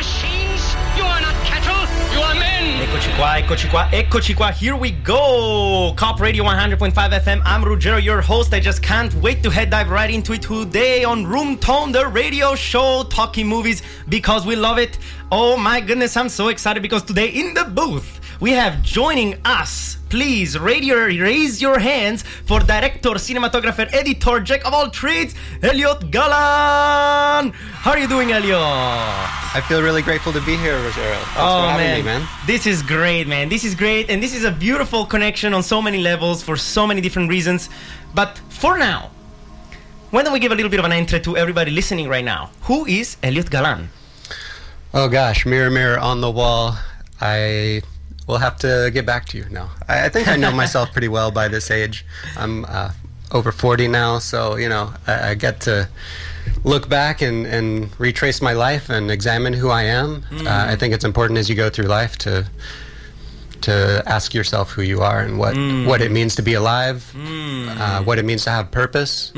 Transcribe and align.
machines. 0.00 0.62
You 0.96 1.04
are 1.04 1.20
not 1.20 1.34
cattle. 1.44 1.82
You 2.14 2.20
are 2.22 2.34
men. 2.34 2.80
Eccoci 2.80 3.10
qua, 3.16 3.36
eccoci 3.36 3.68
qua, 3.68 3.88
eccoci 3.92 4.34
qua. 4.34 4.50
Here 4.50 4.74
we 4.74 4.92
go. 4.92 5.92
Co-op 5.94 6.18
Radio 6.20 6.42
100.5 6.44 6.92
FM. 7.24 7.42
I'm 7.44 7.62
Ruggero, 7.62 8.02
your 8.02 8.22
host. 8.22 8.54
I 8.54 8.60
just 8.60 8.80
can't 8.82 9.12
wait 9.16 9.42
to 9.42 9.50
head 9.50 9.68
dive 9.68 9.90
right 9.90 10.10
into 10.10 10.32
it 10.32 10.40
today 10.40 11.04
on 11.04 11.26
Room 11.26 11.58
Tone, 11.58 11.92
the 11.92 12.06
radio 12.06 12.54
show, 12.54 13.04
talking 13.10 13.46
movies 13.46 13.82
because 14.08 14.46
we 14.46 14.56
love 14.56 14.78
it. 14.78 14.98
Oh 15.30 15.58
my 15.58 15.80
goodness, 15.82 16.16
I'm 16.16 16.30
so 16.30 16.48
excited 16.48 16.80
because 16.82 17.02
today 17.02 17.28
in 17.28 17.52
the 17.52 17.64
booth 17.64 18.19
we 18.40 18.52
have 18.52 18.82
joining 18.82 19.38
us. 19.44 19.98
Please 20.08 20.58
radio, 20.58 21.06
raise 21.06 21.62
your 21.62 21.78
hands 21.78 22.22
for 22.22 22.58
director, 22.58 23.10
cinematographer, 23.10 23.88
editor, 23.92 24.40
jack 24.40 24.66
of 24.66 24.72
all 24.72 24.90
trades, 24.90 25.34
Elliot 25.62 26.10
Galan. 26.10 27.52
How 27.52 27.92
are 27.92 27.98
you 27.98 28.08
doing, 28.08 28.32
Elliot? 28.32 28.56
I 28.58 29.62
feel 29.68 29.82
really 29.82 30.02
grateful 30.02 30.32
to 30.32 30.40
be 30.40 30.56
here, 30.56 30.74
Ruggero. 30.74 31.14
Thanks 31.14 31.36
oh 31.38 31.62
man. 31.76 31.98
me, 31.98 32.04
man. 32.04 32.28
this 32.46 32.66
is 32.66 32.82
great, 32.82 33.28
man. 33.28 33.48
This 33.48 33.64
is 33.64 33.74
great, 33.76 34.10
and 34.10 34.20
this 34.20 34.34
is 34.34 34.42
a 34.44 34.50
beautiful 34.50 35.04
connection 35.06 35.54
on 35.54 35.62
so 35.62 35.80
many 35.80 35.98
levels 35.98 36.42
for 36.42 36.56
so 36.56 36.86
many 36.86 37.00
different 37.00 37.28
reasons. 37.28 37.68
But 38.14 38.40
for 38.48 38.78
now, 38.78 39.10
why 40.10 40.24
don't 40.24 40.32
we 40.32 40.40
give 40.40 40.50
a 40.50 40.56
little 40.56 40.70
bit 40.70 40.80
of 40.80 40.86
an 40.86 40.92
intro 40.92 41.20
to 41.20 41.36
everybody 41.36 41.70
listening 41.70 42.08
right 42.08 42.24
now? 42.24 42.50
Who 42.62 42.84
is 42.86 43.16
Elliot 43.22 43.50
Galan? 43.50 43.90
Oh 44.92 45.08
gosh, 45.08 45.46
mirror, 45.46 45.70
mirror 45.70 46.00
on 46.00 46.20
the 46.20 46.30
wall. 46.30 46.76
I 47.20 47.82
will 48.30 48.38
have 48.38 48.56
to 48.58 48.90
get 48.92 49.04
back 49.04 49.26
to 49.30 49.38
you 49.38 49.46
now. 49.50 49.70
I, 49.88 50.06
I 50.06 50.08
think 50.08 50.28
I 50.28 50.36
know 50.36 50.52
myself 50.52 50.92
pretty 50.92 51.08
well 51.08 51.30
by 51.30 51.48
this 51.48 51.70
age. 51.70 52.04
I'm 52.36 52.64
uh, 52.68 52.92
over 53.32 53.52
40 53.52 53.88
now, 53.88 54.18
so 54.18 54.56
you 54.56 54.68
know 54.68 54.92
I, 55.06 55.30
I 55.30 55.34
get 55.34 55.60
to 55.62 55.88
look 56.64 56.88
back 56.88 57.20
and, 57.22 57.46
and 57.46 57.90
retrace 58.00 58.40
my 58.42 58.52
life 58.52 58.88
and 58.90 59.10
examine 59.10 59.52
who 59.52 59.68
I 59.70 59.82
am. 59.84 60.24
Uh, 60.32 60.72
I 60.72 60.76
think 60.76 60.94
it's 60.94 61.04
important 61.04 61.38
as 61.38 61.48
you 61.48 61.54
go 61.56 61.68
through 61.70 61.86
life 61.86 62.16
to 62.18 62.46
to 63.62 64.02
ask 64.06 64.32
yourself 64.32 64.70
who 64.72 64.80
you 64.82 65.02
are 65.02 65.20
and 65.20 65.38
what 65.38 65.54
what 65.86 66.00
it 66.00 66.10
means 66.10 66.34
to 66.36 66.42
be 66.42 66.54
alive, 66.54 67.12
uh, 67.16 68.02
what 68.04 68.18
it 68.18 68.24
means 68.24 68.44
to 68.44 68.50
have 68.50 68.70
purpose, 68.70 69.32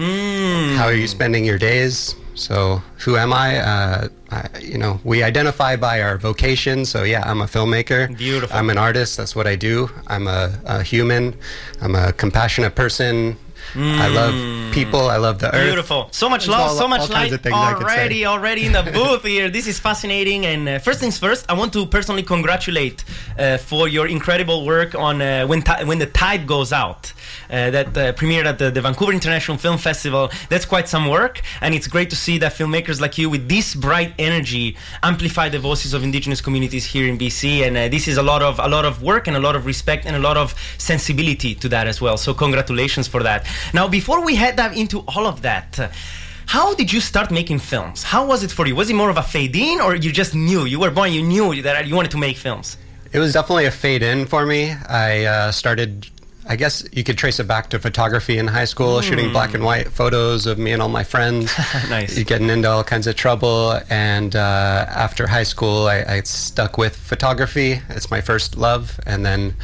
how 0.76 0.84
are 0.86 0.94
you 0.94 1.08
spending 1.08 1.44
your 1.44 1.58
days. 1.58 2.14
So, 2.34 2.82
who 2.98 3.16
am 3.16 3.32
I? 3.32 3.58
Uh, 3.58 4.08
I? 4.30 4.48
You 4.60 4.78
know, 4.78 5.00
we 5.04 5.22
identify 5.22 5.76
by 5.76 6.02
our 6.02 6.18
vocation. 6.18 6.84
So, 6.84 7.04
yeah, 7.04 7.22
I'm 7.24 7.40
a 7.40 7.46
filmmaker. 7.46 8.16
Beautiful. 8.16 8.56
I'm 8.56 8.70
an 8.70 8.78
artist. 8.78 9.16
That's 9.16 9.36
what 9.36 9.46
I 9.46 9.56
do. 9.56 9.90
I'm 10.06 10.26
a, 10.26 10.58
a 10.64 10.82
human. 10.82 11.34
I'm 11.80 11.94
a 11.94 12.12
compassionate 12.12 12.74
person. 12.74 13.36
I 13.74 14.08
love 14.08 14.72
people. 14.74 15.08
I 15.08 15.16
love 15.16 15.38
the 15.38 15.54
earth. 15.54 15.64
Beautiful. 15.66 16.08
So 16.12 16.28
much 16.28 16.46
There's 16.46 16.58
love, 16.58 16.70
all- 16.70 16.76
so 16.76 16.88
much 16.88 17.08
light 17.10 17.32
of 17.32 17.40
things 17.40 17.54
I 17.56 17.74
could 17.74 17.86
say. 17.88 17.94
already, 17.94 18.26
already 18.26 18.66
in 18.66 18.72
the 18.72 18.82
booth 18.94 19.24
here. 19.24 19.48
This 19.50 19.66
is 19.66 19.78
fascinating. 19.78 20.46
And 20.46 20.68
uh, 20.68 20.78
first 20.78 21.00
things 21.00 21.18
first, 21.18 21.46
I 21.48 21.54
want 21.54 21.72
to 21.74 21.86
personally 21.86 22.22
congratulate 22.22 23.04
uh, 23.38 23.56
for 23.58 23.88
your 23.88 24.06
incredible 24.06 24.64
work 24.66 24.94
on 24.94 25.22
uh, 25.22 25.46
when 25.46 25.62
when 25.86 25.98
the 25.98 26.06
tide 26.06 26.46
goes 26.46 26.72
out. 26.72 27.12
Uh, 27.50 27.70
that 27.70 27.88
uh, 27.96 28.12
premiered 28.14 28.46
at 28.46 28.58
the, 28.58 28.70
the 28.70 28.80
Vancouver 28.80 29.12
International 29.12 29.56
Film 29.58 29.76
Festival. 29.78 30.30
That's 30.48 30.64
quite 30.64 30.88
some 30.88 31.08
work, 31.08 31.40
and 31.60 31.74
it's 31.74 31.86
great 31.86 32.08
to 32.10 32.16
see 32.16 32.38
that 32.38 32.52
filmmakers 32.52 32.98
like 33.00 33.16
you, 33.18 33.28
with 33.30 33.46
this 33.48 33.74
bright 33.74 34.12
energy, 34.18 34.76
amplify 35.02 35.48
the 35.50 35.58
voices 35.58 35.92
of 35.94 36.02
Indigenous 36.02 36.40
communities 36.40 36.84
here 36.86 37.06
in 37.06 37.18
BC. 37.18 37.66
And 37.66 37.76
uh, 37.76 37.88
this 37.88 38.08
is 38.08 38.16
a 38.16 38.22
lot 38.22 38.42
of 38.42 38.58
a 38.58 38.68
lot 38.68 38.84
of 38.84 39.02
work 39.02 39.28
and 39.28 39.36
a 39.36 39.40
lot 39.40 39.54
of 39.54 39.66
respect 39.66 40.06
and 40.06 40.16
a 40.16 40.18
lot 40.18 40.36
of 40.36 40.54
sensibility 40.78 41.54
to 41.56 41.68
that 41.68 41.86
as 41.86 42.00
well. 42.00 42.16
So 42.16 42.34
congratulations 42.34 43.06
for 43.08 43.22
that. 43.22 43.46
Now, 43.72 43.88
before 43.88 44.24
we 44.24 44.34
head 44.34 44.56
dive 44.56 44.76
into 44.76 45.00
all 45.00 45.26
of 45.26 45.42
that. 45.42 45.78
uh, 45.78 45.88
how 46.46 46.74
did 46.74 46.92
you 46.92 47.00
start 47.00 47.30
making 47.30 47.60
films? 47.60 48.02
How 48.02 48.26
was 48.26 48.42
it 48.42 48.50
for 48.50 48.66
you? 48.66 48.76
Was 48.76 48.90
it 48.90 48.94
more 48.94 49.08
of 49.08 49.16
a 49.16 49.22
fade 49.22 49.56
in, 49.56 49.80
or 49.80 49.94
you 49.94 50.12
just 50.12 50.34
knew 50.34 50.64
you 50.64 50.78
were 50.78 50.90
born, 50.90 51.10
you 51.12 51.22
knew 51.22 51.62
that 51.62 51.86
you 51.86 51.94
wanted 51.94 52.10
to 52.10 52.18
make 52.18 52.36
films? 52.36 52.76
It 53.12 53.18
was 53.18 53.32
definitely 53.32 53.66
a 53.66 53.70
fade 53.70 54.02
in 54.02 54.26
for 54.26 54.44
me. 54.44 54.74
I 54.88 55.24
uh, 55.24 55.52
started, 55.52 56.08
I 56.46 56.56
guess 56.56 56.84
you 56.92 57.04
could 57.04 57.16
trace 57.16 57.38
it 57.40 57.46
back 57.46 57.70
to 57.70 57.78
photography 57.78 58.36
in 58.38 58.48
high 58.48 58.64
school, 58.66 59.00
shooting 59.00 59.32
black 59.32 59.54
and 59.54 59.64
white 59.64 59.88
photos 59.88 60.46
of 60.46 60.58
me 60.58 60.72
and 60.72 60.82
all 60.82 60.88
my 60.88 61.04
friends. 61.04 61.50
Nice. 61.88 62.22
Getting 62.24 62.50
into 62.50 62.68
all 62.68 62.84
kinds 62.84 63.06
of 63.06 63.16
trouble. 63.16 63.78
And 63.88 64.34
uh, 64.36 64.86
after 64.88 65.26
high 65.26 65.42
school, 65.44 65.86
I, 65.86 66.04
I 66.06 66.20
stuck 66.22 66.76
with 66.76 66.96
photography. 66.96 67.80
It's 67.90 68.10
my 68.10 68.20
first 68.20 68.56
love. 68.56 68.98
And 69.06 69.24
then 69.24 69.54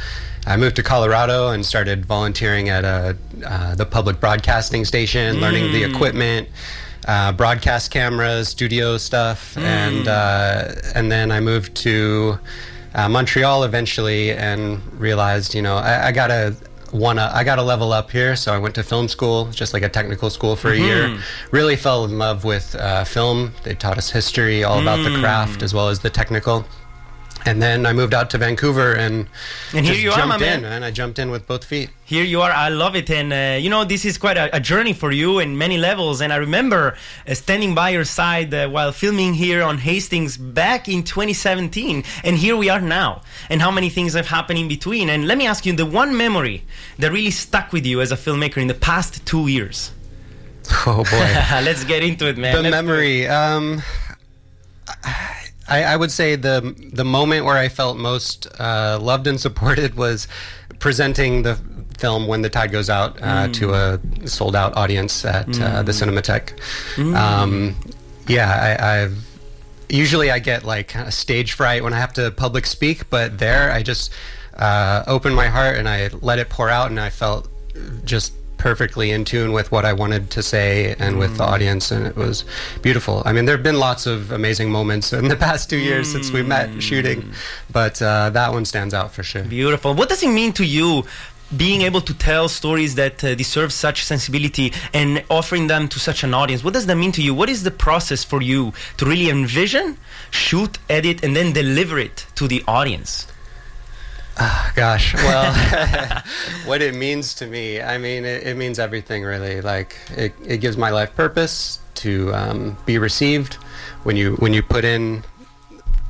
I 0.45 0.57
moved 0.57 0.75
to 0.77 0.83
Colorado 0.83 1.49
and 1.49 1.65
started 1.65 2.05
volunteering 2.05 2.69
at 2.69 2.83
a, 2.83 3.17
uh, 3.45 3.75
the 3.75 3.85
public 3.85 4.19
broadcasting 4.19 4.85
station, 4.85 5.39
learning 5.39 5.71
the 5.71 5.83
equipment. 5.83 6.49
Uh, 7.07 7.31
broadcast 7.31 7.91
cameras, 7.91 8.49
studio 8.49 8.97
stuff, 8.97 9.57
and 9.57 10.07
uh, 10.07 10.75
and 10.93 11.11
then 11.11 11.31
I 11.31 11.39
moved 11.39 11.73
to 11.77 12.37
uh, 12.93 13.07
Montreal 13.09 13.63
eventually 13.63 14.31
and 14.31 14.81
realized, 14.99 15.55
you 15.55 15.61
know, 15.61 15.77
I, 15.77 16.07
I 16.07 16.11
gotta 16.11 16.55
wanna, 16.91 17.31
I 17.33 17.43
gotta 17.43 17.61
level 17.63 17.93
up 17.93 18.11
here. 18.11 18.35
So 18.35 18.53
I 18.53 18.57
went 18.57 18.75
to 18.75 18.83
film 18.83 19.07
school, 19.07 19.45
just 19.51 19.73
like 19.73 19.83
a 19.83 19.89
technical 19.89 20.29
school 20.29 20.55
for 20.55 20.71
a 20.71 20.77
year. 20.77 21.17
Really 21.51 21.75
fell 21.75 22.05
in 22.05 22.17
love 22.17 22.43
with 22.43 22.75
uh, 22.75 23.03
film. 23.05 23.53
They 23.63 23.75
taught 23.75 23.97
us 23.97 24.09
history, 24.11 24.63
all 24.63 24.79
about 24.79 25.03
the 25.03 25.17
craft 25.19 25.61
as 25.63 25.73
well 25.73 25.89
as 25.89 25.99
the 25.99 26.09
technical. 26.09 26.65
And 27.49 27.59
then 27.61 27.85
I 27.85 27.93
moved 27.93 28.13
out 28.13 28.29
to 28.31 28.37
Vancouver 28.37 28.93
and, 28.93 29.27
And 29.73 29.83
here 29.85 29.93
just 29.95 30.03
you 30.03 30.11
are, 30.11 30.17
jumped 30.17 30.39
my 30.39 30.45
in, 30.53 30.61
man. 30.61 30.71
and 30.73 30.85
I 30.85 30.91
jumped 30.91 31.17
in 31.19 31.31
with 31.31 31.43
both 31.47 31.63
feet. 31.65 31.89
Here 32.05 32.23
you 32.23 32.41
are. 32.41 32.51
I 32.51 32.69
love 32.69 32.95
it, 32.95 33.09
and 33.09 33.29
uh, 33.33 33.57
you 33.63 33.69
know 33.73 33.83
this 33.85 34.03
is 34.05 34.17
quite 34.17 34.37
a, 34.37 34.55
a 34.55 34.59
journey 34.59 34.93
for 34.93 35.11
you 35.11 35.39
in 35.39 35.57
many 35.57 35.77
levels. 35.77 36.21
And 36.21 36.31
I 36.31 36.37
remember 36.37 36.95
uh, 37.27 37.33
standing 37.33 37.73
by 37.73 37.89
your 37.89 38.05
side 38.05 38.53
uh, 38.53 38.67
while 38.69 38.91
filming 38.91 39.33
here 39.33 39.61
on 39.63 39.77
Hastings 39.79 40.37
back 40.37 40.87
in 40.87 41.03
2017, 41.03 42.03
and 42.23 42.37
here 42.37 42.55
we 42.55 42.69
are 42.69 42.81
now. 42.81 43.21
And 43.49 43.61
how 43.61 43.71
many 43.71 43.89
things 43.89 44.13
have 44.13 44.27
happened 44.27 44.59
in 44.59 44.67
between? 44.67 45.09
And 45.09 45.27
let 45.27 45.37
me 45.37 45.47
ask 45.47 45.65
you, 45.65 45.73
the 45.73 45.85
one 45.85 46.15
memory 46.15 46.63
that 46.99 47.11
really 47.11 47.31
stuck 47.31 47.71
with 47.73 47.85
you 47.85 48.01
as 48.01 48.11
a 48.11 48.17
filmmaker 48.17 48.57
in 48.61 48.67
the 48.67 48.79
past 48.89 49.25
two 49.25 49.47
years. 49.47 49.91
Oh 50.85 51.03
boy. 51.03 51.29
Let's 51.67 51.83
get 51.83 52.03
into 52.03 52.27
it, 52.27 52.37
man. 52.37 52.53
the 52.55 52.61
Let's- 52.61 52.71
memory 52.75 53.27
um 53.27 53.81
I, 54.87 55.48
I 55.69 55.95
would 55.95 56.11
say 56.11 56.35
the 56.35 56.75
the 56.93 57.05
moment 57.05 57.45
where 57.45 57.57
I 57.57 57.69
felt 57.69 57.97
most 57.97 58.47
uh, 58.59 58.97
loved 59.01 59.27
and 59.27 59.39
supported 59.39 59.95
was 59.95 60.27
presenting 60.79 61.43
the 61.43 61.55
film 61.97 62.27
when 62.27 62.41
the 62.41 62.49
tide 62.49 62.71
goes 62.71 62.89
out 62.89 63.21
uh, 63.21 63.47
Mm. 63.47 63.53
to 63.59 63.73
a 63.73 64.27
sold 64.27 64.55
out 64.55 64.75
audience 64.77 65.25
at 65.25 65.47
uh, 65.61 65.83
the 65.83 65.91
Cinematheque. 65.91 66.53
Um, 67.15 67.75
yeah, 68.27 68.77
I, 68.79 69.01
I've 69.03 69.17
usually 69.89 70.31
I 70.31 70.39
get 70.39 70.63
like 70.63 70.87
kind 70.89 71.07
of 71.07 71.13
stage 71.13 71.53
fright 71.53 71.83
when 71.83 71.93
I 71.93 71.99
have 71.99 72.13
to 72.13 72.31
public 72.31 72.65
speak, 72.65 73.09
but 73.09 73.37
there 73.39 73.71
I 73.71 73.83
just 73.83 74.13
uh, 74.55 75.03
opened 75.07 75.35
my 75.35 75.47
heart 75.47 75.77
and 75.77 75.87
I 75.89 76.09
let 76.21 76.39
it 76.39 76.49
pour 76.49 76.69
out, 76.69 76.89
and 76.89 76.99
I 76.99 77.09
felt 77.09 77.47
just 78.05 78.33
perfectly 78.59 79.09
in 79.09 79.25
tune 79.25 79.51
with 79.51 79.71
what 79.71 79.85
I 79.85 79.93
wanted 79.93 80.29
to 80.31 80.43
say 80.43 80.95
and 80.99 81.17
with 81.17 81.37
the 81.37 81.43
audience, 81.43 81.91
and 81.91 82.05
it 82.05 82.15
was 82.15 82.45
beautiful. 82.81 83.23
I 83.25 83.33
mean, 83.33 83.45
there 83.45 83.55
have 83.55 83.63
been 83.63 83.79
lots 83.79 84.05
of 84.05 84.31
amazing 84.31 84.69
moments 84.69 85.11
in 85.13 85.29
the 85.29 85.35
past 85.35 85.69
two 85.69 85.77
years 85.77 86.11
since 86.11 86.31
we 86.31 86.43
met 86.43 86.83
shooting, 86.83 87.31
but 87.71 88.01
uh, 88.01 88.29
that 88.29 88.51
one 88.51 88.65
stands 88.65 88.93
out 88.93 89.11
for 89.11 89.23
sure. 89.23 89.43
Beautiful. 89.43 89.95
What 89.95 90.09
does 90.09 90.21
it 90.21 90.29
mean 90.29 90.53
to 90.53 90.65
you 90.65 91.05
being 91.57 91.81
able 91.81 92.01
to 92.01 92.13
tell 92.13 92.47
stories 92.47 92.93
that 92.95 93.23
uh, 93.23 93.33
deserve 93.33 93.73
such 93.73 94.03
sensibility 94.03 94.71
and 94.93 95.23
offering 95.29 95.67
them 95.67 95.87
to 95.87 95.99
such 95.99 96.23
an 96.23 96.33
audience? 96.33 96.63
What 96.63 96.73
does 96.73 96.85
that 96.85 96.95
mean 96.95 97.11
to 97.13 97.23
you? 97.23 97.33
What 97.33 97.49
is 97.49 97.63
the 97.63 97.71
process 97.71 98.23
for 98.23 98.41
you 98.41 98.73
to 98.97 99.05
really 99.05 99.29
envision, 99.29 99.97
shoot, 100.29 100.77
edit, 100.89 101.23
and 101.23 101.35
then 101.35 101.53
deliver 101.53 101.97
it 101.97 102.27
to 102.35 102.47
the 102.47 102.63
audience? 102.67 103.25
Gosh, 104.75 105.13
well, 105.15 105.53
what 106.65 106.81
it 106.81 106.95
means 106.95 107.33
to 107.35 107.47
me, 107.47 107.81
I 107.81 107.97
mean, 107.97 108.23
it, 108.25 108.43
it 108.47 108.57
means 108.57 108.79
everything 108.79 109.23
really. 109.23 109.61
Like, 109.61 109.97
it, 110.15 110.33
it 110.45 110.57
gives 110.57 110.77
my 110.77 110.89
life 110.89 111.15
purpose 111.15 111.79
to 111.95 112.33
um, 112.33 112.77
be 112.85 112.97
received 112.97 113.55
when 114.03 114.15
you 114.15 114.35
when 114.35 114.53
you 114.53 114.63
put 114.63 114.85
in 114.85 115.23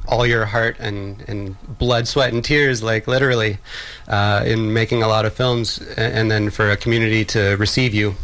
all 0.08 0.26
your 0.26 0.46
heart 0.46 0.78
and, 0.80 1.24
and 1.28 1.56
blood, 1.78 2.08
sweat, 2.08 2.34
and 2.34 2.44
tears, 2.44 2.82
like 2.82 3.08
literally, 3.08 3.58
uh, 4.08 4.44
in 4.46 4.74
making 4.74 5.04
a 5.04 5.08
lot 5.08 5.26
of 5.26 5.34
films, 5.34 5.80
and 5.98 6.30
then 6.30 6.50
for 6.50 6.70
a 6.72 6.78
community 6.78 7.24
to 7.26 7.56
receive 7.58 7.94
you 7.94 8.16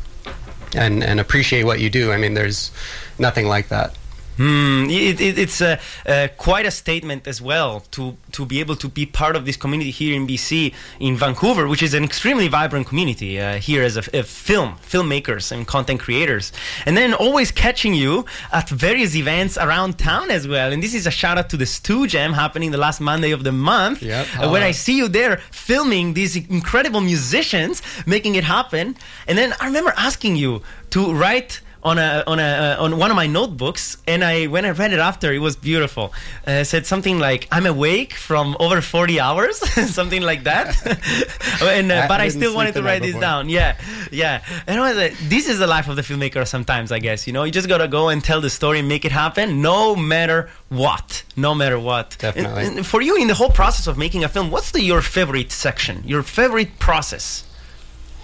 and 0.75 1.03
and 1.03 1.19
appreciate 1.19 1.63
what 1.63 1.79
you 1.79 1.89
do. 1.89 2.11
I 2.11 2.17
mean, 2.17 2.33
there's 2.33 2.71
nothing 3.17 3.47
like 3.47 3.69
that. 3.69 3.95
Hmm, 4.37 4.85
it, 4.89 5.21
it, 5.21 5.37
it's 5.39 5.61
uh, 5.61 5.77
uh, 6.05 6.27
quite 6.37 6.65
a 6.65 6.71
statement 6.71 7.25
as 7.27 7.41
well 7.41 7.81
to, 7.91 8.17
to 8.33 8.45
be 8.45 8.59
able 8.59 8.75
to 8.75 8.89
be 8.89 9.05
part 9.05 9.35
of 9.35 9.45
this 9.45 9.55
community 9.55 9.91
here 9.91 10.13
in 10.15 10.27
BC, 10.27 10.73
in 10.99 11.15
Vancouver, 11.15 11.67
which 11.67 11.81
is 11.81 11.93
an 11.93 12.03
extremely 12.03 12.47
vibrant 12.49 12.85
community 12.87 13.39
uh, 13.39 13.55
here 13.55 13.81
as 13.83 13.95
a, 13.95 14.03
a 14.13 14.23
film, 14.23 14.75
filmmakers 14.85 15.51
and 15.51 15.65
content 15.67 16.01
creators. 16.01 16.51
And 16.85 16.97
then 16.97 17.13
always 17.13 17.49
catching 17.51 17.93
you 17.93 18.25
at 18.51 18.67
various 18.69 19.15
events 19.15 19.57
around 19.57 19.97
town 19.97 20.29
as 20.31 20.47
well. 20.47 20.71
And 20.73 20.83
this 20.83 20.93
is 20.93 21.07
a 21.07 21.11
shout 21.11 21.37
out 21.37 21.49
to 21.51 21.57
the 21.57 21.65
Stew 21.65 22.05
Jam 22.07 22.33
happening 22.33 22.71
the 22.71 22.77
last 22.77 22.99
Monday 22.99 23.31
of 23.31 23.43
the 23.43 23.51
month, 23.53 24.01
Yep. 24.03 24.27
uh, 24.37 24.49
where 24.49 24.63
Uh, 24.63 24.67
I 24.67 24.71
see 24.71 24.97
you 24.97 25.07
there 25.07 25.37
filming 25.51 26.13
these 26.13 26.35
incredible 26.35 26.99
musicians 27.01 27.81
making 28.05 28.35
it 28.35 28.43
happen. 28.43 28.97
And 29.27 29.37
then 29.37 29.53
I 29.61 29.65
remember 29.67 29.93
asking 29.95 30.35
you 30.35 30.61
to 30.89 31.13
write 31.13 31.61
on 31.85 31.97
a 31.99 32.23
on 32.25 32.39
a 32.39 32.43
uh, 32.79 32.83
on 32.83 32.97
one 32.97 33.11
of 33.11 33.15
my 33.15 33.27
notebooks, 33.27 33.97
and 34.07 34.23
I 34.23 34.47
when 34.47 34.65
I 34.65 34.71
read 34.71 34.91
it 34.91 34.99
after, 34.99 35.31
it 35.31 35.39
was 35.39 35.55
beautiful. 35.55 36.11
Uh, 36.47 36.61
it 36.61 36.65
said 36.65 36.85
something 36.85 37.19
like, 37.19 37.47
"I'm 37.51 37.65
awake 37.67 38.13
from 38.13 38.57
over 38.59 38.81
40 38.81 39.19
hours," 39.19 39.57
something 39.93 40.23
like 40.23 40.43
that. 40.45 40.75
and 41.61 41.91
uh, 41.91 41.95
I 41.95 42.07
but 42.07 42.19
I 42.21 42.29
still 42.29 42.53
wanted 42.55 42.73
to 42.73 42.81
write 42.83 43.03
this 43.03 43.15
down. 43.21 43.49
Yeah, 43.49 43.77
yeah. 44.11 44.43
And 44.67 44.79
I 44.81 44.89
was 44.89 44.97
like, 44.97 45.15
this 45.29 45.47
is 45.47 45.59
the 45.59 45.67
life 45.67 45.87
of 45.87 45.95
the 45.95 46.01
filmmaker. 46.01 46.45
Sometimes 46.47 46.91
I 46.91 46.99
guess 46.99 47.27
you 47.27 47.33
know 47.33 47.43
you 47.45 47.51
just 47.51 47.69
gotta 47.69 47.87
go 47.87 48.09
and 48.09 48.23
tell 48.23 48.41
the 48.41 48.49
story 48.49 48.79
and 48.79 48.87
make 48.87 49.05
it 49.05 49.11
happen, 49.11 49.61
no 49.61 49.95
matter 49.95 50.49
what. 50.69 51.23
No 51.37 51.53
matter 51.53 51.79
what. 51.79 52.17
Definitely. 52.19 52.65
And- 52.65 52.75
and 52.77 52.85
for 52.85 53.01
you, 53.01 53.15
in 53.15 53.27
the 53.27 53.35
whole 53.35 53.51
process 53.51 53.85
of 53.87 53.95
making 53.97 54.23
a 54.23 54.29
film, 54.29 54.49
what's 54.51 54.71
the 54.71 54.81
your 54.81 55.01
favorite 55.01 55.51
section? 55.51 56.01
Your 56.05 56.23
favorite 56.23 56.79
process? 56.79 57.43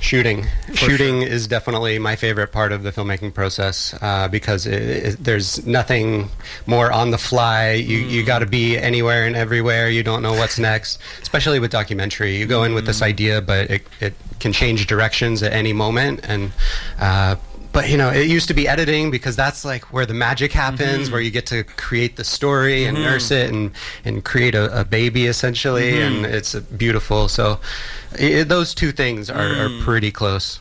Shooting. 0.02 0.48
Shooting 0.74 1.22
is 1.22 1.48
definitely 1.48 2.00
my 2.00 2.16
favorite 2.16 2.52
part 2.52 2.72
of 2.72 2.82
the 2.82 2.92
filmmaking 2.92 3.36
process 3.36 3.96
uh, 4.02 4.28
because 4.28 4.66
it, 4.66 4.82
it, 4.82 5.24
there's 5.24 5.66
nothing 5.66 6.28
more 6.66 6.92
on 6.92 7.12
the 7.12 7.20
fly. 7.20 7.74
You, 7.74 7.98
you 7.98 8.26
got 8.26 8.40
to 8.40 8.48
be 8.48 8.78
anywhere 8.78 9.28
and 9.28 9.36
everywhere. 9.36 9.90
You 9.90 10.02
don't 10.02 10.24
know 10.24 10.34
what's 10.34 10.58
next, 10.58 11.00
especially 11.22 11.60
with 11.60 11.70
documentary. 11.70 12.36
You 12.36 12.48
go 12.48 12.64
in 12.64 12.74
with 12.74 12.88
this 12.88 13.04
idea, 13.04 13.42
but 13.42 13.70
it, 13.70 13.84
it 14.00 14.16
can 14.40 14.52
change 14.52 14.88
directions 14.88 15.44
at 15.44 15.54
any 15.54 15.72
moment. 15.72 16.22
And 16.24 16.52
uh, 17.00 17.36
but 17.74 17.90
you 17.90 17.98
know, 17.98 18.10
it 18.10 18.28
used 18.28 18.48
to 18.50 18.54
be 18.54 18.68
editing 18.68 19.12
because 19.12 19.36
that's 19.36 19.64
like 19.64 19.94
where 19.94 20.06
the 20.06 20.14
magic 20.14 20.52
happens, 20.52 21.10
where 21.10 21.22
you 21.22 21.32
get 21.32 21.46
to 21.48 21.64
create 21.64 22.16
the 22.16 22.24
story 22.24 22.86
and 22.86 22.98
nurse 22.98 23.32
it 23.32 23.50
and 23.52 23.72
and 24.04 24.24
create 24.24 24.56
a, 24.56 24.82
a 24.82 24.84
baby 24.84 25.28
essentially, 25.28 26.02
and 26.02 26.26
it's 26.26 26.56
beautiful. 26.56 27.28
So 27.28 27.60
i 28.20 28.44
those 28.44 28.74
two 28.74 28.92
things 28.92 29.30
are, 29.30 29.66
are 29.66 29.70
pretty 29.82 30.12
close. 30.12 30.60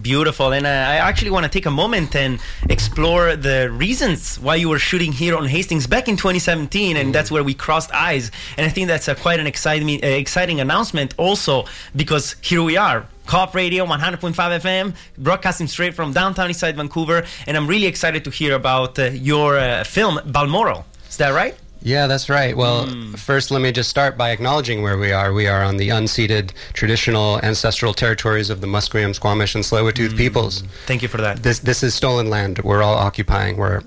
Beautiful. 0.00 0.52
And 0.52 0.66
uh, 0.66 0.68
I 0.68 0.96
actually 0.96 1.30
want 1.30 1.44
to 1.44 1.48
take 1.48 1.64
a 1.64 1.70
moment 1.70 2.14
and 2.14 2.38
explore 2.68 3.34
the 3.34 3.70
reasons 3.70 4.38
why 4.38 4.56
you 4.56 4.68
were 4.68 4.78
shooting 4.78 5.10
here 5.10 5.34
on 5.34 5.46
Hastings 5.46 5.86
back 5.86 6.06
in 6.06 6.16
2017, 6.16 6.98
and 6.98 7.14
that's 7.14 7.30
where 7.30 7.42
we 7.42 7.54
crossed 7.54 7.90
eyes. 7.92 8.30
And 8.58 8.66
I 8.66 8.68
think 8.68 8.88
that's 8.88 9.08
a, 9.08 9.14
quite 9.14 9.40
an 9.40 9.46
exciting, 9.46 10.04
uh, 10.04 10.06
exciting 10.06 10.60
announcement 10.60 11.14
also 11.16 11.64
because 11.94 12.36
here 12.42 12.62
we 12.62 12.76
are. 12.76 13.06
Co-op 13.26 13.54
Radio 13.54 13.84
100.5 13.84 14.34
FM, 14.34 14.94
broadcasting 15.18 15.66
straight 15.66 15.94
from 15.94 16.12
downtown 16.12 16.48
Eastside 16.48 16.76
Vancouver, 16.76 17.24
and 17.46 17.56
I'm 17.56 17.66
really 17.66 17.86
excited 17.86 18.24
to 18.24 18.30
hear 18.30 18.54
about 18.54 18.98
uh, 18.98 19.06
your 19.06 19.58
uh, 19.58 19.82
film 19.84 20.20
Balmoral. 20.26 20.84
Is 21.08 21.16
that 21.16 21.30
right? 21.30 21.56
Yeah, 21.82 22.06
that's 22.06 22.28
right. 22.28 22.56
Well, 22.56 22.86
first, 23.16 23.50
let 23.50 23.62
me 23.62 23.70
just 23.70 23.88
start 23.90 24.16
by 24.16 24.30
acknowledging 24.30 24.82
where 24.82 24.98
we 24.98 25.12
are. 25.12 25.32
We 25.32 25.46
are 25.46 25.62
on 25.62 25.76
the 25.76 25.90
unceded 25.90 26.52
traditional 26.72 27.38
ancestral 27.44 27.94
territories 27.94 28.50
of 28.50 28.60
the 28.60 28.66
Musqueam, 28.66 29.14
Squamish, 29.14 29.54
and 29.54 29.62
Tsleil-Waututh 29.62 30.16
peoples. 30.16 30.62
Thank 30.86 31.02
you 31.02 31.08
for 31.08 31.18
that. 31.18 31.42
This 31.44 31.60
this 31.60 31.82
is 31.84 31.94
stolen 31.94 32.28
land. 32.28 32.58
We're 32.60 32.82
all 32.82 32.96
occupying. 32.96 33.56
We're 33.56 33.82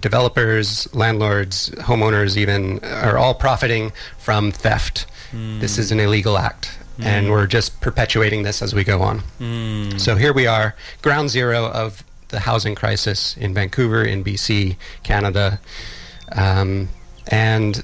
developers, 0.00 0.92
landlords, 0.94 1.70
homeowners, 1.70 2.36
even 2.36 2.80
are 2.84 3.16
all 3.16 3.34
profiting 3.34 3.92
from 4.18 4.50
theft. 4.52 5.06
This 5.32 5.76
is 5.78 5.92
an 5.92 6.00
illegal 6.00 6.38
act, 6.38 6.77
and 7.00 7.30
we're 7.30 7.46
just 7.46 7.80
perpetuating 7.80 8.42
this 8.42 8.60
as 8.62 8.74
we 8.74 8.84
go 8.84 9.02
on. 9.02 9.22
So 9.98 10.16
here 10.16 10.32
we 10.32 10.46
are, 10.46 10.74
ground 11.02 11.30
zero 11.30 11.66
of 11.66 12.02
the 12.28 12.40
housing 12.40 12.74
crisis 12.74 13.36
in 13.36 13.54
Vancouver, 13.54 14.04
in 14.04 14.22
BC, 14.24 14.76
Canada, 15.02 15.60
um, 16.32 16.88
and 17.28 17.82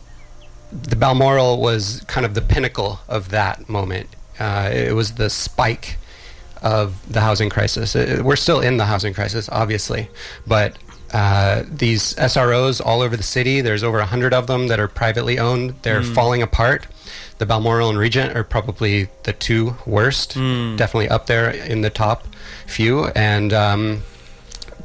the 0.72 0.96
Balmoral 0.96 1.60
was 1.60 2.02
kind 2.08 2.26
of 2.26 2.34
the 2.34 2.42
pinnacle 2.42 2.98
of 3.08 3.30
that 3.30 3.68
moment. 3.68 4.08
Uh, 4.38 4.70
it 4.72 4.94
was 4.94 5.12
the 5.14 5.30
spike 5.30 5.96
of 6.62 7.10
the 7.12 7.20
housing 7.20 7.48
crisis. 7.50 7.94
Uh, 7.94 8.22
we're 8.24 8.36
still 8.36 8.60
in 8.60 8.76
the 8.78 8.86
housing 8.86 9.14
crisis, 9.14 9.48
obviously, 9.52 10.08
but 10.46 10.76
uh, 11.12 11.62
these 11.68 12.14
SROs 12.14 12.84
all 12.84 13.00
over 13.00 13.16
the 13.16 13.22
city, 13.22 13.60
there's 13.60 13.84
over 13.84 13.98
100 13.98 14.34
of 14.34 14.46
them 14.48 14.66
that 14.68 14.80
are 14.80 14.88
privately 14.88 15.38
owned. 15.38 15.74
They're 15.82 16.02
falling 16.02 16.42
apart. 16.42 16.86
The 17.38 17.46
Balmoral 17.46 17.90
and 17.90 17.98
Regent 17.98 18.36
are 18.36 18.44
probably 18.44 19.08
the 19.24 19.32
two 19.32 19.76
worst, 19.86 20.34
definitely 20.34 21.08
up 21.08 21.26
there 21.26 21.50
in 21.50 21.80
the 21.82 21.90
top 21.90 22.26
few. 22.66 23.06
And 23.06 23.52
um, 23.52 24.02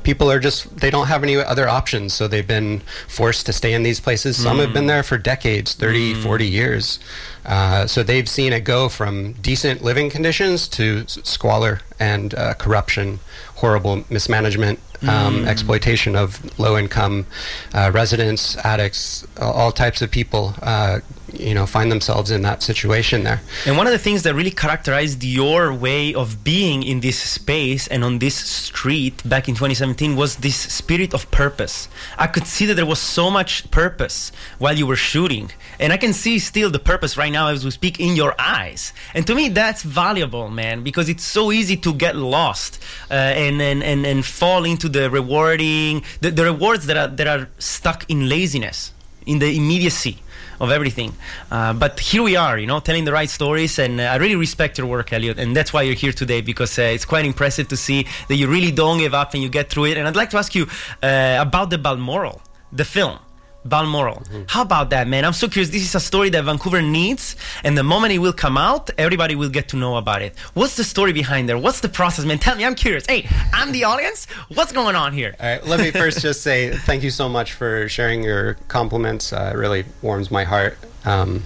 people 0.04 0.32
are 0.32 0.40
just 0.40 0.78
they 0.78 0.90
don't 0.90 1.08
have 1.08 1.24
any 1.24 1.36
other 1.36 1.68
options. 1.70 2.14
So 2.14 2.28
they've 2.28 2.48
been 2.48 2.82
forced 3.08 3.46
to 3.46 3.54
stay 3.54 3.74
in 3.74 3.84
these 3.84 4.00
places. 4.00 4.38
Some 4.38 4.58
have 4.60 4.74
been 4.74 4.88
there 4.88 5.04
for 5.04 5.18
decades 5.18 5.74
30 5.74 6.16
40 6.16 6.48
years. 6.48 7.00
Uh, 7.46 7.86
so 7.88 8.04
they've 8.04 8.28
seen 8.30 8.54
it 8.54 8.62
go 8.64 8.90
from 8.90 9.34
decent 9.34 9.84
living 9.84 10.10
conditions 10.10 10.68
to 10.70 11.08
squalor 11.08 11.82
and 12.00 12.34
uh, 12.36 12.54
corruption 12.56 13.20
horrible 13.56 14.06
mismanagement 14.10 14.80
um, 15.08 15.46
exploitation 15.48 16.16
of 16.16 16.40
low 16.60 16.78
income 16.78 17.26
uh, 17.74 17.90
residents 17.94 18.58
addicts 18.58 19.26
all- 19.40 19.54
all 19.54 19.72
types 19.72 20.02
of 20.02 20.10
people 20.12 20.54
uh, 20.62 21.00
you 21.34 21.54
know 21.54 21.66
find 21.68 21.92
themselves 21.92 22.32
in 22.32 22.42
that 22.42 22.64
situation 22.64 23.24
there 23.24 23.40
And 23.68 23.78
one 23.78 23.86
of 23.86 23.94
the 23.94 24.00
things 24.00 24.24
that 24.24 24.34
really 24.34 24.52
characterized 24.52 25.24
your 25.24 25.72
way 25.72 26.14
of 26.16 26.44
being 26.44 26.82
in 26.84 27.02
this 27.02 27.20
space 27.22 27.88
and 27.88 28.04
on 28.04 28.18
this 28.20 28.36
street 28.36 29.22
back 29.30 29.48
in 29.48 29.54
2017 29.56 30.16
was 30.16 30.38
this 30.38 30.56
spirit 30.56 31.14
of 31.14 31.30
purpose. 31.30 31.88
I 32.18 32.28
could 32.28 32.48
see 32.48 32.66
that 32.66 32.74
there 32.76 32.86
was 32.86 33.00
so 33.00 33.30
much 33.30 33.70
purpose 33.70 34.32
while 34.58 34.76
you 34.76 34.88
were 34.88 34.96
shooting. 34.96 35.52
And 35.80 35.94
I 35.94 35.98
can 35.98 36.14
see 36.14 36.40
still 36.40 36.72
the 36.72 36.80
purpose 36.80 37.16
right 37.16 37.32
now 37.32 37.48
as 37.50 37.64
we 37.64 37.72
speak 37.72 38.00
in 38.00 38.16
your 38.16 38.34
eyes. 38.40 38.92
And 39.14 39.26
to 39.28 39.36
me, 39.36 39.50
that's 39.50 39.84
valuable, 39.84 40.50
man, 40.50 40.84
because 40.84 41.08
it's 41.10 41.24
so 41.24 41.52
easy 41.52 41.78
to 41.78 41.94
get 41.94 42.16
lost 42.16 42.82
uh, 43.12 43.14
and, 43.14 43.62
and, 43.62 43.84
and, 43.84 44.06
and 44.06 44.26
fall 44.26 44.66
into 44.66 44.89
the 44.92 45.10
rewarding, 45.10 46.04
the, 46.22 46.32
the 46.32 46.44
rewards 46.44 46.86
that 46.88 46.98
are, 46.98 47.08
that 47.08 47.28
are 47.28 47.50
stuck 47.60 48.10
in 48.10 48.30
laziness, 48.30 48.94
in 49.26 49.40
the 49.40 49.56
immediacy 49.56 50.18
of 50.60 50.72
everything. 50.72 51.14
Uh, 51.50 51.74
but 51.74 52.00
here 52.00 52.22
we 52.22 52.36
are, 52.36 52.58
you 52.58 52.68
know, 52.68 52.80
telling 52.80 53.06
the 53.06 53.12
right 53.12 53.30
stories, 53.30 53.80
and 53.80 54.00
uh, 54.00 54.04
I 54.04 54.16
really 54.18 54.36
respect 54.36 54.78
your 54.78 54.88
work, 54.88 55.14
Elliot, 55.14 55.40
and 55.40 55.56
that's 55.56 55.72
why 55.72 55.84
you're 55.84 55.96
here 55.96 56.12
today 56.12 56.42
because 56.42 56.78
uh, 56.78 56.84
it's 56.84 57.06
quite 57.06 57.26
impressive 57.26 57.68
to 57.70 57.78
see 57.78 58.06
that 58.28 58.36
you 58.36 58.48
really 58.48 58.72
don't 58.72 59.00
give 59.00 59.14
up 59.14 59.34
and 59.34 59.42
you 59.42 59.50
get 59.50 59.70
through 59.70 59.86
it. 59.86 59.98
And 59.98 60.08
I'd 60.08 60.16
like 60.16 60.32
to 60.32 60.38
ask 60.38 60.54
you 60.56 60.68
uh, 61.02 61.38
about 61.40 61.70
the 61.70 61.78
Balmoral, 61.78 62.42
the 62.72 62.86
film. 62.86 63.20
Balmoral. 63.66 64.24
How 64.48 64.62
about 64.62 64.90
that, 64.92 65.08
man? 65.08 65.26
I'm 65.26 65.34
so 65.34 65.48
curious. 65.48 65.70
This 65.70 65.84
is 65.84 65.96
a 65.96 66.00
story 66.00 66.30
that 66.30 66.44
Vancouver 66.44 66.82
needs, 66.82 67.36
and 67.64 67.78
the 67.78 67.84
moment 67.84 68.14
it 68.14 68.20
will 68.20 68.34
come 68.34 68.58
out, 68.58 68.90
everybody 68.98 69.36
will 69.36 69.50
get 69.50 69.68
to 69.70 69.78
know 69.78 69.98
about 69.98 70.22
it. 70.22 70.38
What's 70.54 70.76
the 70.76 70.84
story 70.84 71.14
behind 71.14 71.50
there? 71.50 71.58
What's 71.58 71.82
the 71.82 71.90
process, 71.90 72.26
man? 72.26 72.40
Tell 72.40 72.56
me. 72.56 72.66
I'm 72.66 72.76
curious. 72.76 73.06
Hey, 73.08 73.28
I'm 73.54 73.72
the 73.72 73.84
audience. 73.84 74.26
What's 74.54 74.72
going 74.72 74.96
on 74.96 75.14
here? 75.14 75.36
All 75.40 75.46
right, 75.46 75.66
let 75.66 75.80
me 75.80 75.92
first 75.92 76.22
just 76.28 76.42
say 76.42 76.72
thank 76.72 77.04
you 77.04 77.10
so 77.10 77.28
much 77.28 77.54
for 77.54 77.90
sharing 77.90 78.24
your 78.24 78.56
compliments. 78.68 79.34
Uh, 79.34 79.52
it 79.54 79.58
really 79.58 79.86
warms 80.02 80.32
my 80.32 80.44
heart. 80.44 80.78
Um, 81.06 81.44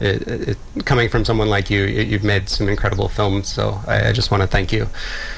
it, 0.00 0.26
it, 0.26 0.58
coming 0.84 1.08
from 1.08 1.24
someone 1.24 1.48
like 1.48 1.70
you, 1.70 1.84
you, 1.84 2.02
you've 2.02 2.24
made 2.24 2.48
some 2.48 2.68
incredible 2.68 3.08
films, 3.08 3.48
so 3.48 3.80
I, 3.86 4.08
I 4.08 4.12
just 4.12 4.30
want 4.30 4.42
to 4.42 4.46
thank 4.46 4.72
you 4.72 4.86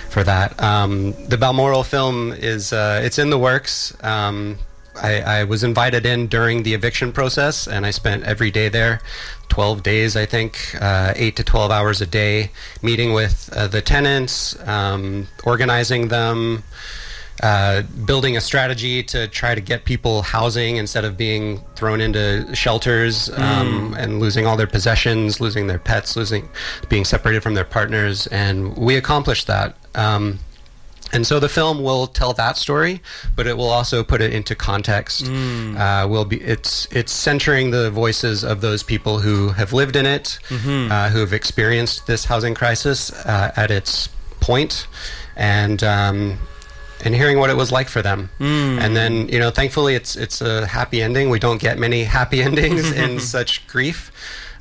for 0.08 0.24
that. 0.24 0.60
Um, 0.62 1.12
the 1.28 1.36
Balmoral 1.36 1.84
film 1.84 2.32
is 2.32 2.72
uh, 2.72 3.00
it's 3.04 3.18
in 3.18 3.30
the 3.30 3.38
works. 3.38 3.96
Um, 4.02 4.58
I, 5.02 5.40
I 5.40 5.44
was 5.44 5.62
invited 5.62 6.06
in 6.06 6.26
during 6.26 6.62
the 6.62 6.74
eviction 6.74 7.12
process, 7.12 7.66
and 7.66 7.86
I 7.86 7.90
spent 7.90 8.24
every 8.24 8.50
day 8.50 8.68
there, 8.68 9.00
12 9.48 9.82
days, 9.82 10.16
I 10.16 10.26
think, 10.26 10.76
uh, 10.80 11.12
8 11.16 11.36
to 11.36 11.44
12 11.44 11.70
hours 11.70 12.00
a 12.00 12.06
day, 12.06 12.50
meeting 12.82 13.12
with 13.12 13.50
uh, 13.52 13.66
the 13.66 13.82
tenants, 13.82 14.58
um, 14.68 15.28
organizing 15.44 16.08
them, 16.08 16.64
uh, 17.42 17.82
building 18.06 18.36
a 18.36 18.40
strategy 18.40 19.02
to 19.02 19.28
try 19.28 19.54
to 19.54 19.60
get 19.60 19.84
people 19.84 20.22
housing 20.22 20.76
instead 20.76 21.04
of 21.04 21.18
being 21.18 21.60
thrown 21.74 22.00
into 22.00 22.54
shelters 22.54 23.28
um, 23.30 23.94
and 23.98 24.20
losing 24.20 24.46
all 24.46 24.56
their 24.56 24.66
possessions, 24.66 25.38
losing 25.38 25.66
their 25.66 25.78
pets, 25.78 26.16
losing, 26.16 26.48
being 26.88 27.04
separated 27.04 27.42
from 27.42 27.54
their 27.54 27.64
partners. 27.64 28.26
And 28.28 28.74
we 28.76 28.96
accomplished 28.96 29.46
that. 29.48 29.76
Um, 29.94 30.38
and 31.12 31.26
so 31.26 31.38
the 31.40 31.48
film 31.48 31.82
will 31.82 32.06
tell 32.06 32.32
that 32.34 32.56
story, 32.56 33.00
but 33.36 33.46
it 33.46 33.56
will 33.56 33.70
also 33.70 34.02
put 34.02 34.20
it 34.20 34.32
into 34.32 34.54
context. 34.54 35.26
Uh, 35.28 36.06
will 36.08 36.24
be 36.24 36.40
it's 36.42 36.86
it's 36.90 37.12
centering 37.12 37.70
the 37.70 37.90
voices 37.90 38.42
of 38.44 38.60
those 38.60 38.82
people 38.82 39.20
who 39.20 39.50
have 39.50 39.72
lived 39.72 39.96
in 39.96 40.04
it, 40.06 40.38
uh, 40.90 41.08
who 41.10 41.20
have 41.20 41.32
experienced 41.32 42.06
this 42.06 42.24
housing 42.26 42.54
crisis 42.54 43.10
uh, 43.24 43.52
at 43.56 43.70
its 43.70 44.08
point, 44.40 44.86
and 45.36 45.82
um, 45.84 46.38
and 47.04 47.14
hearing 47.14 47.38
what 47.38 47.50
it 47.50 47.56
was 47.56 47.70
like 47.70 47.88
for 47.88 48.02
them. 48.02 48.30
And 48.40 48.96
then 48.96 49.28
you 49.28 49.38
know, 49.38 49.50
thankfully, 49.50 49.94
it's 49.94 50.16
it's 50.16 50.40
a 50.40 50.66
happy 50.66 51.02
ending. 51.02 51.30
We 51.30 51.38
don't 51.38 51.60
get 51.60 51.78
many 51.78 52.04
happy 52.04 52.42
endings 52.48 52.90
in 52.92 53.20
such 53.34 53.66
grief. 53.68 54.10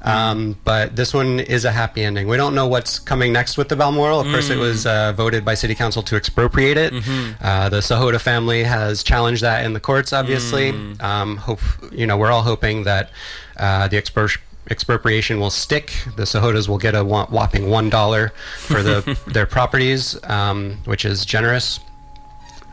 Um, 0.06 0.56
but 0.64 0.96
this 0.96 1.14
one 1.14 1.40
is 1.40 1.66
a 1.66 1.72
happy 1.72 2.04
ending. 2.04 2.28
We 2.28 2.38
don't 2.38 2.54
know 2.54 2.68
what's 2.68 3.00
coming 3.00 3.34
next 3.34 3.58
with 3.58 3.70
the 3.70 3.76
Balmoral. 3.76 4.20
Of 4.20 4.28
course, 4.28 4.50
it 4.52 4.58
was 4.58 4.86
uh, 4.86 5.14
voted 5.14 5.44
by 5.44 5.56
City 5.56 5.74
Council 5.76 6.04
to 6.04 6.16
expropriate 6.16 6.78
it. 6.78 6.94
Uh, 7.42 7.70
the 7.70 7.80
Sahota 7.80 8.22
family 8.22 8.64
has 8.64 9.02
challenged 9.04 9.42
that 9.42 9.66
in 9.66 9.74
the 9.74 9.80
courts. 9.80 10.14
Obviously, 10.14 10.70
um, 11.00 11.38
hope 11.38 11.60
you 11.92 12.06
know 12.06 12.18
we're 12.18 12.32
all 12.32 12.44
hoping 12.44 12.84
that 12.84 13.10
uh, 13.58 13.88
the 13.88 13.98
expro- 14.00 14.38
expropriation 14.70 15.40
will 15.40 15.50
stick. 15.50 15.92
The 16.16 16.24
Sahotas 16.24 16.68
will 16.68 16.78
get 16.78 16.94
a 16.96 17.04
whopping 17.04 17.70
one 17.70 17.90
dollar 17.90 18.32
for 18.58 18.84
the 18.84 19.18
their 19.28 19.46
properties, 19.48 20.18
um, 20.26 20.78
which 20.86 21.04
is 21.06 21.26
generous. 21.26 21.80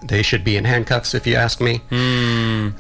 They 0.05 0.23
should 0.23 0.45
be 0.45 0.57
in 0.57 0.65
handcuffs, 0.65 1.15
if 1.15 1.27
you 1.27 1.37
ask 1.37 1.61
me. 1.61 1.81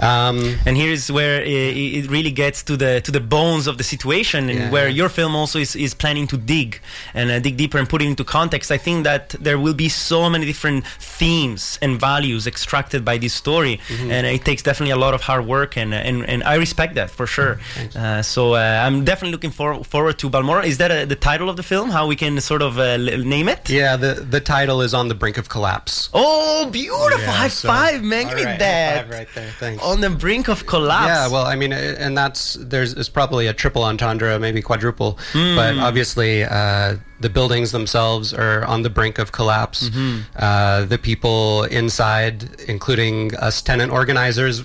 Um, 0.00 0.58
and 0.66 0.76
here 0.76 0.90
is 0.92 1.10
where 1.10 1.42
it, 1.42 1.76
it 1.76 2.10
really 2.10 2.30
gets 2.30 2.62
to 2.64 2.76
the 2.76 3.00
to 3.02 3.10
the 3.10 3.20
bones 3.20 3.66
of 3.66 3.76
the 3.78 3.84
situation, 3.84 4.48
and 4.50 4.58
Yeah. 4.58 4.70
where 4.70 4.88
your 4.88 5.08
film 5.08 5.34
also 5.36 5.58
is, 5.58 5.74
is 5.76 5.94
planning 5.94 6.26
to 6.28 6.36
dig 6.36 6.80
and 7.14 7.30
uh, 7.30 7.38
dig 7.40 7.56
deeper 7.56 7.78
and 7.78 7.88
put 7.88 8.02
it 8.02 8.06
into 8.06 8.24
context. 8.24 8.70
I 8.70 8.78
think 8.78 9.04
that 9.04 9.30
there 9.40 9.58
will 9.58 9.74
be 9.74 9.88
so 9.88 10.28
many 10.30 10.44
different 10.46 10.86
themes 10.98 11.78
and 11.82 12.00
values 12.00 12.46
extracted 12.46 13.04
by 13.04 13.18
this 13.18 13.34
story, 13.34 13.78
Mm-hmm. 13.88 14.10
and 14.10 14.26
it 14.26 14.44
takes 14.44 14.62
definitely 14.62 14.92
a 14.92 14.96
lot 15.06 15.14
of 15.14 15.20
hard 15.22 15.44
work, 15.46 15.76
and 15.76 15.94
and, 15.94 16.24
and 16.32 16.42
I 16.44 16.54
respect 16.56 16.94
that 16.94 17.10
for 17.10 17.26
sure. 17.26 17.58
Thanks. 17.74 17.96
Uh, 17.96 18.22
so 18.22 18.54
uh, 18.54 18.58
I'm 18.86 19.04
definitely 19.04 19.32
looking 19.32 19.50
for, 19.52 19.84
forward 19.84 20.18
to 20.18 20.30
Balmora. 20.30 20.64
Is 20.64 20.78
that 20.78 20.90
uh, 20.90 21.04
the 21.04 21.16
title 21.30 21.48
of 21.48 21.56
the 21.56 21.62
film? 21.62 21.90
How 21.90 22.06
we 22.06 22.16
can 22.16 22.40
sort 22.40 22.62
of 22.62 22.78
uh, 22.78 22.96
name 23.34 23.48
it? 23.48 23.68
yeah, 23.70 23.96
the 23.96 24.12
the 24.36 24.40
title 24.40 24.80
is 24.86 24.92
on 24.94 25.08
the 25.08 25.14
brink 25.14 25.36
of 25.38 25.48
collapse. 25.48 26.08
Oh, 26.14 26.68
beautiful! 26.70 27.12
Yeah, 27.21 27.31
high 27.31 27.49
so- 27.49 27.69
five, 27.69 28.02
man! 28.02 28.28
Give 28.28 28.37
me 28.37 28.45
right, 28.45 28.59
that. 28.59 29.02
five 29.02 29.11
right 29.11 29.28
there. 29.35 29.50
Thanks. 29.59 29.83
On 29.83 30.00
the 30.00 30.11
brink 30.11 30.49
of 30.49 30.66
collapse. 30.66 31.07
Yeah, 31.07 31.28
well, 31.28 31.45
I 31.45 31.57
mean, 31.57 31.73
and 31.73 32.16
that's 32.16 32.54
there's 32.61 32.92
it's 32.95 33.09
probably 33.09 33.47
a 33.47 33.52
triple 33.52 33.85
entendre, 33.85 34.38
maybe 34.38 34.62
quadruple, 34.62 35.19
Hmm. 35.33 35.57
but 35.57 35.78
obviously 35.78 36.45
uh, 36.45 36.97
the 37.22 37.30
buildings 37.30 37.72
themselves 37.72 38.34
are 38.34 38.64
on 38.64 38.82
the 38.82 38.90
brink 38.90 39.18
of 39.18 39.32
collapse. 39.32 39.88
Mm-hmm. 39.88 40.20
Uh, 40.36 40.84
the 40.84 40.98
people 40.98 41.64
inside, 41.64 42.36
including 42.68 43.34
us 43.36 43.62
tenant 43.62 43.90
organizers, 43.92 44.64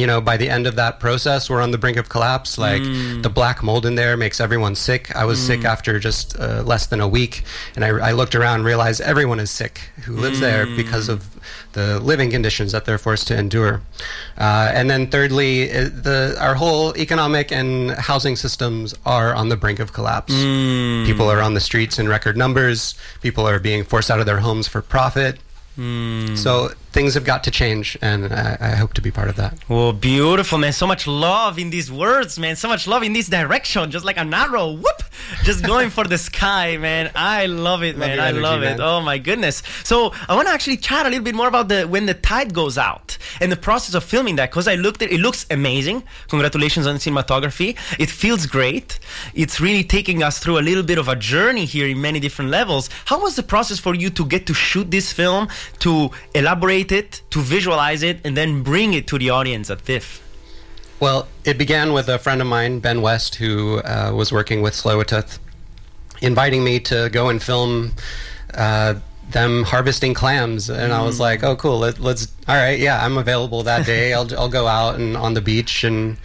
you 0.00 0.06
know, 0.06 0.20
by 0.20 0.36
the 0.36 0.48
end 0.48 0.66
of 0.66 0.74
that 0.76 1.00
process, 1.00 1.50
we're 1.50 1.60
on 1.62 1.70
the 1.72 1.78
brink 1.78 1.96
of 1.98 2.08
collapse. 2.08 2.58
Like 2.58 2.82
Hmm. 2.82 3.22
the 3.22 3.28
black 3.30 3.62
mold 3.62 3.84
in 3.84 3.94
there 3.96 4.16
makes 4.16 4.40
everyone 4.40 4.74
sick. 4.74 5.02
I 5.16 5.24
was 5.24 5.38
sick 5.40 5.64
after 5.64 5.98
just 5.98 6.38
uh, 6.38 6.62
less 6.64 6.86
than 6.86 7.00
a 7.00 7.08
week, 7.08 7.42
and 7.74 7.84
I, 7.84 7.88
I 8.10 8.12
looked 8.12 8.34
around, 8.34 8.56
and 8.60 8.64
realized 8.64 9.00
everyone 9.00 9.40
is 9.40 9.50
sick 9.50 9.74
who 10.06 10.14
lives 10.16 10.38
there 10.40 10.64
Hmm. 10.66 10.76
because 10.76 11.08
of 11.08 11.18
the 11.72 11.98
living 12.00 12.30
conditions 12.30 12.72
that 12.72 12.84
they're 12.86 12.98
forced 12.98 13.26
to 13.28 13.36
endure. 13.36 13.82
Uh, 14.38 14.70
and 14.78 14.88
then 14.90 15.06
thirdly, 15.10 15.66
the 16.08 16.36
our 16.40 16.54
whole 16.54 16.96
economic 16.96 17.52
and 17.52 17.90
housing 17.92 18.36
systems 18.36 18.94
are 19.04 19.34
on 19.34 19.48
the 19.48 19.56
brink 19.56 19.78
of 19.80 19.92
collapse. 19.92 20.32
Hmm. 20.32 21.04
People 21.06 21.28
are 21.30 21.42
on 21.42 21.54
the 21.54 21.60
streets 21.88 21.98
in 21.98 22.08
record 22.08 22.36
numbers. 22.36 22.94
People 23.22 23.48
are 23.48 23.58
being 23.58 23.84
forced 23.84 24.10
out 24.10 24.20
of 24.20 24.26
their 24.26 24.40
homes 24.40 24.68
for 24.68 24.82
profit. 24.82 25.38
Hmm. 25.76 26.34
So 26.34 26.70
things 26.98 27.14
have 27.14 27.24
got 27.24 27.44
to 27.44 27.50
change, 27.52 27.96
and 28.02 28.32
I, 28.32 28.56
I 28.60 28.70
hope 28.70 28.92
to 28.94 29.00
be 29.00 29.12
part 29.12 29.28
of 29.28 29.36
that. 29.36 29.56
Oh, 29.70 29.92
beautiful, 29.92 30.58
man. 30.58 30.72
So 30.72 30.84
much 30.84 31.06
love 31.06 31.56
in 31.56 31.70
these 31.70 31.92
words, 31.92 32.40
man. 32.40 32.56
So 32.56 32.66
much 32.66 32.88
love 32.88 33.04
in 33.04 33.12
this 33.12 33.28
direction. 33.28 33.88
Just 33.92 34.04
like 34.04 34.18
an 34.18 34.34
arrow. 34.34 34.72
Whoop! 34.72 35.00
Just 35.44 35.64
going 35.64 35.90
for 35.90 36.04
the 36.04 36.18
sky, 36.18 36.76
man. 36.76 37.10
I 37.14 37.46
love 37.46 37.82
it, 37.84 37.96
Love 37.96 38.08
man. 38.08 38.18
I 38.18 38.28
energy, 38.28 38.42
love 38.42 38.62
it. 38.62 38.78
man. 38.78 38.80
Oh, 38.80 39.00
my 39.00 39.18
goodness. 39.18 39.62
So, 39.84 40.12
I 40.28 40.34
want 40.34 40.48
to 40.48 40.54
actually 40.54 40.78
chat 40.78 41.06
a 41.06 41.08
little 41.08 41.24
bit 41.24 41.36
more 41.36 41.46
about 41.46 41.68
the 41.68 41.84
when 41.86 42.06
the 42.06 42.14
tide 42.14 42.52
goes 42.52 42.76
out 42.76 43.16
and 43.40 43.52
the 43.52 43.56
process 43.68 43.94
of 43.94 44.02
filming 44.02 44.34
that 44.36 44.50
because 44.50 44.66
I 44.66 44.74
looked 44.74 45.00
at 45.02 45.10
it, 45.12 45.14
it. 45.14 45.20
looks 45.20 45.46
amazing. 45.50 46.02
Congratulations 46.28 46.84
on 46.88 46.94
the 46.96 47.00
cinematography. 47.00 47.70
It 48.04 48.10
feels 48.10 48.46
great. 48.46 48.98
It's 49.34 49.60
really 49.60 49.84
taking 49.84 50.24
us 50.24 50.40
through 50.40 50.58
a 50.58 50.64
little 50.68 50.82
bit 50.82 50.98
of 50.98 51.06
a 51.08 51.14
journey 51.16 51.64
here 51.64 51.86
in 51.86 52.00
many 52.00 52.18
different 52.18 52.50
levels. 52.50 52.90
How 53.04 53.20
was 53.22 53.36
the 53.36 53.44
process 53.44 53.78
for 53.78 53.94
you 53.94 54.10
to 54.10 54.24
get 54.26 54.46
to 54.48 54.54
shoot 54.54 54.90
this 54.90 55.12
film, 55.12 55.46
to 55.80 56.10
elaborate 56.34 56.87
it, 56.92 57.22
to 57.30 57.40
visualize 57.40 58.02
it, 58.02 58.20
and 58.24 58.36
then 58.36 58.62
bring 58.62 58.94
it 58.94 59.06
to 59.08 59.18
the 59.18 59.30
audience 59.30 59.70
at 59.70 59.84
TIFF? 59.84 60.22
Well, 61.00 61.28
it 61.44 61.58
began 61.58 61.92
with 61.92 62.08
a 62.08 62.18
friend 62.18 62.40
of 62.40 62.48
mine, 62.48 62.80
Ben 62.80 63.02
West, 63.02 63.36
who 63.36 63.78
uh, 63.78 64.12
was 64.14 64.32
working 64.32 64.62
with 64.62 64.74
Tsleil-Waututh, 64.74 65.38
inviting 66.20 66.64
me 66.64 66.80
to 66.80 67.08
go 67.10 67.28
and 67.28 67.40
film 67.40 67.92
uh, 68.54 68.94
them 69.30 69.64
harvesting 69.64 70.14
clams, 70.14 70.70
and 70.70 70.92
I 70.92 71.02
was 71.02 71.20
like, 71.20 71.44
"Oh, 71.44 71.54
cool! 71.54 71.78
Let, 71.78 71.98
let's. 71.98 72.32
All 72.48 72.56
right, 72.56 72.78
yeah, 72.78 73.04
I'm 73.04 73.18
available 73.18 73.62
that 73.64 73.86
day. 73.86 74.12
I'll 74.14 74.28
I'll 74.38 74.48
go 74.48 74.66
out 74.66 74.96
and 74.96 75.16
on 75.16 75.34
the 75.34 75.40
beach 75.40 75.84
and." 75.84 76.16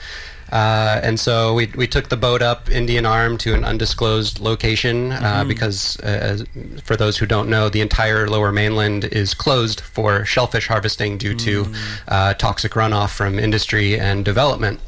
Uh, 0.53 0.99
and 1.01 1.19
so 1.19 1.55
we, 1.55 1.65
we 1.75 1.87
took 1.87 2.09
the 2.09 2.15
boat 2.15 2.43
up 2.43 2.69
Indian 2.69 3.07
Arm 3.07 3.39
to 3.39 3.55
an 3.55 3.63
undisclosed 3.65 4.39
location 4.39 5.11
uh, 5.11 5.43
because, 5.47 5.99
uh, 6.01 6.45
for 6.83 6.95
those 6.95 7.17
who 7.17 7.25
don't 7.25 7.49
know, 7.49 7.69
the 7.69 7.81
entire 7.81 8.27
lower 8.27 8.51
mainland 8.51 9.03
is 9.05 9.33
closed 9.33 9.81
for 9.81 10.23
shellfish 10.25 10.67
harvesting 10.67 11.17
due 11.17 11.33
to 11.33 11.73
uh, 12.07 12.33
toxic 12.35 12.73
runoff 12.73 13.09
from 13.15 13.39
industry 13.39 13.99
and 13.99 14.23
development. 14.23 14.79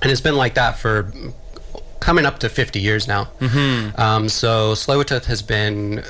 And 0.00 0.12
it's 0.12 0.20
been 0.20 0.36
like 0.36 0.54
that 0.54 0.78
for 0.78 1.12
coming 1.98 2.24
up 2.24 2.38
to 2.38 2.48
50 2.48 2.78
years 2.80 3.08
now. 3.08 3.28
Um, 3.96 4.28
so 4.28 4.74
Tsleil-Waututh 4.74 5.24
has 5.24 5.42
been 5.42 6.04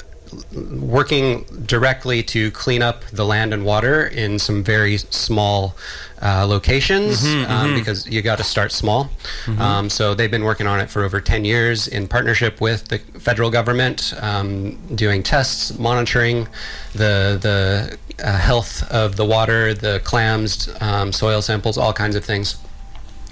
working 0.81 1.45
directly 1.67 2.23
to 2.23 2.51
clean 2.53 2.83
up 2.83 3.05
the 3.13 3.25
land 3.25 3.53
and 3.55 3.65
water 3.65 4.07
in 4.07 4.39
some 4.39 4.63
very 4.63 4.97
small 4.99 5.77
uh, 6.23 6.47
locations 6.47 7.25
um, 7.47 7.75
because 7.75 8.07
you 8.07 8.21
got 8.23 8.39
to 8.39 8.45
start 8.45 8.73
small. 8.73 9.11
Um, 9.59 9.89
so 9.91 10.15
they've 10.15 10.31
been 10.31 10.45
working 10.45 10.67
on 10.67 10.81
it 10.81 10.91
for 10.91 11.03
over 11.03 11.21
10 11.21 11.45
years 11.45 11.89
in 11.89 12.07
partnership 12.09 12.61
with 12.61 12.89
the 12.89 12.99
federal 13.19 13.51
government, 13.51 14.13
um, 14.21 14.77
doing 14.95 15.23
tests, 15.23 15.79
monitoring 15.79 16.47
the 16.93 17.39
the 17.41 17.99
uh, 18.23 18.37
health 18.39 18.83
of 18.91 19.17
the 19.17 19.25
water, 19.25 19.73
the 19.73 20.01
clams, 20.05 20.69
um, 20.83 21.11
soil 21.13 21.41
samples, 21.41 21.79
all 21.79 21.93
kinds 21.95 22.15
of 22.17 22.25
things. 22.25 22.57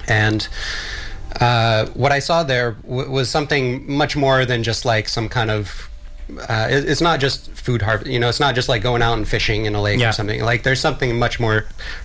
And 0.07 0.49
uh, 1.41 1.87
what 1.89 2.11
I 2.11 2.21
saw 2.21 2.43
there 2.43 2.73
w- 2.73 3.11
was 3.11 3.29
something 3.29 3.91
much 3.93 4.17
more 4.17 4.47
than 4.47 4.63
just 4.63 4.85
like 4.87 5.09
some 5.09 5.29
kind 5.29 5.51
of. 5.51 5.91
Uh, 6.31 6.69
it, 6.71 6.85
it's 6.89 7.01
not 7.01 7.21
just 7.21 7.51
food 7.53 7.81
harvest. 7.83 8.11
You 8.11 8.19
know, 8.19 8.29
it's 8.29 8.41
not 8.41 8.55
just 8.55 8.69
like 8.69 8.83
going 8.83 9.03
out 9.03 9.17
and 9.17 9.27
fishing 9.27 9.65
in 9.65 9.75
a 9.75 9.81
lake 9.81 9.99
Yeah. 9.99 10.11
or 10.11 10.13
something. 10.13 10.43
Like 10.43 10.63
there's 10.63 10.81
something 10.81 11.19
much 11.19 11.41
more 11.41 11.65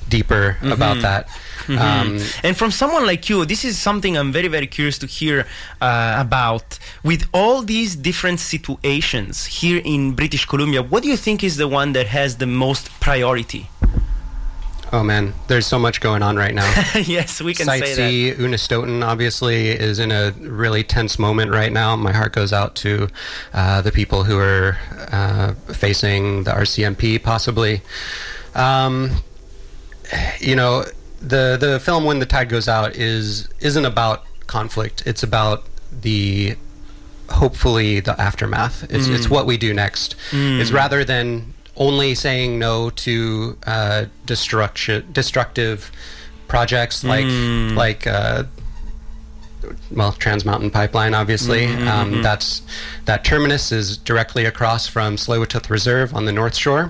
deeper 0.10 0.58
about 0.62 1.02
that. 1.02 1.28
Um, 1.68 2.20
And 2.44 2.56
from 2.58 2.72
someone 2.72 3.06
like 3.06 3.30
you, 3.30 3.46
this 3.46 3.64
is 3.66 3.78
something 3.78 4.18
I'm 4.18 4.32
very, 4.32 4.48
very 4.48 4.68
curious 4.68 4.98
to 5.00 5.08
hear 5.08 5.46
uh, 5.82 6.16
about. 6.18 6.80
With 7.04 7.24
all 7.34 7.62
these 7.64 7.96
different 7.96 8.40
situations 8.40 9.46
here 9.46 9.82
in 9.84 10.14
British 10.14 10.46
Columbia, 10.46 10.82
what 10.84 11.04
do 11.04 11.10
you 11.10 11.18
think 11.18 11.44
is 11.44 11.58
the 11.58 11.68
one 11.68 11.94
that 11.94 12.08
has 12.08 12.38
the 12.38 12.48
most 12.48 12.90
priority? 13.00 13.70
Oh 14.94 15.04
man, 15.04 15.34
there's 15.48 15.66
so 15.66 15.80
much 15.80 16.00
going 16.00 16.22
on 16.22 16.38
right 16.38 16.54
now. 16.54 16.72
yes, 16.96 17.42
we 17.42 17.54
can 17.54 17.66
Site 17.66 17.84
say 17.84 17.96
that. 17.96 18.10
C, 18.10 18.42
Unistoten 18.42 19.04
obviously 19.04 19.70
is 19.70 20.00
in 20.00 20.12
a 20.12 20.32
really 20.40 20.84
tense 20.84 21.18
moment 21.18 21.52
right 21.52 21.72
now. 21.74 21.96
My 21.96 22.14
heart 22.14 22.32
goes 22.32 22.54
out 22.54 22.76
to 22.78 23.10
uh, 23.54 23.82
the 23.82 23.92
people 23.92 24.24
who 24.24 24.38
are 24.38 24.78
uh, 25.12 25.54
facing 25.74 26.44
the 26.44 26.52
RCMP 26.52 27.22
possibly. 27.22 27.82
Um, 28.54 29.18
you 30.40 30.56
know, 30.56 30.86
the 31.20 31.58
the 31.60 31.80
film 31.84 32.06
When 32.06 32.20
the 32.20 32.28
Tide 32.28 32.50
Goes 32.50 32.68
Out 32.68 32.96
is 32.96 33.50
isn't 33.60 33.86
about 33.86 34.24
conflict. 34.46 35.04
It's 35.08 35.24
about 35.24 35.66
the 35.92 36.56
hopefully 37.30 38.00
the 38.00 38.20
aftermath. 38.22 38.84
It's 38.92 39.08
it's 39.08 39.28
what 39.30 39.48
we 39.48 39.58
do 39.58 39.74
next. 39.74 40.16
It's 40.32 40.72
rather 40.72 41.04
than 41.04 41.53
only 41.78 42.14
saying 42.16 42.60
no 42.60 42.90
to 42.92 43.58
uh, 43.66 44.06
destruction 44.26 45.06
destructive 45.12 45.92
projects 46.48 47.04
like 47.04 47.26
like 47.76 48.06
uh, 48.06 48.44
well 49.92 50.12
Trans 50.12 50.46
Mountain 50.46 50.70
Pipeline 50.72 51.14
obviously. 51.14 51.66
Um, 51.66 52.22
that's 52.22 52.62
that 53.06 53.24
terminus 53.24 53.72
is 53.72 53.98
directly 53.98 54.46
across 54.46 54.88
from 54.88 55.16
Tsleil-Waututh 55.16 55.70
Reserve 55.70 56.14
on 56.14 56.26
the 56.26 56.32
North 56.32 56.56
Shore. 56.56 56.90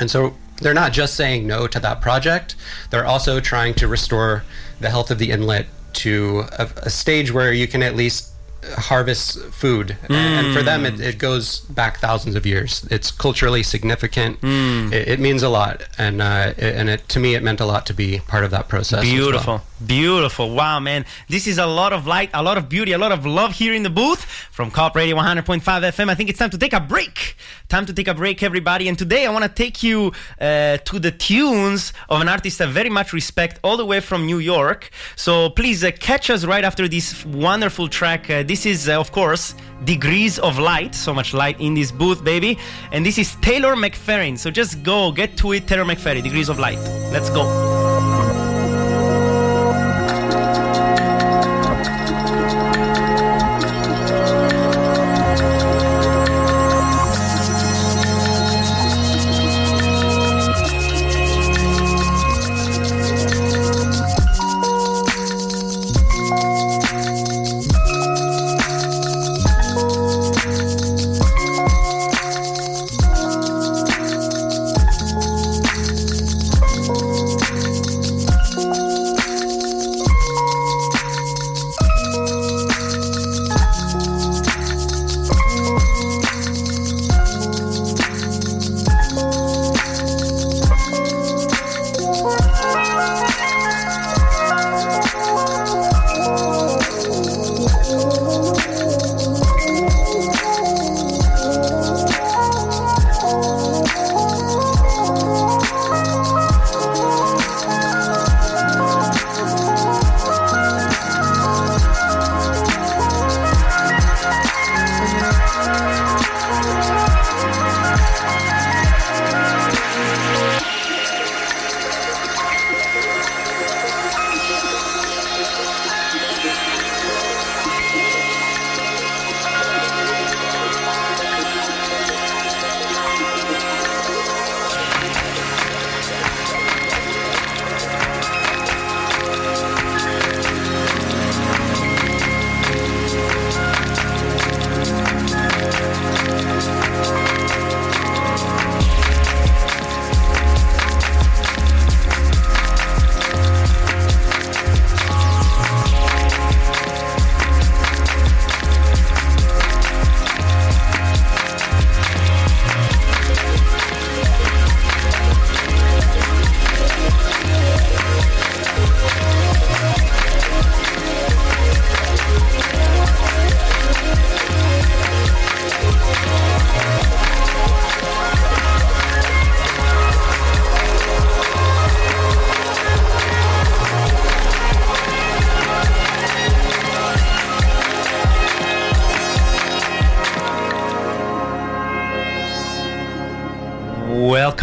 And 0.00 0.10
so 0.10 0.34
they're 0.60 0.74
not 0.74 0.92
just 0.92 1.14
saying 1.14 1.46
no 1.46 1.66
to 1.68 1.78
that 1.80 2.00
project. 2.00 2.54
They're 2.90 3.06
also 3.06 3.40
trying 3.40 3.74
to 3.74 3.88
restore 3.88 4.44
the 4.80 4.90
health 4.90 5.10
of 5.10 5.18
the 5.18 5.30
inlet 5.30 5.66
to 5.92 6.44
a, 6.58 6.68
a 6.82 6.90
stage 6.90 7.32
where 7.32 7.52
you 7.52 7.66
can 7.68 7.82
at 7.82 7.94
least 7.96 8.29
harvest 8.76 9.38
food 9.46 9.96
and 10.08 10.54
for 10.54 10.62
them 10.62 10.84
it, 10.84 11.00
it 11.00 11.18
goes 11.18 11.60
back 11.60 11.98
thousands 11.98 12.34
of 12.36 12.44
years 12.44 12.86
it's 12.90 13.10
culturally 13.10 13.62
significant 13.62 14.38
it, 14.42 15.08
it 15.08 15.20
means 15.20 15.42
a 15.42 15.48
lot 15.48 15.82
and 15.98 16.20
uh, 16.20 16.52
it, 16.56 16.74
and 16.76 16.88
it 16.88 17.08
to 17.08 17.18
me 17.18 17.34
it 17.34 17.42
meant 17.42 17.60
a 17.60 17.64
lot 17.66 17.86
to 17.86 17.94
be 17.94 18.20
part 18.26 18.44
of 18.44 18.50
that 18.50 18.68
process 18.68 19.00
as 19.00 19.04
well. 19.04 19.14
Beautiful, 19.14 19.62
beautiful. 19.84 20.54
Wow, 20.54 20.80
man. 20.80 21.04
This 21.28 21.46
is 21.46 21.58
a 21.58 21.66
lot 21.66 21.92
of 21.92 22.06
light, 22.06 22.30
a 22.34 22.42
lot 22.42 22.58
of 22.58 22.68
beauty, 22.68 22.92
a 22.92 22.98
lot 22.98 23.12
of 23.12 23.24
love 23.26 23.52
here 23.54 23.72
in 23.72 23.82
the 23.82 23.90
booth 23.90 24.24
from 24.50 24.70
Co-op 24.70 24.94
Radio 24.96 25.16
100.5 25.16 25.62
FM. 25.62 26.10
I 26.10 26.14
think 26.14 26.28
it's 26.30 26.38
time 26.38 26.50
to 26.50 26.58
take 26.58 26.72
a 26.72 26.80
break. 26.80 27.36
Time 27.68 27.86
to 27.86 27.92
take 27.92 28.08
a 28.08 28.14
break, 28.14 28.42
everybody. 28.42 28.88
And 28.88 28.98
today 28.98 29.26
I 29.26 29.30
want 29.30 29.44
to 29.44 29.48
take 29.50 29.82
you 29.82 30.12
uh, 30.40 30.78
to 30.78 30.98
the 30.98 31.10
tunes 31.10 31.92
of 32.08 32.20
an 32.20 32.28
artist 32.28 32.60
I 32.60 32.66
very 32.66 32.90
much 32.90 33.12
respect, 33.12 33.60
all 33.62 33.76
the 33.76 33.86
way 33.86 34.00
from 34.00 34.26
New 34.26 34.38
York. 34.38 34.90
So 35.16 35.50
please 35.50 35.84
uh, 35.84 35.90
catch 35.98 36.30
us 36.30 36.44
right 36.44 36.64
after 36.64 36.88
this 36.88 37.24
wonderful 37.24 37.88
track. 37.88 38.28
This 38.50 38.66
is, 38.66 38.88
uh, 38.88 38.98
of 38.98 39.12
course, 39.12 39.54
Degrees 39.84 40.40
of 40.40 40.58
Light. 40.58 40.92
So 40.96 41.14
much 41.14 41.32
light 41.32 41.60
in 41.60 41.72
this 41.72 41.92
booth, 41.92 42.24
baby. 42.24 42.58
And 42.90 43.06
this 43.06 43.16
is 43.16 43.36
Taylor 43.36 43.76
McFerrin. 43.76 44.36
So 44.36 44.50
just 44.50 44.82
go, 44.82 45.12
get 45.12 45.36
to 45.36 45.52
it, 45.52 45.68
Taylor 45.68 45.84
McFerrin, 45.84 46.24
Degrees 46.24 46.48
of 46.48 46.58
Light. 46.58 46.78
Let's 47.12 47.30
go. 47.30 47.89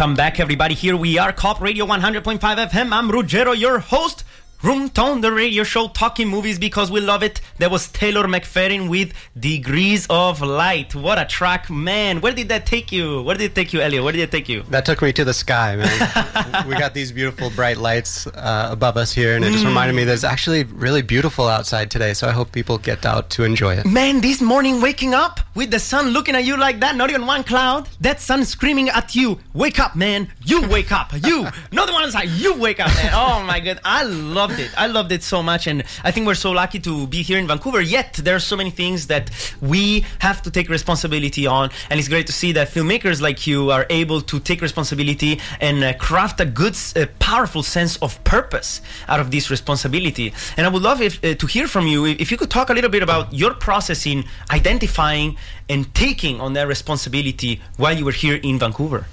Welcome 0.08 0.16
back, 0.16 0.40
everybody. 0.40 0.74
Here 0.74 0.96
we 0.96 1.18
are, 1.18 1.34
Co-op 1.34 1.60
Radio 1.60 1.84
100.5 1.84 2.38
FM. 2.40 2.94
I'm 2.94 3.10
Ruggero, 3.10 3.54
your 3.54 3.78
host. 3.78 4.24
Room 4.62 4.88
Tone, 4.88 5.20
the 5.20 5.30
radio 5.30 5.64
show 5.64 5.88
talking 5.88 6.28
movies 6.28 6.58
because 6.58 6.90
we 6.90 7.02
love 7.02 7.22
it. 7.22 7.42
That 7.58 7.72
was 7.72 7.88
Taylor 7.88 8.28
McFadden 8.28 8.88
with 8.88 9.12
Degrees 9.36 10.06
of 10.08 10.40
Light. 10.40 10.94
What 10.94 11.18
a 11.18 11.24
track, 11.24 11.68
man. 11.68 12.20
Where 12.20 12.32
did 12.32 12.50
that 12.50 12.66
take 12.66 12.92
you? 12.92 13.20
Where 13.22 13.34
did 13.34 13.50
it 13.50 13.54
take 13.56 13.72
you, 13.72 13.80
Elliot? 13.80 14.04
Where 14.04 14.12
did 14.12 14.20
it 14.20 14.30
take 14.30 14.48
you? 14.48 14.62
That 14.70 14.86
took 14.86 15.02
me 15.02 15.12
to 15.14 15.24
the 15.24 15.34
sky, 15.34 15.74
man. 15.74 16.68
we 16.68 16.76
got 16.76 16.94
these 16.94 17.10
beautiful 17.10 17.50
bright 17.50 17.78
lights 17.78 18.28
uh, 18.28 18.68
above 18.70 18.96
us 18.96 19.12
here, 19.12 19.34
and 19.34 19.44
it 19.44 19.50
just 19.50 19.64
reminded 19.64 19.96
me 19.96 20.04
that 20.04 20.12
it's 20.12 20.22
actually 20.22 20.62
really 20.62 21.02
beautiful 21.02 21.48
outside 21.48 21.90
today. 21.90 22.14
So 22.14 22.28
I 22.28 22.30
hope 22.30 22.52
people 22.52 22.78
get 22.78 23.04
out 23.04 23.28
to 23.30 23.42
enjoy 23.42 23.74
it. 23.74 23.86
Man, 23.86 24.20
this 24.20 24.40
morning 24.40 24.80
waking 24.80 25.12
up 25.12 25.40
with 25.56 25.72
the 25.72 25.80
sun 25.80 26.10
looking 26.10 26.36
at 26.36 26.44
you 26.44 26.56
like 26.56 26.78
that, 26.78 26.94
not 26.94 27.10
even 27.10 27.26
one 27.26 27.42
cloud, 27.42 27.88
that 28.00 28.20
sun 28.20 28.44
screaming 28.44 28.88
at 28.88 29.16
you, 29.16 29.40
wake 29.52 29.80
up, 29.80 29.96
man. 29.96 30.28
You 30.44 30.68
wake 30.68 30.92
up. 30.92 31.12
You. 31.12 31.48
Not 31.72 31.88
the 31.88 31.92
one 31.92 32.04
inside. 32.04 32.28
You 32.28 32.54
wake 32.54 32.78
up, 32.78 32.94
man. 32.94 33.10
Oh 33.12 33.42
my 33.42 33.58
god. 33.58 33.80
I 33.84 34.04
loved 34.04 34.60
it. 34.60 34.70
I 34.78 34.86
loved 34.86 35.10
it 35.10 35.24
so 35.24 35.42
much. 35.42 35.66
And 35.66 35.82
I 36.04 36.12
think 36.12 36.24
we're 36.28 36.34
so 36.36 36.52
lucky 36.52 36.78
to 36.80 37.08
be 37.08 37.22
here 37.22 37.38
in 37.38 37.47
Vancouver. 37.48 37.80
Yet 37.80 38.14
there 38.22 38.36
are 38.36 38.40
so 38.40 38.56
many 38.56 38.70
things 38.70 39.06
that 39.08 39.30
we 39.60 40.04
have 40.20 40.42
to 40.42 40.50
take 40.50 40.68
responsibility 40.68 41.46
on. 41.46 41.70
And 41.90 41.98
it's 41.98 42.08
great 42.08 42.26
to 42.26 42.32
see 42.32 42.52
that 42.52 42.68
filmmakers 42.68 43.20
like 43.20 43.46
you 43.46 43.70
are 43.70 43.86
able 43.90 44.20
to 44.22 44.38
take 44.40 44.60
responsibility 44.60 45.40
and 45.60 45.82
uh, 45.82 45.94
craft 45.94 46.40
a 46.40 46.44
good, 46.44 46.76
uh, 46.94 47.06
powerful 47.18 47.62
sense 47.62 47.96
of 47.98 48.22
purpose 48.24 48.80
out 49.08 49.20
of 49.20 49.30
this 49.30 49.50
responsibility. 49.50 50.32
And 50.56 50.66
I 50.66 50.70
would 50.70 50.82
love 50.82 51.00
if, 51.02 51.22
uh, 51.24 51.34
to 51.34 51.46
hear 51.46 51.66
from 51.66 51.86
you 51.86 52.06
if 52.06 52.30
you 52.30 52.36
could 52.36 52.50
talk 52.50 52.70
a 52.70 52.74
little 52.74 52.90
bit 52.90 53.02
about 53.02 53.34
your 53.34 53.54
process 53.54 54.06
in 54.06 54.24
identifying 54.50 55.36
and 55.68 55.92
taking 55.94 56.40
on 56.40 56.52
that 56.54 56.66
responsibility 56.68 57.60
while 57.76 57.96
you 57.96 58.04
were 58.04 58.12
here 58.12 58.36
in 58.36 58.58
Vancouver. 58.58 59.06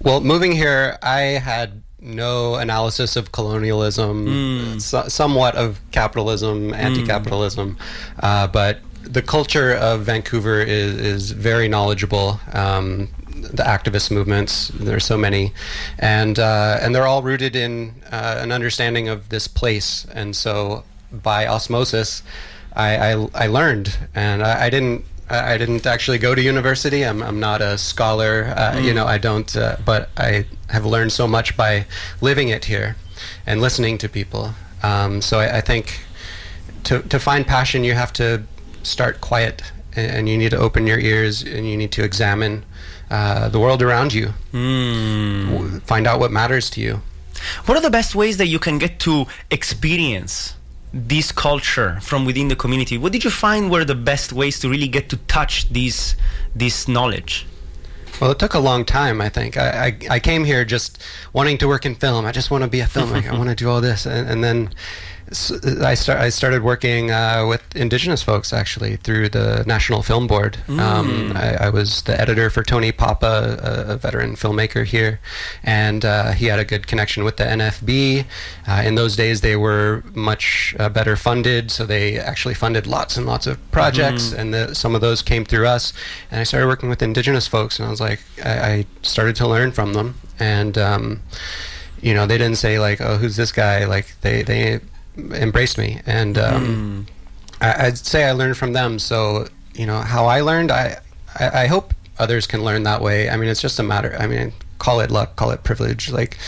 Well, 0.00 0.20
moving 0.20 0.52
here, 0.52 0.98
I 1.02 1.40
had 1.40 1.83
no 2.04 2.56
analysis 2.56 3.16
of 3.16 3.32
colonialism, 3.32 4.78
so, 4.78 5.08
somewhat 5.08 5.56
of 5.56 5.80
capitalism, 5.90 6.74
anti-capitalism, 6.74 7.76
uh, 8.22 8.46
but 8.46 8.80
the 9.02 9.22
culture 9.22 9.72
of 9.72 10.02
Vancouver 10.02 10.60
is, 10.60 10.94
is 10.96 11.30
very 11.32 11.68
knowledgeable. 11.68 12.40
Um, 12.52 13.08
the 13.34 13.62
activist 13.62 14.10
movements, 14.10 14.68
there 14.68 14.96
are 14.96 15.00
so 15.00 15.18
many, 15.18 15.52
and 15.98 16.38
uh, 16.38 16.78
and 16.80 16.94
they're 16.94 17.06
all 17.06 17.22
rooted 17.22 17.56
in 17.56 17.94
uh, 18.10 18.38
an 18.38 18.52
understanding 18.52 19.08
of 19.08 19.28
this 19.28 19.48
place. 19.48 20.06
And 20.14 20.34
so, 20.34 20.84
by 21.12 21.46
osmosis, 21.46 22.22
I, 22.74 23.12
I, 23.12 23.28
I 23.34 23.46
learned, 23.46 23.98
and 24.14 24.42
I, 24.42 24.66
I 24.66 24.70
didn't 24.70 25.04
I 25.30 25.56
didn't 25.58 25.86
actually 25.86 26.18
go 26.18 26.34
to 26.34 26.42
university. 26.42 27.02
I'm, 27.04 27.22
I'm 27.22 27.40
not 27.40 27.60
a 27.62 27.78
scholar. 27.78 28.52
Uh, 28.56 28.78
You 28.78 28.92
know, 28.94 29.06
I 29.06 29.18
don't. 29.18 29.56
Uh, 29.56 29.76
but 29.84 30.08
I 30.16 30.44
have 30.68 30.84
learned 30.84 31.12
so 31.12 31.26
much 31.26 31.56
by 31.56 31.86
living 32.20 32.48
it 32.50 32.64
here 32.66 32.96
and 33.46 33.60
listening 33.60 33.98
to 33.98 34.08
people. 34.08 34.54
Um, 34.82 35.22
so 35.22 35.38
I, 35.40 35.58
I 35.58 35.60
think 35.62 36.00
to 36.84 37.00
to 37.08 37.18
find 37.18 37.46
passion, 37.46 37.84
you 37.84 37.94
have 37.94 38.12
to 38.14 38.42
start 38.82 39.20
quiet, 39.20 39.62
and, 39.96 40.10
and 40.16 40.28
you 40.28 40.36
need 40.36 40.50
to 40.50 40.58
open 40.58 40.86
your 40.86 40.98
ears, 40.98 41.42
and 41.42 41.66
you 41.66 41.76
need 41.76 41.90
to 41.92 42.02
examine 42.04 42.64
uh, 43.10 43.48
the 43.48 43.58
world 43.58 43.80
around 43.82 44.12
you. 44.12 44.34
W- 44.52 45.80
Find 45.86 46.06
out 46.06 46.20
what 46.20 46.30
matters 46.30 46.68
to 46.70 46.80
you. 46.80 47.00
What 47.66 47.76
are 47.78 47.80
the 47.82 47.90
best 47.90 48.14
ways 48.14 48.36
that 48.36 48.46
you 48.48 48.58
can 48.58 48.78
get 48.78 48.98
to 49.00 49.26
experience 49.50 50.54
this 50.94 51.32
culture 51.32 51.98
from 52.00 52.24
within 52.24 52.48
the 52.48 52.56
community? 52.56 52.96
What 52.96 53.12
did 53.12 53.24
you 53.24 53.30
find 53.30 53.70
were 53.70 53.84
the 53.84 53.96
best 53.96 54.32
ways 54.32 54.60
to 54.60 54.68
really 54.68 54.88
get 54.88 55.08
to 55.10 55.16
touch 55.26 55.68
this 55.70 56.14
this 56.54 56.86
knowledge? 56.86 57.46
Well, 58.20 58.30
it 58.30 58.38
took 58.38 58.54
a 58.54 58.60
long 58.60 58.84
time. 58.84 59.20
I 59.20 59.28
think 59.28 59.56
I, 59.56 59.86
I, 59.86 59.98
I 60.08 60.20
came 60.20 60.44
here 60.44 60.64
just 60.64 61.02
wanting 61.32 61.58
to 61.58 61.66
work 61.66 61.84
in 61.84 61.96
film. 61.96 62.24
I 62.24 62.30
just 62.30 62.48
want 62.48 62.62
to 62.62 62.70
be 62.70 62.78
a 62.78 62.86
filmmaker. 62.86 63.32
I 63.32 63.36
want 63.36 63.50
to 63.50 63.56
do 63.56 63.68
all 63.68 63.80
this, 63.80 64.06
and, 64.06 64.28
and 64.28 64.44
then 64.44 64.70
s- 65.30 65.52
I 65.82 65.94
start 65.94 66.18
I 66.20 66.28
started 66.30 66.62
working 66.62 67.10
uh, 67.10 67.46
with 67.48 67.62
Indigenous 67.74 68.22
folks 68.22 68.52
actually 68.52 68.96
through 68.96 69.28
the 69.30 69.64
National 69.66 70.02
Film 70.02 70.26
Board. 70.26 70.58
Um, 70.68 71.32
I, 71.36 71.66
I 71.66 71.68
was 71.70 72.02
the 72.02 72.18
editor 72.20 72.50
for 72.50 72.62
Tony 72.62 72.92
Papa, 72.92 73.58
a, 73.88 73.92
a 73.92 73.96
veteran 73.96 74.36
filmmaker 74.36 74.84
here, 74.84 75.20
and 75.62 76.04
uh, 76.04 76.32
he 76.32 76.46
had 76.46 76.58
a 76.58 76.64
good 76.64 76.86
connection 76.86 77.24
with 77.24 77.36
the 77.36 77.44
NFB. 77.44 78.24
Uh, 78.66 78.82
in 78.84 78.94
those 78.94 79.16
days, 79.16 79.40
they 79.40 79.56
were 79.56 80.02
much 80.14 80.74
uh, 80.78 80.88
better 80.88 81.16
funded, 81.16 81.70
so 81.70 81.84
they 81.86 82.18
actually 82.18 82.54
funded 82.54 82.86
lots 82.86 83.16
and 83.16 83.26
lots 83.26 83.46
of 83.46 83.58
projects, 83.70 84.32
and 84.32 84.52
the, 84.54 84.74
some 84.74 84.94
of 84.94 85.00
those 85.00 85.22
came 85.22 85.44
through 85.44 85.66
us. 85.66 85.92
And 86.30 86.40
I 86.40 86.44
started 86.44 86.66
working 86.66 86.88
with 86.88 87.02
Indigenous 87.02 87.46
folks, 87.46 87.78
and 87.78 87.86
I 87.86 87.90
was 87.90 88.00
like, 88.00 88.20
I, 88.44 88.50
I 88.72 88.86
started 89.02 89.36
to 89.36 89.46
learn 89.48 89.72
from 89.72 89.92
them, 89.94 90.20
and 90.38 90.76
um, 90.78 91.22
you 92.02 92.12
know, 92.14 92.26
they 92.26 92.36
didn't 92.38 92.58
say 92.58 92.78
like, 92.78 93.00
"Oh, 93.00 93.16
who's 93.16 93.36
this 93.36 93.50
guy?" 93.52 93.86
Like 93.86 94.14
they 94.20 94.42
they 94.42 94.80
embraced 95.16 95.78
me, 95.78 96.00
and 96.06 96.38
um, 96.38 97.06
I, 97.60 97.86
I'd 97.86 97.98
say 97.98 98.24
I 98.24 98.32
learned 98.32 98.56
from 98.56 98.72
them. 98.72 98.98
So 98.98 99.48
you 99.74 99.86
know, 99.86 99.98
how 100.00 100.26
I 100.26 100.40
learned, 100.40 100.70
I, 100.70 100.98
I 101.38 101.62
I 101.62 101.66
hope 101.66 101.94
others 102.18 102.46
can 102.46 102.64
learn 102.64 102.82
that 102.84 103.00
way. 103.00 103.28
I 103.28 103.36
mean, 103.36 103.48
it's 103.48 103.60
just 103.62 103.78
a 103.78 103.82
matter. 103.82 104.16
I 104.18 104.26
mean, 104.26 104.52
call 104.78 105.00
it 105.00 105.10
luck, 105.10 105.36
call 105.36 105.50
it 105.50 105.64
privilege. 105.64 106.10
Like, 106.10 106.38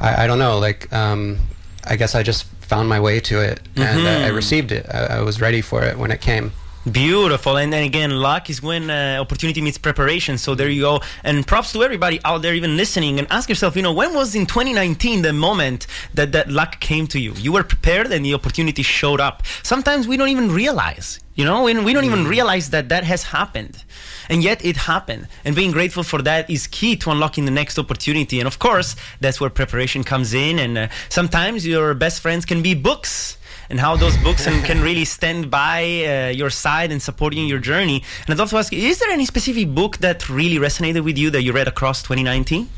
I, 0.00 0.24
I 0.24 0.26
don't 0.26 0.38
know. 0.38 0.58
Like, 0.58 0.92
um, 0.92 1.38
I 1.84 1.96
guess 1.96 2.14
I 2.14 2.22
just 2.22 2.44
found 2.60 2.88
my 2.88 3.00
way 3.00 3.20
to 3.20 3.40
it, 3.40 3.60
and 3.76 4.06
I, 4.08 4.24
I 4.26 4.28
received 4.28 4.72
it. 4.72 4.86
I, 4.92 5.18
I 5.18 5.20
was 5.22 5.40
ready 5.40 5.60
for 5.60 5.82
it 5.82 5.98
when 5.98 6.10
it 6.10 6.20
came. 6.20 6.52
Beautiful. 6.90 7.56
And 7.56 7.72
then 7.72 7.82
again, 7.82 8.10
luck 8.10 8.50
is 8.50 8.62
when 8.62 8.90
uh, 8.90 9.16
opportunity 9.18 9.62
meets 9.62 9.78
preparation. 9.78 10.36
So 10.36 10.54
there 10.54 10.68
you 10.68 10.82
go. 10.82 11.00
And 11.22 11.46
props 11.46 11.72
to 11.72 11.82
everybody 11.82 12.20
out 12.26 12.42
there 12.42 12.52
even 12.52 12.76
listening 12.76 13.18
and 13.18 13.26
ask 13.30 13.48
yourself, 13.48 13.74
you 13.74 13.80
know, 13.80 13.92
when 13.92 14.12
was 14.12 14.34
in 14.34 14.44
2019 14.44 15.22
the 15.22 15.32
moment 15.32 15.86
that 16.12 16.32
that 16.32 16.50
luck 16.50 16.80
came 16.80 17.06
to 17.06 17.18
you? 17.18 17.32
You 17.34 17.52
were 17.52 17.62
prepared 17.62 18.12
and 18.12 18.22
the 18.22 18.34
opportunity 18.34 18.82
showed 18.82 19.18
up. 19.18 19.44
Sometimes 19.62 20.06
we 20.06 20.18
don't 20.18 20.28
even 20.28 20.52
realize, 20.52 21.20
you 21.34 21.46
know, 21.46 21.66
and 21.66 21.86
we 21.86 21.94
don't 21.94 22.04
even 22.04 22.26
realize 22.26 22.68
that 22.68 22.90
that 22.90 23.04
has 23.04 23.22
happened. 23.22 23.82
And 24.28 24.42
yet 24.42 24.62
it 24.62 24.76
happened. 24.76 25.28
And 25.42 25.56
being 25.56 25.72
grateful 25.72 26.02
for 26.02 26.20
that 26.20 26.50
is 26.50 26.66
key 26.66 26.96
to 26.96 27.10
unlocking 27.10 27.46
the 27.46 27.50
next 27.50 27.78
opportunity. 27.78 28.40
And 28.40 28.46
of 28.46 28.58
course, 28.58 28.94
that's 29.20 29.40
where 29.40 29.48
preparation 29.48 30.04
comes 30.04 30.34
in. 30.34 30.58
And 30.58 30.76
uh, 30.76 30.88
sometimes 31.08 31.66
your 31.66 31.94
best 31.94 32.20
friends 32.20 32.44
can 32.44 32.60
be 32.60 32.74
books 32.74 33.38
and 33.74 33.80
how 33.80 33.96
those 33.96 34.16
books 34.18 34.46
and 34.46 34.64
can 34.64 34.80
really 34.80 35.04
stand 35.04 35.50
by 35.50 35.80
uh, 36.06 36.28
your 36.28 36.48
side 36.48 36.92
and 36.92 37.02
supporting 37.02 37.44
your 37.48 37.58
journey. 37.58 38.04
And 38.24 38.30
I'd 38.32 38.38
love 38.38 38.50
to 38.50 38.56
ask 38.56 38.72
you, 38.72 38.78
is 38.88 39.00
there 39.00 39.10
any 39.10 39.26
specific 39.26 39.74
book 39.74 39.98
that 39.98 40.28
really 40.30 40.58
resonated 40.58 41.02
with 41.02 41.18
you 41.18 41.28
that 41.30 41.42
you 41.42 41.50
read 41.52 41.66
across 41.66 42.00
2019? 42.04 42.68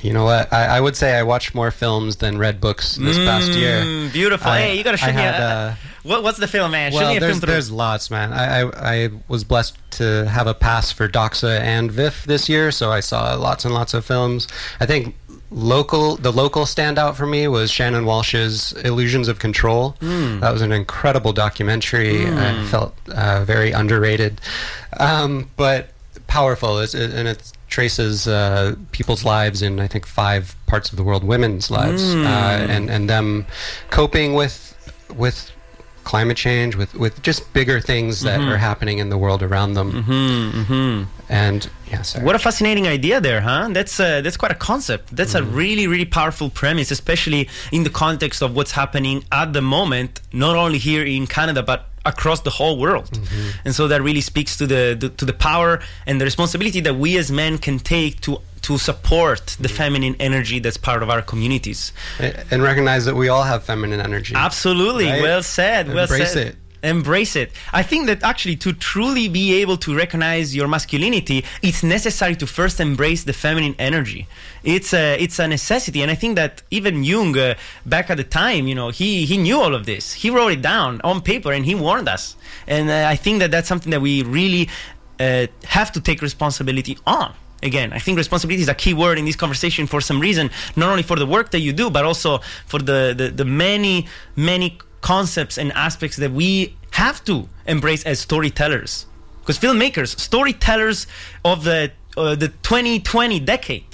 You 0.00 0.12
know 0.12 0.22
what? 0.24 0.52
I, 0.52 0.76
I 0.76 0.80
would 0.80 0.94
say 0.94 1.18
I 1.18 1.24
watched 1.24 1.56
more 1.56 1.72
films 1.72 2.16
than 2.18 2.38
read 2.38 2.60
books 2.60 2.94
this 2.94 3.16
past 3.16 3.50
year. 3.50 3.80
Mm, 3.82 4.12
Beautiful. 4.12 4.48
I- 4.48 4.60
hey, 4.60 4.76
you 4.78 4.84
gotta 4.84 4.96
show 4.96 5.12
me. 5.12 5.20
uh, 5.20 5.74
what, 6.04 6.22
what's 6.22 6.38
the 6.38 6.46
film, 6.46 6.70
man? 6.70 6.92
show 6.92 6.98
Well, 6.98 7.10
me 7.10 7.16
a 7.16 7.20
there's, 7.20 7.32
film. 7.32 7.40
through. 7.40 7.52
there's 7.52 7.70
lots, 7.72 8.12
man. 8.12 8.32
I, 8.32 8.60
I 8.60 8.70
I 9.06 9.10
was 9.26 9.42
blessed 9.42 9.76
to 9.92 10.28
have 10.28 10.46
a 10.46 10.54
pass 10.54 10.92
for 10.92 11.08
Doxa 11.08 11.58
and 11.58 11.90
VIFF 11.90 12.26
this 12.26 12.48
year, 12.48 12.70
so 12.70 12.92
I 12.92 13.00
saw 13.00 13.34
lots 13.34 13.64
and 13.64 13.74
lots 13.74 13.92
of 13.92 14.04
films. 14.04 14.46
I 14.78 14.86
think 14.86 15.16
local 15.50 16.16
the 16.16 16.32
local 16.32 16.62
standout 16.64 17.14
for 17.14 17.26
me 17.26 17.46
was 17.48 17.70
Shannon 17.70 18.04
Walsh's 18.04 18.72
Illusions 18.84 19.28
of 19.28 19.38
Control. 19.38 19.94
That 20.40 20.52
was 20.52 20.62
an 20.62 20.72
incredible 20.72 21.32
documentary. 21.32 22.26
I 22.26 22.64
felt 22.66 22.94
uh, 23.14 23.44
very 23.44 23.72
underrated, 23.72 24.40
um, 24.98 25.50
but 25.56 25.88
powerful. 26.26 26.78
It's, 26.78 26.94
it, 26.94 27.12
and 27.14 27.28
it 27.28 27.52
traces 27.68 28.26
uh, 28.28 28.74
people's 28.92 29.24
lives 29.24 29.62
in 29.62 29.80
I 29.80 29.86
think 29.88 30.06
five 30.06 30.54
parts 30.66 30.90
of 30.90 30.96
the 30.96 31.04
world, 31.04 31.22
women's 31.24 31.70
lives, 31.70 32.14
uh, 32.14 32.66
and 32.68 32.90
and 32.90 33.08
them 33.08 33.46
coping 33.90 34.34
with 34.34 34.74
with 35.14 35.50
climate 36.04 36.36
change, 36.36 36.76
with 36.76 36.94
with 36.94 37.22
just 37.22 37.52
bigger 37.52 37.80
things 37.80 38.20
that 38.22 38.40
are 38.40 38.56
happening 38.58 38.98
in 38.98 39.08
the 39.10 39.18
world 39.18 39.42
around 39.42 39.74
them. 39.74 41.08
And 41.28 41.68
yeah, 41.90 42.02
sorry. 42.02 42.24
What 42.24 42.36
a 42.36 42.38
fascinating 42.38 42.86
idea 42.86 43.20
there, 43.20 43.40
huh? 43.40 43.68
That's 43.72 43.98
uh, 43.98 44.20
that's 44.20 44.36
quite 44.36 44.52
a 44.52 44.56
concept. 44.56 45.14
That's 45.14 45.34
a 45.34 45.40
mm-hmm. 45.40 45.56
really 45.56 45.86
really 45.86 46.04
powerful 46.04 46.50
premise, 46.50 46.90
especially 46.90 47.48
in 47.72 47.82
the 47.82 47.90
context 47.90 48.42
of 48.42 48.54
what's 48.54 48.72
happening 48.72 49.24
at 49.32 49.52
the 49.52 49.62
moment, 49.62 50.20
not 50.32 50.56
only 50.56 50.78
here 50.78 51.04
in 51.04 51.26
Canada 51.26 51.62
but 51.62 51.88
across 52.04 52.40
the 52.42 52.50
whole 52.50 52.78
world. 52.78 53.10
Mm-hmm. 53.10 53.58
And 53.66 53.74
so 53.74 53.88
that 53.88 54.00
really 54.00 54.20
speaks 54.20 54.56
to 54.58 54.66
the, 54.66 54.96
the 54.98 55.08
to 55.10 55.24
the 55.24 55.32
power 55.32 55.80
and 56.06 56.20
the 56.20 56.24
responsibility 56.24 56.80
that 56.80 56.94
we 56.94 57.18
as 57.18 57.30
men 57.30 57.58
can 57.58 57.78
take 57.78 58.20
to 58.22 58.40
to 58.62 58.78
support 58.78 59.56
the 59.60 59.68
mm-hmm. 59.68 59.76
feminine 59.76 60.16
energy 60.18 60.58
that's 60.60 60.76
part 60.76 61.02
of 61.02 61.10
our 61.10 61.22
communities. 61.22 61.92
and 62.18 62.62
recognize 62.62 63.04
that 63.04 63.14
we 63.14 63.28
all 63.28 63.42
have 63.42 63.64
feminine 63.64 64.00
energy. 64.00 64.34
Absolutely. 64.34 65.06
Right? 65.06 65.22
Well 65.22 65.42
said. 65.42 65.92
Well 65.92 66.06
said. 66.06 66.46
it. 66.48 66.56
Embrace 66.86 67.34
it. 67.42 67.48
I 67.80 67.82
think 67.90 68.06
that 68.06 68.22
actually 68.22 68.56
to 68.64 68.70
truly 68.72 69.26
be 69.28 69.46
able 69.62 69.76
to 69.78 69.90
recognize 70.04 70.54
your 70.58 70.68
masculinity, 70.76 71.38
it's 71.68 71.82
necessary 71.82 72.36
to 72.42 72.46
first 72.46 72.76
embrace 72.88 73.22
the 73.24 73.32
feminine 73.44 73.74
energy. 73.78 74.22
It's 74.62 74.90
a 74.94 75.04
it's 75.24 75.38
a 75.44 75.46
necessity, 75.56 76.00
and 76.02 76.10
I 76.14 76.16
think 76.22 76.32
that 76.36 76.52
even 76.70 76.94
Jung, 77.10 77.36
uh, 77.36 77.54
back 77.94 78.06
at 78.12 78.16
the 78.22 78.28
time, 78.42 78.62
you 78.70 78.76
know, 78.80 78.88
he 79.00 79.10
he 79.30 79.36
knew 79.44 79.58
all 79.64 79.74
of 79.74 79.84
this. 79.92 80.04
He 80.22 80.28
wrote 80.30 80.52
it 80.56 80.62
down 80.72 80.90
on 81.10 81.16
paper, 81.32 81.50
and 81.56 81.64
he 81.70 81.74
warned 81.86 82.08
us. 82.16 82.24
And 82.74 82.84
uh, 82.88 83.14
I 83.14 83.16
think 83.24 83.40
that 83.40 83.50
that's 83.50 83.68
something 83.72 83.90
that 83.94 84.02
we 84.08 84.22
really 84.22 84.68
uh, 85.18 85.46
have 85.76 85.90
to 85.92 86.00
take 86.00 86.18
responsibility 86.22 86.94
on. 87.06 87.34
again, 87.62 87.92
I 87.92 87.98
think 87.98 88.18
responsibility 88.18 88.62
is 88.62 88.68
a 88.68 88.74
key 88.74 88.94
word 88.94 89.18
in 89.18 89.24
this 89.24 89.36
conversation 89.36 89.86
for 89.86 90.00
some 90.00 90.20
reason, 90.20 90.50
not 90.76 90.88
only 90.90 91.02
for 91.02 91.16
the 91.16 91.26
work 91.26 91.50
that 91.50 91.60
you 91.60 91.72
do, 91.72 91.90
but 91.90 92.04
also 92.04 92.38
for 92.66 92.78
the, 92.78 93.14
the, 93.16 93.28
the 93.30 93.44
many, 93.44 94.06
many 94.36 94.78
concepts 95.00 95.58
and 95.58 95.72
aspects 95.72 96.16
that 96.16 96.32
we 96.32 96.74
have 96.92 97.24
to 97.24 97.48
embrace 97.66 98.04
as 98.04 98.18
storytellers. 98.20 99.06
Because 99.40 99.58
filmmakers, 99.58 100.18
storytellers 100.18 101.06
of 101.44 101.64
the, 101.64 101.92
uh, 102.16 102.34
the 102.34 102.48
2020 102.48 103.40
decade. 103.40 103.84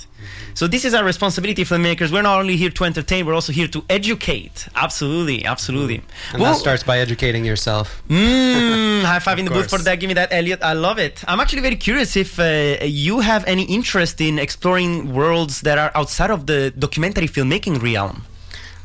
So 0.55 0.67
this 0.67 0.85
is 0.85 0.93
our 0.95 1.05
responsibility, 1.05 1.65
filmmakers. 1.65 2.13
We're 2.13 2.23
not 2.23 2.39
only 2.39 2.57
here 2.57 2.71
to 2.71 2.85
entertain, 2.85 3.25
we're 3.27 3.35
also 3.35 3.53
here 3.53 3.69
to 3.69 3.85
educate. 3.89 4.69
Absolutely, 4.77 5.45
absolutely. 5.47 6.03
And 6.33 6.43
Well- 6.43 6.53
that 6.53 6.59
starts 6.61 6.83
by 6.83 6.99
educating 6.99 7.45
yourself. 7.45 8.03
Mm, 8.09 9.03
high 9.03 9.19
five 9.27 9.39
in 9.39 9.47
the 9.47 9.51
booth 9.51 9.71
for 9.71 9.79
that. 9.79 9.97
Give 9.99 10.09
me 10.09 10.15
that, 10.15 10.33
Elliot. 10.33 10.61
I 10.63 10.75
love 10.75 10.99
it. 10.99 11.25
I'm 11.27 11.41
actually 11.41 11.63
very 11.63 11.77
curious 11.77 12.17
if 12.17 12.39
uh, 12.39 12.79
you 12.85 13.21
have 13.21 13.45
any 13.47 13.65
interest 13.65 14.21
in 14.21 14.39
exploring 14.39 15.15
worlds 15.15 15.63
that 15.63 15.79
are 15.79 15.91
outside 15.95 16.31
of 16.31 16.47
the 16.47 16.71
documentary 16.79 17.29
filmmaking 17.29 17.83
realm. 17.83 18.25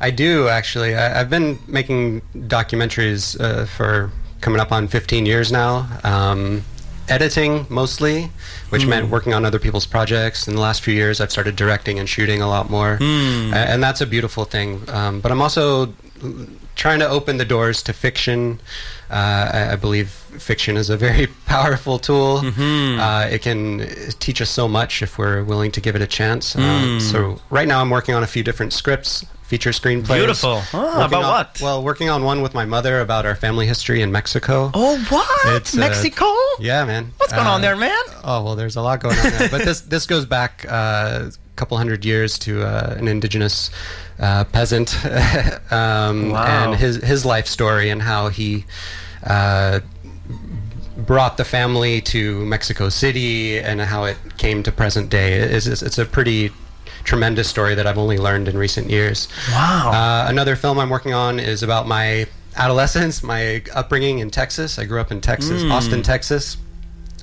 I 0.00 0.10
do 0.10 0.48
actually. 0.48 0.94
I, 0.94 1.20
I've 1.20 1.30
been 1.30 1.58
making 1.66 2.22
documentaries 2.34 3.38
uh, 3.40 3.64
for 3.66 4.10
coming 4.40 4.60
up 4.60 4.70
on 4.72 4.88
15 4.88 5.26
years 5.26 5.50
now. 5.50 5.86
Um, 6.04 6.62
editing 7.08 7.64
mostly, 7.70 8.30
which 8.68 8.84
meant 8.86 9.08
working 9.10 9.32
on 9.34 9.44
other 9.44 9.58
people's 9.58 9.86
projects. 9.86 10.46
In 10.46 10.54
the 10.54 10.60
last 10.60 10.82
few 10.82 10.92
years, 10.94 11.20
I've 11.20 11.32
started 11.32 11.56
directing 11.56 11.98
and 11.98 12.06
shooting 12.08 12.42
a 12.42 12.46
lot 12.48 12.68
more, 12.70 12.98
A- 13.00 13.56
and 13.56 13.82
that's 13.82 14.00
a 14.02 14.06
beautiful 14.06 14.44
thing. 14.44 14.82
Um, 14.88 15.20
but 15.20 15.32
I'm 15.32 15.40
also 15.40 15.94
trying 16.76 16.98
to 17.00 17.08
open 17.08 17.38
the 17.38 17.44
doors 17.46 17.82
to 17.84 17.92
fiction. 17.92 18.60
Uh, 19.10 19.50
I, 19.54 19.72
I 19.72 19.76
believe 19.76 20.10
fiction 20.10 20.76
is 20.76 20.90
a 20.90 20.96
very 20.98 21.26
powerful 21.46 21.98
tool. 21.98 22.42
Uh, 23.00 23.26
it 23.30 23.40
can 23.42 23.88
teach 24.20 24.40
us 24.42 24.50
so 24.50 24.68
much 24.68 25.02
if 25.02 25.16
we're 25.18 25.42
willing 25.42 25.72
to 25.72 25.80
give 25.80 25.96
it 25.96 26.02
a 26.02 26.06
chance. 26.06 26.54
Uh, 26.56 27.00
so 27.00 27.40
right 27.50 27.66
now, 27.66 27.80
I'm 27.80 27.90
working 27.90 28.14
on 28.14 28.22
a 28.22 28.26
few 28.26 28.42
different 28.44 28.72
scripts, 28.74 29.24
feature 29.48 29.70
screenplays. 29.70 30.14
Beautiful. 30.18 30.62
Working 30.72 31.00
about 31.02 31.24
on- 31.24 31.30
what? 31.32 31.60
Well, 31.60 31.82
working 31.82 32.08
on 32.10 32.22
one 32.22 32.42
with 32.42 32.54
my 32.54 32.64
mother 32.66 33.00
about 33.00 33.26
our 33.26 33.34
family 33.34 33.66
history 33.66 34.02
in 34.02 34.12
Mexico. 34.12 34.70
Oh, 34.74 34.98
what? 35.08 35.56
It's, 35.56 35.74
uh, 35.74 35.80
Mexico? 35.80 36.26
Yeah, 36.60 36.84
man. 36.84 37.12
What's 37.16 37.32
going 37.32 37.46
on 37.46 37.60
Uh, 37.60 37.62
there, 37.62 37.76
man? 37.76 37.98
Oh 38.24 38.42
well, 38.44 38.56
there's 38.56 38.76
a 38.76 38.82
lot 38.82 39.00
going 39.00 39.16
on 39.18 39.30
there. 39.30 39.48
but 39.48 39.64
this 39.64 39.80
this 39.80 40.06
goes 40.06 40.26
back 40.26 40.64
uh, 40.68 41.30
a 41.30 41.56
couple 41.56 41.76
hundred 41.78 42.04
years 42.04 42.38
to 42.40 42.62
uh, 42.62 42.94
an 42.98 43.08
indigenous 43.08 43.70
uh, 44.20 44.44
peasant 44.44 44.94
um, 45.72 46.30
Wow. 46.30 46.44
and 46.72 46.74
his 46.80 46.96
his 46.96 47.24
life 47.24 47.46
story 47.46 47.90
and 47.90 48.02
how 48.02 48.28
he. 48.28 48.64
Uh, 49.26 49.80
brought 51.06 51.36
the 51.36 51.44
family 51.44 52.00
to 52.00 52.44
Mexico 52.46 52.88
City 52.88 53.58
and 53.58 53.80
how 53.80 54.04
it 54.04 54.16
came 54.36 54.62
to 54.64 54.72
present 54.72 55.08
day. 55.10 55.34
It's, 55.34 55.66
it's, 55.66 55.80
it's 55.82 55.96
a 55.98 56.04
pretty 56.04 56.50
tremendous 57.04 57.48
story 57.48 57.74
that 57.74 57.86
I've 57.86 57.98
only 57.98 58.18
learned 58.18 58.48
in 58.48 58.56
recent 58.58 58.90
years. 58.90 59.28
Wow. 59.50 59.90
Uh, 59.92 60.28
another 60.30 60.56
film 60.56 60.78
I'm 60.78 60.90
working 60.90 61.14
on 61.14 61.38
is 61.40 61.62
about 61.62 61.86
my 61.86 62.26
adolescence, 62.56 63.22
my 63.22 63.62
upbringing 63.74 64.18
in 64.18 64.30
Texas. 64.30 64.78
I 64.78 64.84
grew 64.84 65.00
up 65.00 65.10
in 65.12 65.20
Texas, 65.20 65.62
Hmm. 65.62 65.72
Austin, 65.72 66.02
Texas. 66.02 66.56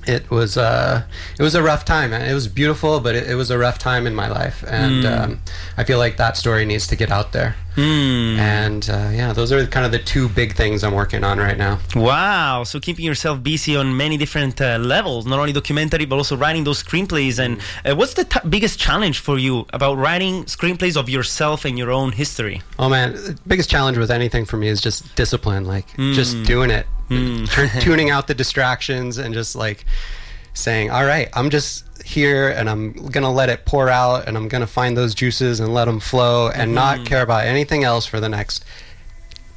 It 0.08 0.30
was 0.30 0.56
uh, 0.56 1.02
it 1.38 1.42
was 1.42 1.54
a 1.54 1.62
rough 1.62 1.84
time. 1.84 2.12
It 2.12 2.32
was 2.34 2.48
beautiful, 2.48 3.00
but 3.00 3.14
it, 3.14 3.28
it 3.30 3.34
was 3.34 3.50
a 3.50 3.58
rough 3.58 3.78
time 3.78 4.06
in 4.06 4.14
my 4.14 4.28
life, 4.28 4.64
and 4.68 5.04
Hmm. 5.04 5.12
um, 5.22 5.40
I 5.76 5.84
feel 5.84 5.98
like 5.98 6.16
that 6.16 6.36
story 6.36 6.64
needs 6.64 6.86
to 6.88 6.96
get 6.96 7.10
out 7.10 7.32
there. 7.32 7.56
Hmm. 7.74 8.38
And 8.40 8.88
uh, 8.88 9.10
yeah, 9.12 9.32
those 9.34 9.52
are 9.52 9.66
kind 9.66 9.84
of 9.84 9.92
the 9.92 9.98
two 9.98 10.28
big 10.30 10.54
things 10.56 10.82
I'm 10.82 10.94
working 10.94 11.24
on 11.24 11.38
right 11.38 11.58
now. 11.58 11.78
Wow. 11.94 12.64
So 12.64 12.80
keeping 12.80 13.04
yourself 13.04 13.42
busy 13.42 13.76
on 13.76 13.94
many 13.96 14.16
different 14.16 14.60
uh, 14.62 14.78
levels, 14.78 15.26
not 15.26 15.38
only 15.38 15.52
documentary, 15.52 16.06
but 16.06 16.16
also 16.16 16.36
writing 16.38 16.64
those 16.64 16.82
screenplays. 16.82 17.38
And 17.38 17.60
uh, 17.84 17.94
what's 17.94 18.14
the 18.14 18.24
t- 18.24 18.40
biggest 18.48 18.78
challenge 18.78 19.18
for 19.18 19.38
you 19.38 19.66
about 19.74 19.98
writing 19.98 20.44
screenplays 20.44 20.96
of 20.96 21.10
yourself 21.10 21.66
and 21.66 21.76
your 21.76 21.90
own 21.90 22.12
history? 22.12 22.62
Oh 22.78 22.88
man, 22.88 23.12
the 23.12 23.36
biggest 23.46 23.68
challenge 23.68 23.98
with 23.98 24.10
anything 24.10 24.46
for 24.46 24.56
me 24.56 24.68
is 24.68 24.80
just 24.80 25.14
discipline, 25.16 25.64
like 25.66 25.90
Hmm. 25.96 26.14
just 26.14 26.42
doing 26.44 26.70
it, 26.70 26.86
Tur- 27.08 27.70
tuning 27.80 28.10
out 28.10 28.26
the 28.26 28.34
distractions, 28.34 29.18
and 29.18 29.32
just 29.34 29.54
like 29.56 29.84
saying, 30.54 30.90
"All 30.90 31.04
right, 31.04 31.28
I'm 31.34 31.50
just 31.50 31.84
here, 32.04 32.48
and 32.48 32.68
I'm 32.70 32.92
gonna 32.92 33.32
let 33.32 33.48
it 33.48 33.64
pour 33.64 33.88
out, 33.88 34.26
and 34.28 34.36
I'm 34.36 34.48
gonna 34.48 34.66
find 34.66 34.96
those 34.96 35.14
juices 35.14 35.60
and 35.60 35.72
let 35.74 35.84
them 35.86 36.00
flow, 36.00 36.48
and 36.48 36.70
Hmm. 36.70 36.74
not 36.74 37.04
care 37.06 37.22
about 37.22 37.44
anything 37.44 37.84
else 37.84 38.06
for 38.06 38.20
the 38.20 38.28
next." 38.28 38.64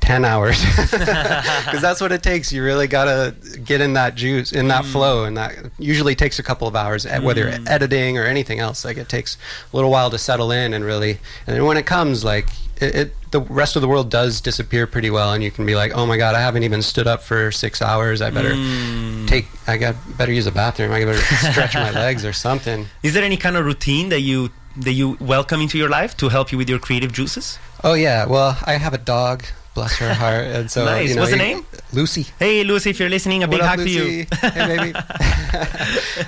10 0.01 0.25
hours 0.25 0.59
because 0.91 1.81
that's 1.81 2.01
what 2.01 2.11
it 2.11 2.23
takes 2.23 2.51
you 2.51 2.63
really 2.63 2.87
gotta 2.87 3.35
get 3.63 3.79
in 3.79 3.93
that 3.93 4.15
juice 4.15 4.51
in 4.51 4.65
Mm. 4.65 4.69
that 4.69 4.85
flow 4.85 5.25
and 5.25 5.37
that 5.37 5.53
usually 5.77 6.15
takes 6.15 6.39
a 6.39 6.43
couple 6.43 6.67
of 6.67 6.75
hours 6.75 7.05
eh, 7.05 7.19
whether 7.19 7.41
you're 7.41 7.59
editing 7.67 8.17
or 8.17 8.23
anything 8.25 8.59
else 8.59 8.83
like 8.83 8.97
it 8.97 9.07
takes 9.07 9.37
a 9.71 9.75
little 9.75 9.91
while 9.91 10.09
to 10.09 10.17
settle 10.17 10.51
in 10.51 10.73
and 10.73 10.83
really 10.83 11.19
and 11.45 11.55
then 11.55 11.63
when 11.65 11.77
it 11.77 11.85
comes 11.85 12.23
like 12.23 12.47
it, 12.81 12.95
it 12.95 13.13
the 13.31 13.41
rest 13.41 13.75
of 13.75 13.81
the 13.81 13.87
world 13.87 14.09
does 14.09 14.41
disappear 14.41 14.87
pretty 14.87 15.09
well 15.09 15.33
and 15.33 15.43
you 15.43 15.51
can 15.51 15.65
be 15.65 15.75
like 15.75 15.91
oh 15.95 16.05
my 16.05 16.17
god 16.17 16.33
i 16.35 16.39
haven't 16.41 16.63
even 16.63 16.81
stood 16.81 17.07
up 17.07 17.21
for 17.21 17.51
six 17.51 17.81
hours 17.81 18.21
i 18.21 18.29
better 18.29 18.53
Mm. 18.53 19.27
take 19.27 19.45
i 19.67 19.77
got 19.77 19.95
better 20.17 20.31
use 20.31 20.47
a 20.47 20.51
bathroom 20.51 20.91
i 20.91 21.03
better 21.05 21.17
stretch 21.51 21.75
my 21.75 21.91
legs 22.05 22.25
or 22.25 22.33
something 22.33 22.85
Is 23.03 23.13
there 23.13 23.23
any 23.23 23.37
kind 23.37 23.55
of 23.57 23.65
routine 23.65 24.09
that 24.09 24.21
you 24.21 24.49
that 24.77 24.93
you 24.93 25.17
welcome 25.19 25.61
into 25.61 25.77
your 25.77 25.89
life 25.89 26.15
to 26.17 26.29
help 26.29 26.51
you 26.51 26.57
with 26.57 26.69
your 26.69 26.79
creative 26.79 27.11
juices? 27.11 27.59
oh 27.83 27.93
yeah 27.93 28.25
well 28.25 28.57
i 28.65 28.73
have 28.73 28.93
a 28.93 28.97
dog 28.97 29.43
bless 29.75 29.97
her 29.97 30.13
heart 30.13 30.45
and 30.47 30.69
so 30.71 30.85
Nice. 30.85 31.09
you 31.09 31.15
know 31.15 31.21
What's 31.21 31.31
the 31.31 31.37
name? 31.37 31.65
lucy 31.93 32.25
Hey, 32.39 32.63
Lucy, 32.63 32.89
if 32.89 32.99
you're 32.99 33.09
listening, 33.09 33.43
a 33.43 33.47
big 33.47 33.59
What 33.61 33.69
up, 33.69 33.79
hug 33.79 33.85
to 33.87 33.89
you. 33.89 34.25
Hey, 34.41 34.67
baby. 34.77 34.91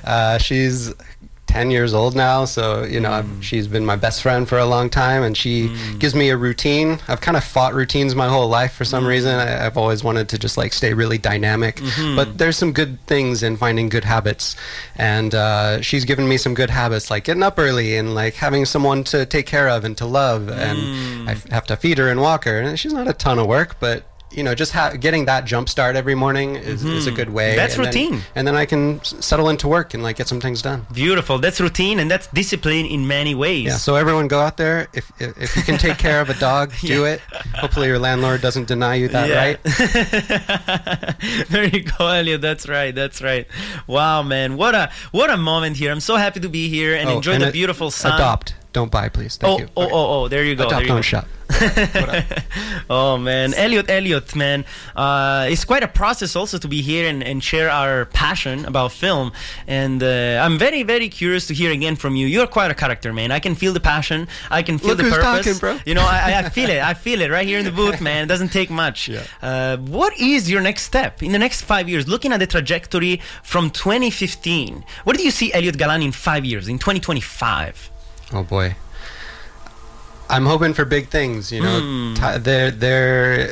uh, 0.05 0.37
she's 0.37 0.93
10 1.51 1.69
years 1.69 1.93
old 1.93 2.15
now, 2.15 2.45
so, 2.45 2.83
you 2.85 2.99
know, 3.01 3.09
Mm. 3.09 3.19
I've, 3.39 3.43
she's 3.43 3.67
been 3.67 3.85
my 3.85 3.97
best 3.97 4.21
friend 4.21 4.47
for 4.47 4.57
a 4.57 4.65
long 4.65 4.89
time, 4.89 5.21
and 5.21 5.35
she 5.35 5.69
gives 5.99 6.15
me 6.15 6.29
a 6.29 6.37
routine. 6.37 6.99
I've 7.09 7.19
kind 7.19 7.35
of 7.35 7.43
fought 7.43 7.73
routines 7.73 8.15
my 8.15 8.29
whole 8.29 8.47
life 8.47 8.71
for 8.73 8.85
Mm. 8.85 8.87
some 8.87 9.05
reason. 9.05 9.35
I, 9.37 9.65
I've 9.65 9.75
always 9.77 10.01
wanted 10.01 10.29
to 10.29 10.39
just, 10.39 10.55
like, 10.57 10.71
stay 10.71 10.93
really 10.93 11.17
dynamic. 11.17 11.75
Mm-hmm. 11.75 12.15
But 12.15 12.37
there's 12.37 12.55
some 12.55 12.71
good 12.71 13.05
things 13.05 13.43
in 13.43 13.57
finding 13.57 13.89
good 13.89 14.05
habits, 14.05 14.55
and 14.95 15.35
uh, 15.35 15.81
she's 15.81 16.05
given 16.05 16.25
me 16.27 16.37
some 16.37 16.53
good 16.53 16.69
habits, 16.69 17.11
like 17.11 17.25
getting 17.25 17.43
up 17.43 17.59
early 17.59 17.97
and, 17.97 18.15
like, 18.15 18.35
having 18.35 18.63
someone 18.65 19.03
to 19.05 19.25
take 19.25 19.45
care 19.45 19.67
of 19.67 19.83
and 19.83 19.97
to 19.97 20.05
love, 20.05 20.43
Mm. 20.43 20.57
and 20.57 21.29
I 21.29 21.33
f- 21.33 21.49
have 21.49 21.65
to 21.67 21.75
feed 21.75 21.97
her 21.97 22.07
and 22.07 22.21
walk 22.21 22.45
her. 22.45 22.61
And 22.61 22.79
she's 22.79 22.93
not 22.93 23.09
a 23.09 23.13
ton 23.13 23.39
of 23.39 23.47
work, 23.47 23.75
but 23.81 24.05
you 24.31 24.43
know, 24.43 24.55
just 24.55 24.71
ha- 24.71 24.93
getting 24.99 25.25
that 25.25 25.45
jump 25.45 25.67
start 25.69 25.95
every 25.95 26.15
morning 26.15 26.55
is, 26.55 26.83
is 26.83 27.07
a 27.07 27.11
good 27.11 27.29
way. 27.29 27.49
Mm-hmm. 27.49 27.57
That's 27.57 27.75
and 27.75 27.85
then- 27.85 27.93
routine. 27.93 28.21
and 28.35 28.47
then 28.47 28.55
I 28.55 28.65
can 28.65 28.99
s- 28.99 29.13
settle 29.19 29.49
into 29.49 29.67
work 29.67 29.93
and 29.93 30.01
like 30.03 30.15
get 30.17 30.27
some 30.27 30.39
things 30.39 30.61
done. 30.61 30.85
Beautiful. 30.93 31.37
That's 31.39 31.59
routine 31.59 31.99
and 31.99 32.09
that's 32.09 32.27
discipline 32.27 32.85
in 32.85 33.07
many 33.07 33.35
ways. 33.35 33.65
Yeah. 33.65 33.77
So 33.77 33.95
everyone, 33.95 34.27
go 34.27 34.39
out 34.39 34.57
there. 34.57 34.87
If 34.93 35.11
if, 35.19 35.37
if 35.41 35.55
you 35.57 35.63
can 35.63 35.77
take 35.77 35.97
care 35.97 36.21
of 36.21 36.29
a 36.29 36.33
dog, 36.35 36.71
do 36.81 37.05
it. 37.05 37.19
Hopefully, 37.55 37.87
your 37.87 37.99
landlord 37.99 38.41
doesn't 38.41 38.67
deny 38.67 38.95
you 38.95 39.07
that 39.09 39.29
Yeah. 39.29 39.37
right. 39.43 39.59
there 41.49 41.65
you 41.65 41.83
go, 41.83 42.07
Elliot. 42.07 42.41
That's 42.41 42.67
right. 42.67 42.93
That's 42.93 43.21
right. 43.21 43.47
Wow, 43.87 44.23
man, 44.23 44.55
what 44.57 44.75
a 44.75 44.91
what 45.11 45.29
a 45.29 45.37
moment 45.37 45.77
here. 45.77 45.91
I'm 45.91 45.99
so 45.99 46.15
happy 46.15 46.39
to 46.39 46.49
be 46.49 46.69
here 46.69 46.95
and 46.95 47.09
Oh, 47.09 47.17
enjoy 47.17 47.33
and 47.33 47.43
the 47.43 47.49
a- 47.49 47.51
beautiful 47.51 47.91
sun. 47.91 48.13
Adopt. 48.15 48.55
Don't 48.73 48.89
buy, 48.91 49.09
please. 49.09 49.37
Oh, 49.43 49.57
Thank 49.57 49.59
you. 49.61 49.67
oh, 49.75 49.83
Okay. 49.83 49.93
oh, 49.93 50.23
oh, 50.23 50.27
there 50.29 50.45
you 50.45 50.55
go. 50.55 50.63
Adopt, 50.63 50.71
there 50.75 50.81
you 50.83 50.87
don't 50.87 50.97
go. 50.99 51.01
shop. 51.01 51.27
oh 52.89 53.17
man, 53.17 53.53
Elliot, 53.53 53.89
Elliot, 53.89 54.35
man, 54.35 54.65
uh, 54.95 55.47
it's 55.49 55.65
quite 55.65 55.83
a 55.83 55.87
process 55.87 56.35
also 56.35 56.57
to 56.57 56.67
be 56.67 56.81
here 56.81 57.07
and, 57.07 57.23
and 57.23 57.43
share 57.43 57.69
our 57.69 58.05
passion 58.05 58.65
about 58.65 58.91
film. 58.91 59.31
And 59.67 60.01
uh, 60.03 60.41
I'm 60.43 60.57
very, 60.57 60.83
very 60.83 61.09
curious 61.09 61.47
to 61.47 61.53
hear 61.53 61.71
again 61.71 61.95
from 61.95 62.15
you. 62.15 62.27
You're 62.27 62.47
quite 62.47 62.71
a 62.71 62.75
character, 62.75 63.13
man. 63.13 63.31
I 63.31 63.39
can 63.39 63.55
feel 63.55 63.73
the 63.73 63.79
passion. 63.79 64.27
I 64.49 64.63
can 64.63 64.77
feel 64.77 64.89
Look 64.89 64.97
the 64.97 65.03
who's 65.03 65.13
purpose. 65.13 65.45
talking, 65.45 65.59
bro. 65.59 65.79
You 65.85 65.95
know, 65.95 66.05
I, 66.05 66.39
I 66.39 66.49
feel 66.49 66.69
it. 66.69 66.81
I 66.81 66.93
feel 67.05 67.21
it 67.21 67.29
right 67.29 67.47
here 67.47 67.59
in 67.59 67.65
the 67.65 67.71
booth, 67.71 68.01
man. 68.01 68.23
It 68.23 68.27
doesn't 68.27 68.49
take 68.49 68.69
much. 68.69 69.07
Yeah. 69.07 69.23
Uh, 69.41 69.77
what 69.77 70.17
is 70.19 70.49
your 70.49 70.61
next 70.61 70.83
step 70.83 71.21
in 71.23 71.31
the 71.31 71.39
next 71.39 71.61
five 71.61 71.89
years? 71.89 72.07
Looking 72.07 72.31
at 72.31 72.39
the 72.39 72.47
trajectory 72.47 73.21
from 73.43 73.69
2015, 73.69 74.83
what 75.03 75.17
do 75.17 75.23
you 75.23 75.31
see 75.31 75.53
Elliot 75.53 75.77
Galan 75.77 76.01
in 76.01 76.11
five 76.11 76.45
years, 76.45 76.67
in 76.67 76.77
2025? 76.79 77.89
Oh 78.33 78.43
boy. 78.43 78.75
I'm 80.31 80.45
hoping 80.45 80.73
for 80.73 80.85
big 80.85 81.09
things, 81.09 81.51
you 81.51 81.61
know. 81.61 81.79
Hmm. 81.79 82.13
Ti 82.15 82.37
they're 82.39 82.71
they're 82.71 83.49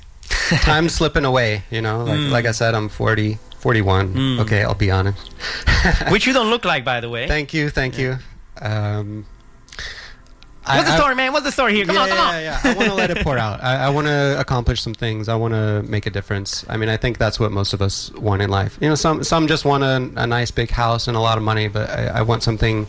time's 0.62 0.94
slipping 0.94 1.24
away, 1.24 1.62
you 1.70 1.80
know. 1.80 2.04
Like 2.04 2.18
Hmm. 2.18 2.30
like 2.30 2.46
I 2.46 2.52
said, 2.52 2.74
I'm 2.74 2.88
40, 2.88 3.38
41. 3.58 4.40
Okay, 4.40 4.62
I'll 4.62 4.74
be 4.74 4.90
honest. 4.90 5.32
Which 6.10 6.26
you 6.26 6.32
don't 6.32 6.50
look 6.50 6.64
like, 6.64 6.84
by 6.84 7.00
the 7.00 7.08
way. 7.10 7.26
Thank 7.28 7.52
you, 7.54 7.68
thank 7.70 7.98
you. 7.98 8.16
Um, 8.60 9.26
I- 10.66 10.78
What's 10.78 10.88
the 10.88 10.94
I- 10.94 10.98
story, 10.98 11.14
man? 11.14 11.32
What's 11.32 11.44
the 11.44 11.52
story 11.52 11.74
here? 11.74 11.84
Come 11.84 11.96
yeah, 11.96 12.02
on, 12.02 12.08
come 12.08 12.16
yeah, 12.18 12.24
on. 12.24 12.34
yeah, 12.42 12.60
yeah. 12.64 12.70
I 12.72 12.74
want 12.74 12.88
to 12.88 12.94
let 12.94 13.10
it 13.10 13.18
pour 13.22 13.36
out. 13.36 13.62
I, 13.62 13.76
I 13.86 13.88
want 13.90 14.06
to 14.06 14.36
accomplish 14.38 14.80
some 14.80 14.94
things. 14.94 15.28
I 15.28 15.34
want 15.34 15.52
to 15.52 15.82
make 15.82 16.06
a 16.06 16.10
difference. 16.10 16.64
I 16.70 16.78
mean, 16.78 16.88
I 16.88 16.96
think 16.96 17.18
that's 17.18 17.38
what 17.38 17.52
most 17.52 17.74
of 17.74 17.82
us 17.82 18.10
want 18.12 18.40
in 18.40 18.48
life. 18.48 18.78
You 18.80 18.88
know, 18.88 18.94
some 18.94 19.22
some 19.24 19.46
just 19.46 19.64
want 19.66 19.84
a, 19.84 19.96
a 20.22 20.26
nice 20.26 20.50
big 20.50 20.70
house 20.70 21.06
and 21.08 21.16
a 21.18 21.20
lot 21.20 21.36
of 21.36 21.44
money, 21.44 21.68
but 21.68 21.90
I, 21.90 22.06
I 22.06 22.22
want 22.22 22.42
something 22.42 22.86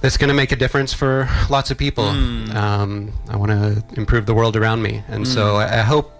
that's 0.00 0.16
going 0.16 0.28
to 0.28 0.34
make 0.34 0.52
a 0.52 0.56
difference 0.56 0.92
for 0.92 1.28
lots 1.50 1.70
of 1.70 1.78
people. 1.78 2.12
Hmm. 2.12 2.50
Um, 2.56 3.12
I 3.28 3.36
want 3.36 3.50
to 3.52 3.82
improve 3.96 4.26
the 4.26 4.34
world 4.34 4.56
around 4.56 4.82
me, 4.82 5.02
and 5.08 5.26
so 5.26 5.52
hmm. 5.52 5.58
I, 5.58 5.78
I 5.78 5.82
hope 5.82 6.12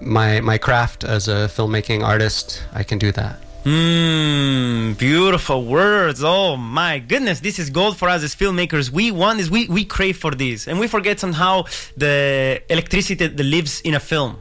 my 0.00 0.40
my 0.40 0.58
craft 0.58 1.04
as 1.04 1.28
a 1.28 1.48
filmmaking 1.48 2.02
artist, 2.02 2.62
I 2.72 2.82
can 2.82 2.98
do 2.98 3.12
that. 3.12 3.40
Mmm, 3.64 4.98
beautiful 4.98 5.64
words. 5.64 6.22
Oh 6.22 6.54
my 6.56 6.98
goodness, 6.98 7.40
this 7.40 7.58
is 7.58 7.70
gold 7.70 7.96
for 7.96 8.10
us 8.10 8.22
as 8.22 8.34
filmmakers. 8.34 8.90
We 8.90 9.10
want 9.10 9.38
this, 9.38 9.48
we, 9.48 9.66
we 9.68 9.86
crave 9.86 10.18
for 10.18 10.32
this. 10.32 10.68
And 10.68 10.78
we 10.78 10.86
forget 10.86 11.18
somehow 11.18 11.64
the 11.96 12.62
electricity 12.68 13.26
that 13.26 13.42
lives 13.42 13.80
in 13.80 13.94
a 13.94 14.00
film. 14.00 14.36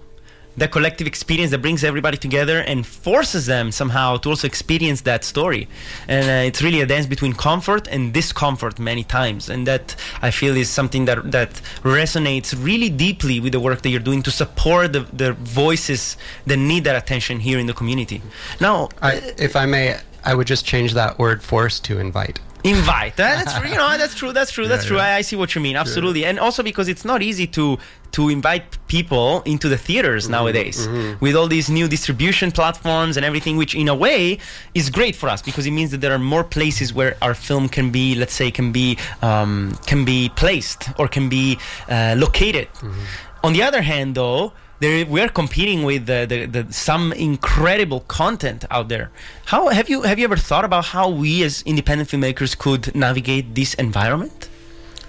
The 0.55 0.67
collective 0.67 1.07
experience 1.07 1.51
that 1.51 1.61
brings 1.61 1.83
everybody 1.83 2.17
together 2.17 2.59
and 2.59 2.85
forces 2.85 3.45
them 3.47 3.71
somehow 3.71 4.17
to 4.17 4.29
also 4.29 4.47
experience 4.47 5.01
that 5.01 5.23
story. 5.23 5.67
And 6.07 6.25
uh, 6.25 6.47
it's 6.47 6.61
really 6.61 6.81
a 6.81 6.85
dance 6.85 7.07
between 7.07 7.33
comfort 7.33 7.87
and 7.87 8.13
discomfort 8.13 8.77
many 8.79 9.03
times. 9.03 9.49
And 9.49 9.65
that 9.67 9.95
I 10.21 10.31
feel 10.31 10.55
is 10.55 10.69
something 10.69 11.05
that, 11.05 11.31
that 11.31 11.61
resonates 11.81 12.53
really 12.63 12.89
deeply 12.89 13.39
with 13.39 13.53
the 13.53 13.59
work 13.59 13.81
that 13.81 13.89
you're 13.89 13.99
doing 13.99 14.21
to 14.23 14.31
support 14.31 14.93
the, 14.93 15.01
the 15.11 15.33
voices 15.33 16.17
that 16.45 16.57
need 16.57 16.83
that 16.83 16.95
attention 16.95 17.39
here 17.39 17.57
in 17.59 17.65
the 17.65 17.73
community. 17.73 18.21
Now, 18.59 18.89
I, 19.01 19.15
if 19.37 19.55
I 19.55 19.65
may, 19.65 19.97
I 20.23 20.35
would 20.35 20.47
just 20.47 20.65
change 20.65 20.93
that 20.93 21.17
word 21.17 21.41
force 21.41 21.79
to 21.81 21.99
invite. 21.99 22.39
Invite. 22.63 23.19
Uh, 23.19 23.23
that's 23.43 23.53
you 23.69 23.75
know 23.75 23.97
that's 23.97 24.15
true 24.15 24.31
that's 24.31 24.51
true 24.51 24.67
that's 24.67 24.83
Yeah, 24.85 24.87
true. 24.89 24.97
yeah. 24.97 25.15
I, 25.15 25.17
I 25.17 25.21
see 25.21 25.35
what 25.35 25.53
you 25.55 25.61
mean 25.61 25.75
absolutely. 25.75 26.23
and 26.25 26.39
also 26.39 26.63
because 26.63 26.87
it's 26.87 27.03
not 27.05 27.21
easy 27.21 27.47
to 27.47 27.77
to 28.11 28.29
invite 28.29 28.63
people 28.87 29.41
into 29.45 29.67
the 29.67 29.77
theaters 29.77 30.23
Mm-hmm, 30.23 30.31
nowadays 30.37 30.87
with 31.19 31.35
all 31.35 31.47
these 31.47 31.69
new 31.69 31.87
distribution 31.87 32.51
platforms 32.51 33.17
and 33.17 33.25
everything 33.25 33.57
which 33.57 33.73
in 33.75 33.87
a 33.89 33.95
way 33.95 34.37
is 34.73 34.89
great 34.89 35.15
for 35.15 35.27
us 35.29 35.41
because 35.41 35.65
it 35.65 35.71
means 35.71 35.91
that 35.91 36.01
there 36.01 36.13
are 36.13 36.19
more 36.35 36.43
places 36.43 36.93
where 36.93 37.17
our 37.21 37.33
film 37.33 37.67
can 37.67 37.89
be 37.91 38.15
let's 38.15 38.33
say 38.33 38.49
can 38.51 38.71
be 38.71 38.97
um, 39.21 39.77
can 39.85 40.05
be 40.05 40.29
placed 40.35 40.89
or 40.99 41.07
can 41.07 41.27
be 41.29 41.57
uh, 41.89 42.15
located. 42.17 42.67
Mm-hmm. 42.75 43.03
on 43.47 43.51
the 43.53 43.61
other 43.63 43.81
hand 43.81 44.15
though 44.15 44.53
there, 44.83 45.05
we 45.05 45.19
are 45.21 45.29
competing 45.29 45.83
with 45.83 46.05
the, 46.05 46.25
the, 46.31 46.39
the, 46.45 46.73
some 46.73 47.13
incredible 47.13 48.01
content 48.01 48.65
out 48.69 48.89
there. 48.89 49.07
How 49.45 49.69
have 49.69 49.87
you 49.89 50.01
have 50.09 50.17
you 50.19 50.25
ever 50.25 50.37
thought 50.49 50.65
about 50.65 50.85
how 50.95 51.05
we 51.09 51.31
as 51.43 51.63
independent 51.65 52.09
filmmakers 52.09 52.57
could 52.57 52.93
navigate 52.93 53.45
this 53.55 53.73
environment? 53.75 54.49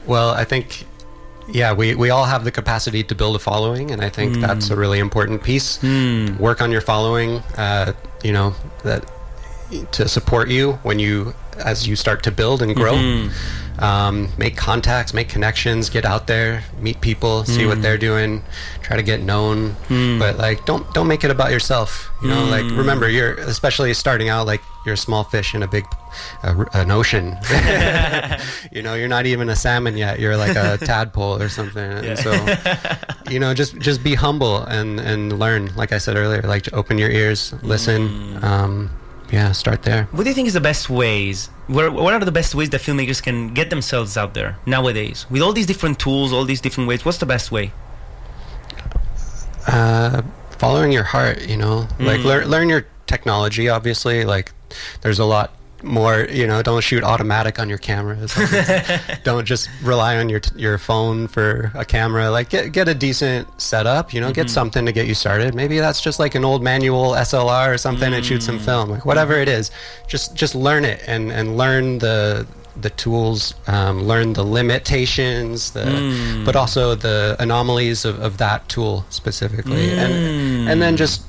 Well, 0.06 0.30
I 0.30 0.44
think, 0.44 0.66
yeah, 1.60 1.72
we, 1.72 1.94
we 1.94 2.10
all 2.10 2.26
have 2.26 2.44
the 2.44 2.52
capacity 2.60 3.02
to 3.10 3.14
build 3.14 3.34
a 3.36 3.38
following, 3.38 3.90
and 3.90 4.00
I 4.02 4.10
think 4.10 4.36
that's 4.46 4.70
a 4.70 4.76
really 4.76 4.98
important 4.98 5.42
piece. 5.42 5.82
Work 6.38 6.60
on 6.60 6.70
your 6.70 6.82
following, 6.92 7.30
uh, 7.56 7.92
you 8.22 8.32
know, 8.32 8.54
that 8.84 9.02
to 9.92 10.08
support 10.08 10.48
you 10.48 10.72
when 10.82 10.98
you 10.98 11.34
as 11.58 11.86
you 11.86 11.96
start 11.96 12.22
to 12.24 12.30
build 12.30 12.62
and 12.62 12.74
grow. 12.74 13.28
Um, 13.76 14.28
make 14.38 14.56
contacts, 14.56 15.12
make 15.12 15.28
connections, 15.28 15.90
get 15.90 16.04
out 16.04 16.28
there, 16.28 16.62
meet 16.78 17.00
people, 17.00 17.44
see 17.44 17.66
what 17.66 17.82
they're 17.82 17.98
doing, 17.98 18.42
try 18.82 18.96
to 18.96 19.02
get 19.02 19.20
known. 19.20 19.74
But 19.88 20.38
like, 20.38 20.64
don't 20.64 20.92
don't 20.94 21.08
make 21.08 21.24
it 21.24 21.30
about 21.30 21.50
yourself. 21.50 22.08
You 22.22 22.28
know, 22.28 22.44
like 22.44 22.64
remember, 22.78 23.08
you're 23.08 23.34
especially 23.34 23.92
starting 23.94 24.28
out 24.28 24.46
like 24.46 24.60
you're 24.86 24.94
a 24.94 24.98
small 24.98 25.24
fish 25.24 25.54
in 25.56 25.62
a 25.64 25.66
big 25.66 25.84
uh, 26.44 26.64
an 26.72 26.92
ocean. 26.92 27.36
you 28.70 28.82
know, 28.82 28.94
you're 28.94 29.08
not 29.08 29.26
even 29.26 29.48
a 29.48 29.56
salmon 29.56 29.96
yet. 29.96 30.20
You're 30.20 30.36
like 30.36 30.56
a 30.56 30.78
tadpole 30.84 31.42
or 31.42 31.48
something. 31.48 31.90
And 31.90 32.18
so, 32.18 32.32
you 33.30 33.40
know, 33.40 33.54
just 33.54 33.76
just 33.78 34.04
be 34.04 34.14
humble 34.14 34.58
and 34.58 35.00
and 35.00 35.36
learn. 35.38 35.74
Like 35.74 35.92
I 35.92 35.98
said 35.98 36.16
earlier, 36.16 36.42
like 36.42 36.62
to 36.64 36.74
open 36.74 36.96
your 36.96 37.10
ears, 37.10 37.54
listen. 37.62 38.38
Um, 38.44 38.90
yeah, 39.34 39.52
start 39.52 39.82
there. 39.82 40.02
What 40.12 40.22
do 40.24 40.28
you 40.30 40.34
think 40.34 40.48
is 40.48 40.54
the 40.54 40.66
best 40.70 40.88
ways? 40.88 41.50
Where, 41.66 41.90
what 41.90 42.12
are 42.14 42.24
the 42.24 42.36
best 42.40 42.54
ways 42.54 42.70
that 42.70 42.80
filmmakers 42.80 43.20
can 43.22 43.54
get 43.54 43.70
themselves 43.70 44.16
out 44.16 44.34
there 44.34 44.50
nowadays 44.64 45.26
with 45.30 45.42
all 45.42 45.52
these 45.52 45.66
different 45.66 45.98
tools, 45.98 46.32
all 46.32 46.44
these 46.44 46.60
different 46.60 46.88
ways? 46.88 47.04
What's 47.04 47.18
the 47.18 47.30
best 47.34 47.50
way? 47.50 47.72
uh, 49.66 50.22
following 50.50 50.92
your 50.92 51.02
heart 51.02 51.48
you 51.48 51.56
know 51.56 51.88
like 51.98 52.22
learn 52.22 52.46
learn 52.46 52.68
your 52.68 52.86
technology 53.06 53.68
obviously 53.68 54.24
like 54.24 54.52
there's 55.02 55.18
a 55.18 55.24
lot 55.24 55.52
more 55.84 56.26
you 56.30 56.46
know 56.46 56.62
don't 56.62 56.82
shoot 56.82 57.02
automatic 57.04 57.58
on 57.58 57.68
your 57.68 57.78
cameras 57.78 58.34
don't 59.24 59.44
just 59.44 59.68
rely 59.82 60.16
on 60.16 60.28
your 60.28 60.40
your 60.56 60.78
phone 60.78 61.28
for 61.28 61.70
a 61.74 61.84
camera. 61.84 62.30
Like 62.30 62.48
get 62.48 62.72
get 62.72 62.88
a 62.88 62.94
decent 62.94 63.48
setup 63.60 64.12
you 64.12 64.20
know 64.20 64.32
get 64.32 64.46
mm-hmm. 64.46 64.54
something 64.54 64.86
to 64.86 64.92
get 64.92 65.06
you 65.06 65.14
started. 65.14 65.54
Maybe 65.54 65.78
that's 65.78 66.00
just 66.00 66.18
like 66.18 66.34
an 66.34 66.44
old 66.44 66.62
manual 66.62 67.12
SLR 67.12 67.72
or 67.72 67.78
something 67.78 68.12
and 68.12 68.24
shoot 68.24 68.42
some 68.42 68.58
mm. 68.58 68.64
film. 68.64 68.90
Like 68.90 69.04
whatever 69.04 69.34
it 69.34 69.48
is 69.48 69.70
just 70.06 70.34
just 70.34 70.54
learn 70.54 70.84
it 70.84 71.02
and 71.06 71.30
and 71.30 71.56
learn 71.56 71.98
the 71.98 72.46
the 72.76 72.90
tools 72.90 73.54
um, 73.68 74.02
learn 74.02 74.32
the 74.32 74.42
limitations 74.42 75.70
the 75.72 75.84
mm. 75.84 76.44
but 76.44 76.56
also 76.56 76.96
the 76.96 77.36
anomalies 77.38 78.04
of, 78.04 78.20
of 78.20 78.38
that 78.38 78.68
tool 78.68 79.04
specifically. 79.10 79.90
And 79.92 80.68
and 80.68 80.82
then 80.82 80.94
mm. 80.94 80.98
just 80.98 81.22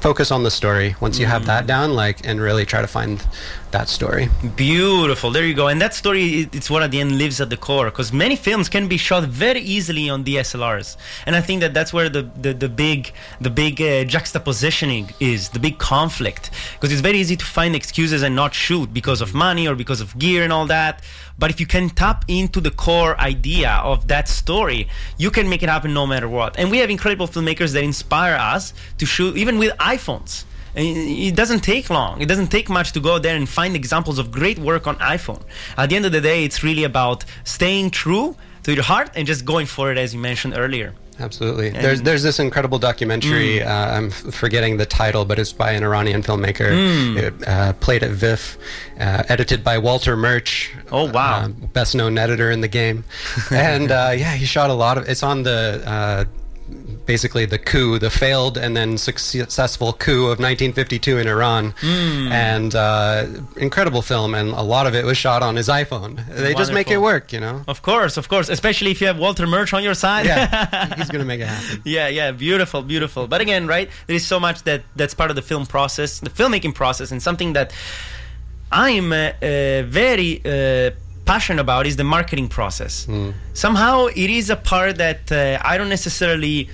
focus 0.00 0.30
on 0.30 0.42
the 0.42 0.50
story. 0.50 0.94
Once 1.00 1.18
you 1.18 1.26
have 1.26 1.42
mm. 1.42 1.46
that 1.46 1.66
down 1.66 1.94
like 1.94 2.26
and 2.26 2.40
really 2.40 2.64
try 2.64 2.80
to 2.80 2.86
find 2.86 3.24
that 3.76 3.88
story 3.88 4.24
Beautiful. 4.56 5.30
There 5.36 5.46
you 5.50 5.56
go. 5.62 5.66
And 5.72 5.78
that 5.84 5.94
story, 6.02 6.24
it- 6.40 6.54
it's 6.58 6.68
what 6.72 6.82
at 6.86 6.90
the 6.94 7.00
end 7.04 7.12
lives 7.22 7.38
at 7.44 7.50
the 7.54 7.60
core. 7.68 7.86
Because 7.90 8.10
many 8.24 8.36
films 8.46 8.66
can 8.74 8.84
be 8.94 8.98
shot 9.08 9.22
very 9.44 9.60
easily 9.76 10.04
on 10.14 10.18
DSLRs, 10.28 10.88
and 11.26 11.32
I 11.40 11.42
think 11.46 11.58
that 11.64 11.72
that's 11.76 11.92
where 11.96 12.08
the 12.16 12.22
the, 12.44 12.52
the 12.64 12.70
big 12.84 13.00
the 13.46 13.52
big 13.62 13.74
uh, 13.80 13.88
juxtapositioning 14.14 15.06
is, 15.32 15.40
the 15.56 15.62
big 15.68 15.76
conflict. 15.94 16.44
Because 16.74 16.90
it's 16.92 17.04
very 17.10 17.18
easy 17.24 17.36
to 17.42 17.46
find 17.58 17.72
excuses 17.82 18.20
and 18.26 18.34
not 18.42 18.52
shoot 18.66 18.88
because 19.00 19.20
of 19.26 19.30
money 19.46 19.64
or 19.70 19.74
because 19.82 20.00
of 20.04 20.08
gear 20.22 20.40
and 20.46 20.52
all 20.56 20.66
that. 20.78 20.94
But 21.40 21.48
if 21.52 21.58
you 21.62 21.68
can 21.76 21.86
tap 22.02 22.18
into 22.28 22.58
the 22.66 22.74
core 22.86 23.14
idea 23.32 23.72
of 23.92 23.98
that 24.12 24.26
story, 24.42 24.80
you 25.24 25.30
can 25.36 25.46
make 25.52 25.62
it 25.66 25.68
happen 25.76 25.92
no 26.00 26.04
matter 26.12 26.28
what. 26.38 26.50
And 26.58 26.66
we 26.72 26.78
have 26.82 26.90
incredible 26.96 27.28
filmmakers 27.34 27.70
that 27.74 27.84
inspire 27.92 28.36
us 28.54 28.64
to 29.00 29.04
shoot 29.14 29.32
even 29.42 29.54
with 29.62 29.72
iPhones. 29.96 30.32
And 30.76 30.86
it 30.86 31.34
doesn't 31.34 31.60
take 31.60 31.88
long. 31.88 32.20
It 32.20 32.26
doesn't 32.26 32.48
take 32.48 32.68
much 32.68 32.92
to 32.92 33.00
go 33.00 33.18
there 33.18 33.34
and 33.34 33.48
find 33.48 33.74
examples 33.74 34.18
of 34.18 34.30
great 34.30 34.58
work 34.58 34.86
on 34.86 34.96
iPhone. 34.96 35.42
At 35.76 35.88
the 35.88 35.96
end 35.96 36.04
of 36.04 36.12
the 36.12 36.20
day, 36.20 36.44
it's 36.44 36.62
really 36.62 36.84
about 36.84 37.24
staying 37.44 37.90
true 37.90 38.36
to 38.64 38.74
your 38.74 38.84
heart 38.84 39.10
and 39.14 39.26
just 39.26 39.44
going 39.44 39.66
for 39.66 39.90
it, 39.90 39.96
as 39.96 40.12
you 40.12 40.20
mentioned 40.20 40.54
earlier. 40.56 40.92
Absolutely. 41.18 41.70
there's 41.70 42.02
there's 42.02 42.22
this 42.22 42.38
incredible 42.38 42.78
documentary. 42.78 43.60
Mm. 43.60 43.66
Uh, 43.66 43.96
I'm 43.96 44.10
forgetting 44.10 44.76
the 44.76 44.84
title, 44.84 45.24
but 45.24 45.38
it's 45.38 45.52
by 45.52 45.72
an 45.72 45.82
Iranian 45.82 46.22
filmmaker. 46.22 46.70
Mm. 46.70 47.16
It, 47.16 47.48
uh, 47.48 47.72
played 47.74 48.02
at 48.02 48.10
VIFF, 48.10 48.58
uh, 49.00 49.22
edited 49.28 49.64
by 49.64 49.78
Walter 49.78 50.16
Murch. 50.16 50.74
Oh, 50.92 51.10
wow. 51.10 51.44
uh, 51.44 51.48
best 51.48 51.94
known 51.94 52.18
editor 52.18 52.50
in 52.50 52.60
the 52.60 52.68
game. 52.68 53.04
and 53.50 53.90
uh, 53.90 54.12
yeah, 54.14 54.34
he 54.34 54.44
shot 54.44 54.68
a 54.68 54.74
lot 54.74 54.98
of. 54.98 55.08
It's 55.08 55.22
on 55.22 55.42
the. 55.42 56.28
Basically, 57.06 57.46
the 57.46 57.58
coup, 57.58 57.98
the 58.00 58.10
failed 58.10 58.58
and 58.58 58.76
then 58.76 58.98
successful 58.98 59.92
coup 59.92 60.24
of 60.24 60.40
1952 60.40 61.18
in 61.18 61.28
Iran, 61.28 61.72
Mm. 61.80 62.30
and 62.32 62.74
uh, 62.74 63.26
incredible 63.56 64.02
film, 64.02 64.34
and 64.34 64.48
a 64.50 64.62
lot 64.62 64.88
of 64.88 64.94
it 64.96 65.04
was 65.04 65.16
shot 65.16 65.40
on 65.42 65.54
his 65.54 65.68
iPhone. 65.68 66.18
They 66.28 66.52
just 66.54 66.72
make 66.72 66.90
it 66.90 66.96
work, 67.00 67.32
you 67.32 67.38
know. 67.38 67.62
Of 67.68 67.82
course, 67.82 68.16
of 68.16 68.28
course, 68.28 68.48
especially 68.48 68.90
if 68.90 69.00
you 69.00 69.06
have 69.06 69.18
Walter 69.20 69.46
Murch 69.46 69.72
on 69.72 69.84
your 69.84 69.94
side. 69.94 70.26
Yeah, 70.26 70.94
he's 70.96 71.08
gonna 71.08 71.24
make 71.24 71.40
it 71.40 71.46
happen. 71.46 71.82
yeah, 71.84 72.08
yeah, 72.08 72.32
beautiful, 72.32 72.82
beautiful. 72.82 73.28
But 73.28 73.40
again, 73.40 73.68
right, 73.68 73.88
there 74.08 74.16
is 74.16 74.26
so 74.26 74.40
much 74.40 74.64
that 74.64 74.82
that's 74.96 75.14
part 75.14 75.30
of 75.30 75.36
the 75.36 75.42
film 75.42 75.66
process, 75.66 76.18
the 76.18 76.30
filmmaking 76.30 76.74
process, 76.74 77.12
and 77.12 77.22
something 77.22 77.52
that 77.52 77.72
I'm 78.72 79.12
uh, 79.12 79.30
uh, 79.40 79.82
very 79.86 80.40
uh, 80.44 80.90
passionate 81.26 81.60
about 81.60 81.86
is 81.86 81.96
the 81.96 82.04
marketing 82.04 82.48
process. 82.48 83.06
Somehow, 83.52 84.06
it 84.06 84.30
is 84.30 84.48
a 84.50 84.56
part 84.56 84.96
that 84.98 85.30
uh, 85.32 85.58
I 85.70 85.76
don't 85.78 85.88
necessarily 85.90 86.68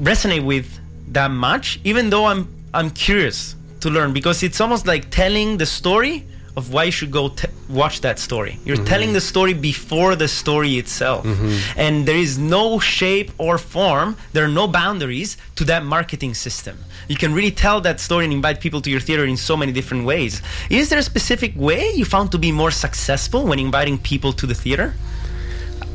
resonate 0.00 0.44
with 0.44 0.66
that 1.12 1.30
much, 1.30 1.80
even 1.84 2.10
though 2.10 2.26
I'm 2.26 2.48
I'm 2.72 2.90
curious 2.90 3.56
to 3.80 3.90
learn 3.90 4.12
because 4.12 4.42
it's 4.42 4.60
almost 4.60 4.86
like 4.86 5.10
telling 5.10 5.58
the 5.58 5.66
story 5.66 6.24
of 6.60 6.72
why 6.74 6.84
you 6.88 6.94
should 6.98 7.12
go 7.20 7.24
t- 7.40 7.48
watch 7.80 7.96
that 8.06 8.18
story. 8.18 8.54
You're 8.64 8.76
mm-hmm. 8.76 8.92
telling 8.92 9.10
the 9.18 9.24
story 9.32 9.54
before 9.72 10.12
the 10.22 10.28
story 10.28 10.72
itself, 10.82 11.22
mm-hmm. 11.24 11.80
and 11.84 11.94
there 12.08 12.20
is 12.26 12.32
no 12.58 12.64
shape 12.96 13.30
or 13.44 13.54
form. 13.76 14.08
There 14.34 14.44
are 14.48 14.54
no 14.62 14.66
boundaries 14.80 15.30
to 15.58 15.62
that 15.70 15.82
marketing 15.96 16.34
system. 16.46 16.74
You 17.12 17.18
can 17.22 17.30
really 17.38 17.54
tell 17.64 17.78
that 17.88 17.98
story 18.06 18.24
and 18.26 18.32
invite 18.40 18.58
people 18.66 18.80
to 18.86 18.90
your 18.94 19.02
theater 19.08 19.24
in 19.24 19.38
so 19.50 19.54
many 19.62 19.72
different 19.78 20.02
ways. 20.12 20.32
Is 20.68 20.84
there 20.90 21.00
a 21.06 21.08
specific 21.14 21.52
way 21.68 21.82
you 22.00 22.04
found 22.16 22.26
to 22.34 22.38
be 22.46 22.52
more 22.62 22.72
successful 22.86 23.40
when 23.48 23.58
inviting 23.58 23.96
people 24.10 24.32
to 24.40 24.46
the 24.46 24.58
theater? 24.64 24.88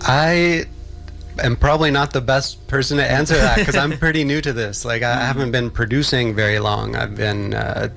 I 0.02 0.66
am 1.40 1.56
probably 1.56 1.92
not 1.92 2.14
the 2.14 2.22
best 2.22 2.68
person 2.68 2.98
to 2.98 3.10
answer 3.10 3.36
that 3.36 3.58
because 3.58 3.76
I'm 3.76 3.98
pretty 3.98 4.24
new 4.24 4.42
to 4.42 4.54
this. 4.54 4.86
Like, 4.86 5.04
I 5.04 5.26
haven't 5.26 5.52
been 5.52 5.70
producing 5.70 6.36
very 6.36 6.60
long. 6.60 6.96
I've 6.96 7.16
been 7.16 7.54
uh, 7.54 7.90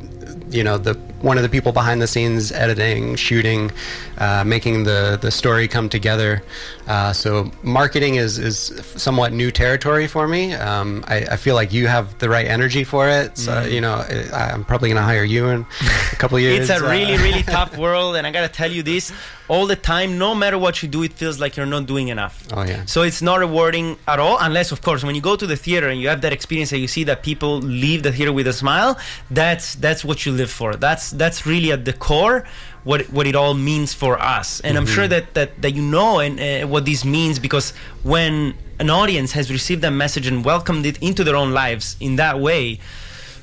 you 0.50 0.64
know 0.64 0.78
the 0.78 0.94
one 1.20 1.36
of 1.36 1.42
the 1.42 1.48
people 1.48 1.72
behind 1.72 2.00
the 2.00 2.06
scenes, 2.06 2.52
editing, 2.52 3.16
shooting, 3.16 3.70
uh, 4.18 4.44
making 4.44 4.84
the 4.84 5.18
the 5.20 5.30
story 5.30 5.68
come 5.68 5.88
together. 5.88 6.42
Uh, 6.86 7.12
so 7.12 7.50
marketing 7.62 8.16
is 8.16 8.38
is 8.38 8.56
somewhat 8.96 9.32
new 9.32 9.50
territory 9.50 10.06
for 10.06 10.28
me. 10.28 10.54
Um, 10.54 11.04
I, 11.06 11.16
I, 11.32 11.36
feel 11.36 11.54
like 11.54 11.72
you 11.72 11.86
have 11.86 12.18
the 12.18 12.28
right 12.28 12.46
energy 12.46 12.84
for 12.84 13.08
it. 13.08 13.36
So 13.36 13.52
mm. 13.52 13.70
you 13.70 13.80
know, 13.80 14.04
I, 14.32 14.52
am 14.52 14.64
probably 14.64 14.88
going 14.88 14.96
to 14.96 15.02
hire 15.02 15.24
you 15.24 15.48
in 15.48 15.66
a 16.12 16.16
couple 16.16 16.38
years. 16.38 16.70
it's 16.70 16.80
a 16.80 16.88
really 16.88 17.16
really 17.18 17.42
tough 17.42 17.76
world, 17.84 18.16
and 18.16 18.26
I 18.26 18.30
got 18.30 18.42
to 18.42 18.48
tell 18.48 18.70
you 18.70 18.82
this 18.82 19.12
all 19.48 19.66
the 19.66 19.76
time. 19.76 20.18
No 20.18 20.34
matter 20.34 20.58
what 20.58 20.82
you 20.82 20.88
do, 20.88 21.02
it 21.02 21.12
feels 21.12 21.40
like 21.40 21.56
you're 21.56 21.66
not 21.66 21.86
doing 21.86 22.08
enough. 22.08 22.46
Oh 22.52 22.64
yeah. 22.64 22.84
So 22.84 23.02
it's 23.02 23.22
not 23.22 23.38
rewarding 23.40 23.96
at 24.06 24.18
all, 24.18 24.38
unless 24.40 24.72
of 24.72 24.82
course 24.82 25.02
when 25.02 25.14
you 25.14 25.20
go 25.20 25.36
to 25.36 25.46
the 25.46 25.56
theater 25.56 25.88
and 25.88 26.00
you 26.00 26.08
have 26.08 26.20
that 26.20 26.32
experience 26.32 26.72
and 26.72 26.80
you 26.80 26.88
see 26.88 27.04
that 27.04 27.22
people 27.22 27.58
leave 27.58 28.02
the 28.02 28.12
theater 28.12 28.32
with 28.32 28.46
a 28.46 28.52
smile. 28.52 28.98
That's 29.30 29.74
that's 29.74 30.04
what 30.04 30.26
you 30.26 30.32
live 30.32 30.50
for. 30.50 30.76
That's 30.76 31.10
that's 31.10 31.46
really 31.46 31.72
at 31.72 31.84
the 31.84 31.92
core 31.92 32.44
what 32.84 33.02
what 33.10 33.26
it 33.26 33.34
all 33.34 33.54
means 33.54 33.94
for 33.94 34.18
us. 34.18 34.60
And 34.60 34.76
mm-hmm. 34.76 34.80
I'm 34.80 34.86
sure 34.86 35.04
mm-hmm. 35.04 35.10
that, 35.10 35.34
that 35.34 35.62
that 35.62 35.72
you 35.72 35.82
know 35.82 36.20
and 36.20 36.40
uh, 36.40 36.66
what 36.66 36.84
this 36.84 37.04
means 37.04 37.38
because 37.38 37.72
when 38.02 38.54
an 38.78 38.90
audience 38.90 39.32
has 39.32 39.50
received 39.50 39.82
that 39.82 39.90
message 39.90 40.26
and 40.26 40.44
welcomed 40.44 40.86
it 40.86 40.98
into 41.02 41.24
their 41.24 41.36
own 41.36 41.52
lives 41.52 41.96
in 42.00 42.16
that 42.16 42.38
way, 42.38 42.78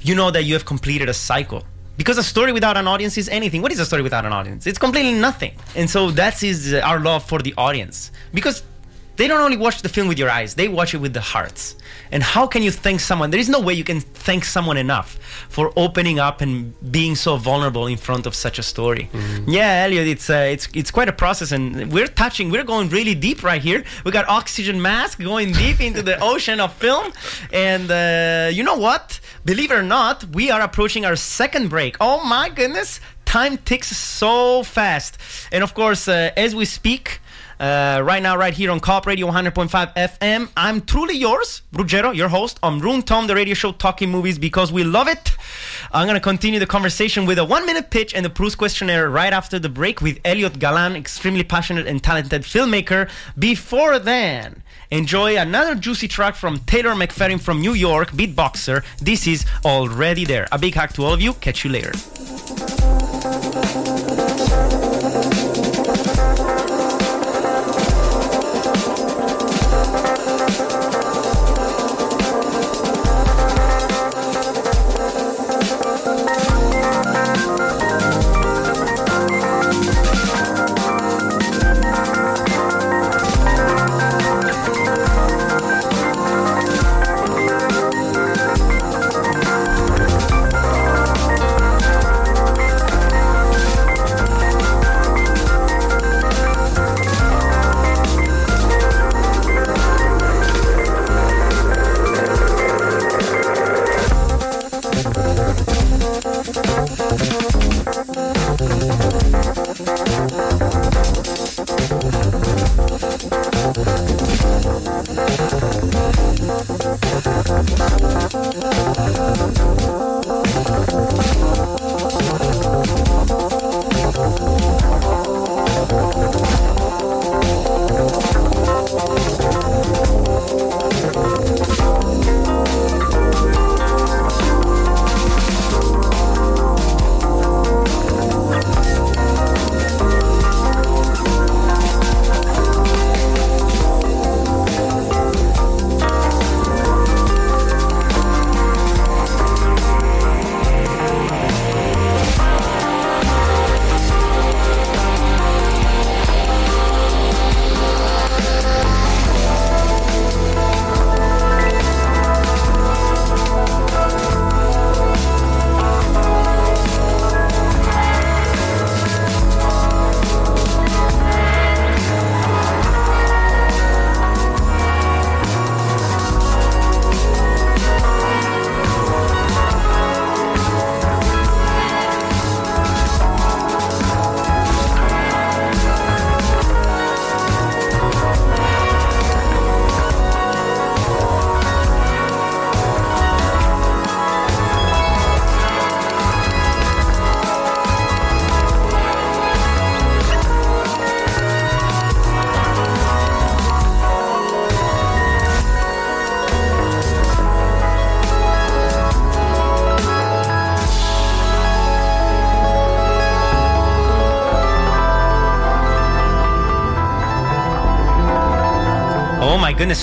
you 0.02 0.16
know 0.16 0.32
that 0.32 0.44
you 0.44 0.54
have 0.54 0.66
completed 0.66 1.10
a 1.10 1.14
cycle. 1.14 1.64
Because 1.98 2.18
a 2.18 2.24
story 2.24 2.52
without 2.52 2.78
an 2.78 2.88
audience 2.88 3.18
is 3.18 3.30
anything. 3.30 3.62
What 3.62 3.72
is 3.72 3.80
a 3.80 3.86
story 3.86 4.02
without 4.02 4.26
an 4.26 4.34
audience? 4.34 4.68
It's 4.68 4.78
completely 4.78 5.14
nothing. 5.14 5.54
And 5.76 5.90
so 5.90 6.12
that 6.12 6.44
is 6.44 6.74
our 6.74 7.00
love 7.00 7.24
for 7.24 7.40
the 7.40 7.54
audience. 7.58 8.12
Because 8.34 8.64
they 9.18 9.28
don't 9.28 9.42
only 9.42 9.58
watch 9.58 9.82
the 9.82 9.90
film 9.90 10.08
with 10.08 10.20
your 10.20 10.30
eyes, 10.30 10.56
they 10.56 10.68
watch 10.68 10.94
it 10.94 10.98
with 10.98 11.14
the 11.14 11.22
hearts. 11.22 11.76
And 12.12 12.22
how 12.22 12.46
can 12.48 12.62
you 12.64 12.72
thank 12.72 13.00
someone? 13.00 13.32
There 13.32 13.40
is 13.40 13.50
no 13.50 13.60
way 13.60 13.74
you 13.74 13.84
can 13.84 14.00
thank 14.00 14.46
someone 14.46 14.78
enough 14.78 15.18
for 15.50 15.74
opening 15.76 16.20
up 16.20 16.42
and 16.42 16.74
being 16.92 17.16
so 17.16 17.38
vulnerable 17.38 17.88
in 17.88 17.98
front 17.98 18.26
of 18.26 18.36
such 18.36 18.60
a 18.60 18.64
story. 18.64 19.10
Mm-hmm. 19.12 19.50
Yeah, 19.50 19.84
Elliot, 19.86 20.08
it's 20.08 20.30
uh, 20.30 20.48
it's 20.52 20.68
it's 20.74 20.92
quite 20.92 21.10
a 21.10 21.14
process, 21.14 21.52
and 21.52 21.92
we're 21.92 22.08
touching, 22.08 22.52
we're 22.52 22.64
going 22.64 22.90
really 22.90 23.16
deep 23.16 23.44
right 23.44 23.62
here. 23.62 23.84
We 24.04 24.12
got 24.12 24.28
oxygen 24.28 24.82
mask 24.82 25.20
going 25.20 25.52
deep 25.54 25.82
into 25.82 26.02
the 26.02 26.20
ocean 26.32 26.60
of 26.60 26.74
film, 26.74 27.12
and 27.52 27.90
uh, 27.90 28.50
you 28.52 28.64
know 28.64 28.78
what? 28.78 29.20
Believe 29.46 29.72
it 29.72 29.76
or 29.76 29.84
not, 29.84 30.24
we 30.36 30.52
are 30.52 30.62
approaching 30.62 31.06
our 31.06 31.16
second 31.16 31.70
break. 31.70 31.98
Oh 32.00 32.24
my 32.24 32.50
goodness, 32.50 33.00
time 33.26 33.58
ticks 33.58 33.88
so 33.88 34.64
fast, 34.64 35.18
and 35.52 35.64
of 35.64 35.74
course, 35.74 36.08
uh, 36.08 36.32
as 36.38 36.56
we 36.56 36.66
speak. 36.66 37.20
Uh, 37.60 38.02
right 38.04 38.22
now, 38.22 38.36
right 38.38 38.54
here 38.54 38.70
on 38.70 38.80
Co-op 38.80 39.06
Radio 39.06 39.28
100.5 39.28 39.96
FM. 39.96 40.50
I'm 40.58 40.82
truly 40.82 41.16
yours, 41.16 41.62
Ruggero, 41.74 42.14
your 42.14 42.28
host 42.28 42.60
on 42.62 42.80
Room 42.80 43.02
Tone, 43.02 43.28
the 43.28 43.36
radio 43.36 43.54
show 43.54 43.72
talking 43.72 44.10
movies 44.10 44.38
because 44.38 44.72
we 44.72 44.84
love 44.84 45.08
it. 45.08 45.32
I'm 45.92 46.06
going 46.06 46.16
to 46.16 46.22
continue 46.22 46.60
the 46.60 46.68
conversation 46.68 47.26
with 47.26 47.38
a 47.40 47.46
one 47.46 47.66
minute 47.66 47.90
pitch 47.92 48.14
and 48.14 48.26
the 48.26 48.30
Proust 48.30 48.58
questionnaire 48.58 49.10
right 49.10 49.32
after 49.32 49.58
the 49.58 49.70
break 49.70 50.02
with 50.02 50.20
Elliot 50.26 50.60
Galan, 50.60 50.96
extremely 50.96 51.44
passionate 51.44 51.88
and 51.88 52.04
talented 52.04 52.42
filmmaker. 52.42 53.10
Before 53.40 54.00
then, 54.00 54.64
enjoy 54.92 55.38
another 55.38 55.76
juicy 55.76 56.08
track 56.08 56.36
from 56.36 56.58
Taylor 56.60 56.92
McFerrin 56.92 57.40
from 57.40 57.62
New 57.62 57.74
York, 57.74 58.12
beatboxer. 58.12 58.84
This 58.98 59.28
is 59.28 59.46
already 59.64 60.26
there. 60.26 60.48
A 60.52 60.58
big 60.58 60.76
hug 60.76 60.94
to 60.94 61.04
all 61.04 61.14
of 61.14 61.22
you. 61.22 61.34
Catch 61.36 61.64
you 61.64 61.72
later. 61.72 61.92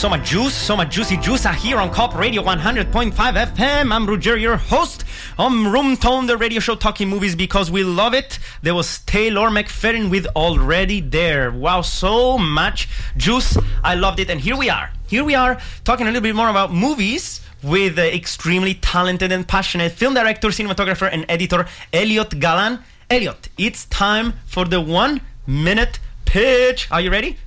So 0.02 0.08
much 0.08 0.28
juice, 0.28 0.52
so 0.52 0.76
much 0.76 0.90
juicy 0.90 1.16
juice 1.16 1.44
here 1.44 1.76
on 1.76 1.88
Co-op 1.92 2.16
Radio 2.16 2.42
100.5 2.42 3.12
FM. 3.12 3.92
I'm 3.92 4.04
Ruggero, 4.04 4.36
your 4.36 4.56
host 4.56 5.04
on 5.38 5.70
Room 5.70 5.96
Tone, 5.96 6.26
the 6.26 6.36
radio 6.36 6.58
show 6.58 6.74
talking 6.74 7.08
movies 7.08 7.36
because 7.36 7.70
we 7.70 7.84
love 7.84 8.12
it. 8.12 8.40
There 8.62 8.74
was 8.74 8.98
Taylor 9.02 9.48
McFerrin 9.48 10.10
with 10.10 10.26
Already 10.34 11.00
There. 11.00 11.52
Wow, 11.52 11.82
so 11.82 12.36
much 12.36 12.88
juice. 13.16 13.56
I 13.84 13.94
loved 13.94 14.18
it. 14.18 14.28
And 14.28 14.40
here 14.40 14.56
we 14.56 14.68
are. 14.68 14.90
Here 15.06 15.22
we 15.22 15.36
are 15.36 15.60
talking 15.84 16.08
a 16.08 16.10
little 16.10 16.20
bit 16.20 16.34
more 16.34 16.48
about 16.48 16.72
movies 16.72 17.40
with 17.62 17.94
the 17.94 18.12
extremely 18.12 18.74
talented 18.74 19.30
and 19.30 19.46
passionate 19.46 19.92
film 19.92 20.14
director, 20.14 20.48
cinematographer, 20.48 21.08
and 21.12 21.24
editor 21.28 21.68
Elliot 21.92 22.40
Galan. 22.40 22.80
Elliot, 23.08 23.50
it's 23.56 23.84
time 23.84 24.32
for 24.46 24.64
the 24.64 24.80
one 24.80 25.20
minute 25.46 26.00
pitch. 26.24 26.90
Are 26.90 27.00
you 27.00 27.12
ready? 27.12 27.38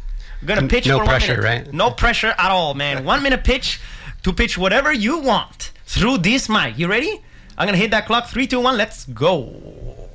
We're 0.41 0.47
gonna 0.55 0.67
pitch 0.67 0.87
no 0.87 0.99
for 0.99 1.05
pressure, 1.05 1.33
one 1.35 1.41
minute. 1.43 1.65
right? 1.65 1.73
No 1.73 1.91
pressure 1.91 2.33
at 2.37 2.51
all, 2.51 2.73
man. 2.73 3.03
one 3.05 3.23
minute 3.23 3.43
pitch 3.43 3.79
to 4.23 4.33
pitch 4.33 4.57
whatever 4.57 4.91
you 4.91 5.19
want 5.19 5.71
through 5.85 6.19
this 6.19 6.49
mic. 6.49 6.77
You 6.77 6.87
ready? 6.87 7.21
I'm 7.57 7.67
gonna 7.67 7.77
hit 7.77 7.91
that 7.91 8.05
clock. 8.05 8.27
Three, 8.27 8.47
two, 8.47 8.59
one. 8.59 8.77
Let's 8.77 9.05
go. 9.05 10.09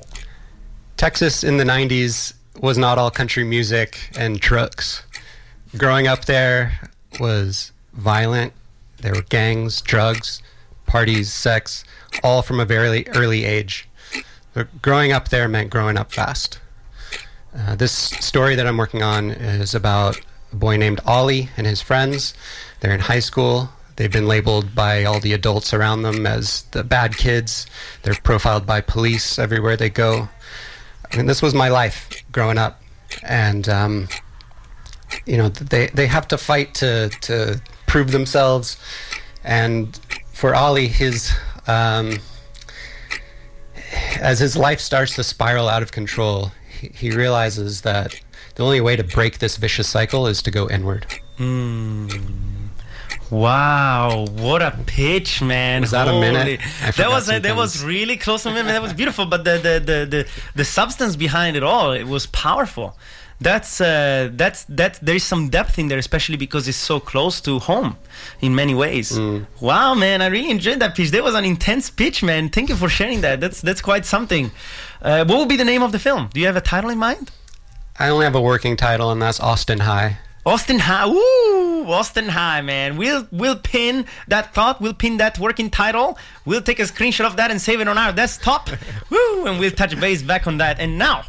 Texas 0.97 1.43
in 1.43 1.57
the 1.57 1.63
90s 1.63 2.33
was 2.59 2.77
not 2.77 2.97
all 2.97 3.09
country 3.09 3.43
music 3.43 4.11
and 4.15 4.39
trucks. 4.39 5.03
Growing 5.77 6.07
up 6.07 6.25
there 6.25 6.79
was 7.19 7.71
violent. 7.93 8.53
There 8.97 9.13
were 9.15 9.23
gangs, 9.23 9.81
drugs, 9.81 10.43
parties, 10.85 11.33
sex, 11.33 11.83
all 12.23 12.43
from 12.43 12.59
a 12.59 12.65
very 12.65 13.07
early 13.15 13.45
age. 13.45 13.87
But 14.53 14.81
growing 14.81 15.11
up 15.11 15.29
there 15.29 15.47
meant 15.47 15.69
growing 15.71 15.97
up 15.97 16.11
fast. 16.11 16.59
Uh, 17.57 17.75
this 17.75 17.91
story 17.91 18.55
that 18.55 18.65
I'm 18.65 18.77
working 18.77 19.03
on 19.03 19.31
is 19.31 19.75
about 19.75 20.19
a 20.51 20.55
boy 20.55 20.77
named 20.77 21.01
Ollie 21.05 21.49
and 21.57 21.67
his 21.67 21.81
friends. 21.81 22.33
They're 22.79 22.93
in 22.93 23.01
high 23.01 23.19
school. 23.19 23.69
They've 23.97 24.11
been 24.11 24.27
labeled 24.27 24.73
by 24.73 25.03
all 25.03 25.19
the 25.19 25.33
adults 25.33 25.73
around 25.73 26.03
them 26.03 26.25
as 26.25 26.63
the 26.71 26.83
bad 26.83 27.17
kids. 27.17 27.67
They're 28.03 28.15
profiled 28.15 28.65
by 28.65 28.81
police 28.81 29.37
everywhere 29.37 29.75
they 29.75 29.89
go. 29.89 30.29
I 31.11 31.17
mean, 31.17 31.25
this 31.25 31.41
was 31.41 31.53
my 31.53 31.67
life 31.67 32.23
growing 32.31 32.57
up, 32.57 32.81
and 33.21 33.67
um, 33.67 34.07
you 35.25 35.35
know 35.35 35.49
they 35.49 35.87
they 35.87 36.07
have 36.07 36.27
to 36.29 36.37
fight 36.37 36.73
to 36.75 37.09
to 37.21 37.61
prove 37.85 38.11
themselves. 38.11 38.77
And 39.43 39.99
for 40.31 40.55
Ollie, 40.55 40.87
his 40.87 41.33
um, 41.67 42.19
as 44.21 44.39
his 44.39 44.55
life 44.55 44.79
starts 44.79 45.15
to 45.15 45.23
spiral 45.23 45.67
out 45.67 45.83
of 45.83 45.91
control, 45.91 46.51
he, 46.93 47.11
realizes 47.11 47.81
that 47.81 48.19
the 48.55 48.63
only 48.63 48.81
way 48.81 48.95
to 48.95 49.03
break 49.03 49.39
this 49.39 49.57
vicious 49.57 49.87
cycle 49.87 50.27
is 50.27 50.41
to 50.43 50.51
go 50.51 50.69
inward. 50.69 51.05
Hmm. 51.37 52.07
Wow, 53.29 54.25
what 54.29 54.61
a 54.61 54.77
pitch, 54.87 55.41
man! 55.41 55.81
Was 55.81 55.91
that 55.91 56.09
a 56.09 56.19
minute? 56.19 56.59
That 56.97 57.09
was 57.09 57.27
that 57.27 57.55
was 57.55 57.81
really 57.81 58.17
close 58.17 58.43
to 58.43 58.49
a 58.49 58.53
minute. 58.53 58.73
That 58.73 58.81
was 58.81 58.93
beautiful, 58.93 59.25
but 59.25 59.45
the 59.45 59.51
the, 59.51 59.79
the 59.79 60.05
the 60.05 60.27
the 60.53 60.65
substance 60.65 61.15
behind 61.15 61.55
it 61.55 61.63
all 61.63 61.93
it 61.93 62.03
was 62.03 62.25
powerful. 62.27 62.97
That's 63.41 63.81
uh, 63.81 64.29
that's 64.33 64.65
that. 64.65 64.99
There 65.01 65.15
is 65.15 65.23
some 65.23 65.49
depth 65.49 65.79
in 65.79 65.87
there, 65.87 65.97
especially 65.97 66.37
because 66.37 66.67
it's 66.67 66.77
so 66.77 66.99
close 66.99 67.41
to 67.41 67.57
home 67.57 67.97
in 68.39 68.53
many 68.53 68.75
ways. 68.75 69.13
Mm. 69.13 69.47
Wow, 69.59 69.95
man, 69.95 70.21
I 70.21 70.27
really 70.27 70.51
enjoyed 70.51 70.79
that 70.79 70.95
pitch. 70.95 71.09
That 71.09 71.23
was 71.23 71.33
an 71.33 71.43
intense 71.43 71.89
pitch, 71.89 72.21
man. 72.21 72.49
Thank 72.49 72.69
you 72.69 72.75
for 72.75 72.87
sharing 72.87 73.21
that. 73.21 73.41
That's 73.41 73.59
that's 73.59 73.81
quite 73.81 74.05
something. 74.05 74.51
Uh, 75.01 75.25
what 75.25 75.39
would 75.39 75.49
be 75.49 75.55
the 75.55 75.65
name 75.65 75.81
of 75.81 75.91
the 75.91 75.97
film? 75.97 76.29
Do 76.31 76.39
you 76.39 76.45
have 76.45 76.55
a 76.55 76.61
title 76.61 76.91
in 76.91 76.99
mind? 76.99 77.31
I 77.97 78.09
only 78.09 78.25
have 78.25 78.35
a 78.35 78.41
working 78.41 78.77
title, 78.77 79.09
and 79.11 79.19
that's 79.19 79.39
Austin 79.39 79.79
High. 79.79 80.19
Austin 80.45 80.79
High, 80.79 81.07
woo! 81.07 81.85
Austin 81.91 82.29
High, 82.29 82.61
man. 82.61 82.95
We'll 82.95 83.27
we'll 83.31 83.57
pin 83.57 84.05
that 84.27 84.53
thought. 84.53 84.79
We'll 84.81 84.93
pin 84.93 85.17
that 85.17 85.39
working 85.39 85.71
title. 85.71 86.17
We'll 86.45 86.61
take 86.61 86.79
a 86.79 86.83
screenshot 86.83 87.25
of 87.25 87.37
that 87.37 87.49
and 87.49 87.59
save 87.59 87.81
it 87.81 87.87
on 87.87 87.97
our 87.97 88.13
desktop. 88.13 88.69
woo! 89.09 89.47
And 89.47 89.59
we'll 89.59 89.71
touch 89.71 89.99
base 89.99 90.21
back 90.21 90.45
on 90.45 90.57
that. 90.57 90.79
And 90.79 90.99
now, 90.99 91.25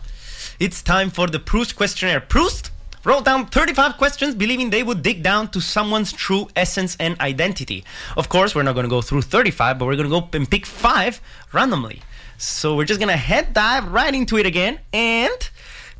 it's 0.63 0.81
time 0.81 1.11
for 1.11 1.27
the 1.27 1.41
Proust 1.41 1.75
questionnaire. 1.75 2.21
Proust 2.21 2.71
wrote 3.05 3.25
down 3.25 3.47
35 3.47 3.97
questions, 3.97 4.37
believing 4.37 4.71
they 4.71 4.85
would 4.85 5.03
dig 5.03 5.21
down 5.21 5.49
to 5.49 5.61
someone's 5.61 6.13
true 6.13 6.47
essence 6.55 6.97
and 7.01 7.21
identity. 7.21 7.83
Of 8.17 8.29
course, 8.29 8.55
we're 8.55 8.63
not 8.63 8.75
going 8.75 8.85
to 8.85 8.89
go 8.89 9.03
through 9.03 9.23
35, 9.23 9.81
but 9.81 9.87
we're 9.87 9.97
going 9.97 10.09
to 10.09 10.21
go 10.21 10.29
and 10.39 10.49
pick 10.49 10.65
five 10.65 11.21
randomly. 11.53 12.01
So 12.39 12.77
we're 12.77 12.85
just 12.85 13.01
going 13.01 13.11
to 13.11 13.17
head 13.17 13.55
dive 13.55 13.91
right 13.91 14.15
into 14.15 14.39
it 14.39 14.47
again 14.47 14.79
and 14.93 15.51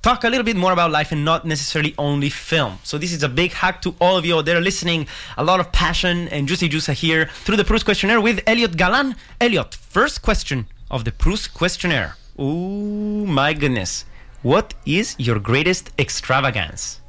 talk 0.01 0.23
a 0.23 0.29
little 0.29 0.45
bit 0.45 0.55
more 0.55 0.73
about 0.73 0.93
life 0.93 1.11
and 1.11 1.25
not 1.25 1.45
necessarily 1.45 1.93
only 1.99 2.29
film. 2.29 2.79
So 2.85 2.99
this 2.99 3.13
is 3.13 3.25
a 3.25 3.29
big 3.29 3.51
hack 3.51 3.83
to 3.83 3.97
all 4.01 4.17
of 4.17 4.25
you 4.25 4.39
out 4.39 4.45
there 4.45 4.61
listening. 4.61 5.09
A 5.37 5.43
lot 5.43 5.59
of 5.59 5.73
passion 5.73 6.29
and 6.29 6.47
juicy 6.47 6.69
juice 6.69 6.87
here 6.87 7.29
through 7.43 7.57
the 7.57 7.65
Proust 7.65 7.85
questionnaire 7.85 8.21
with 8.21 8.41
Elliot 8.47 8.77
Galan. 8.77 9.17
Elliot, 9.41 9.75
first 9.75 10.23
question 10.23 10.69
of 10.89 11.05
the 11.05 11.11
Proust 11.11 11.53
questionnaire. 11.53 12.15
Oh 12.39 13.27
my 13.27 13.55
goodness. 13.55 14.05
What 14.43 14.75
is 14.85 15.15
your 15.21 15.39
greatest 15.39 15.91
extravagance? 16.01 17.02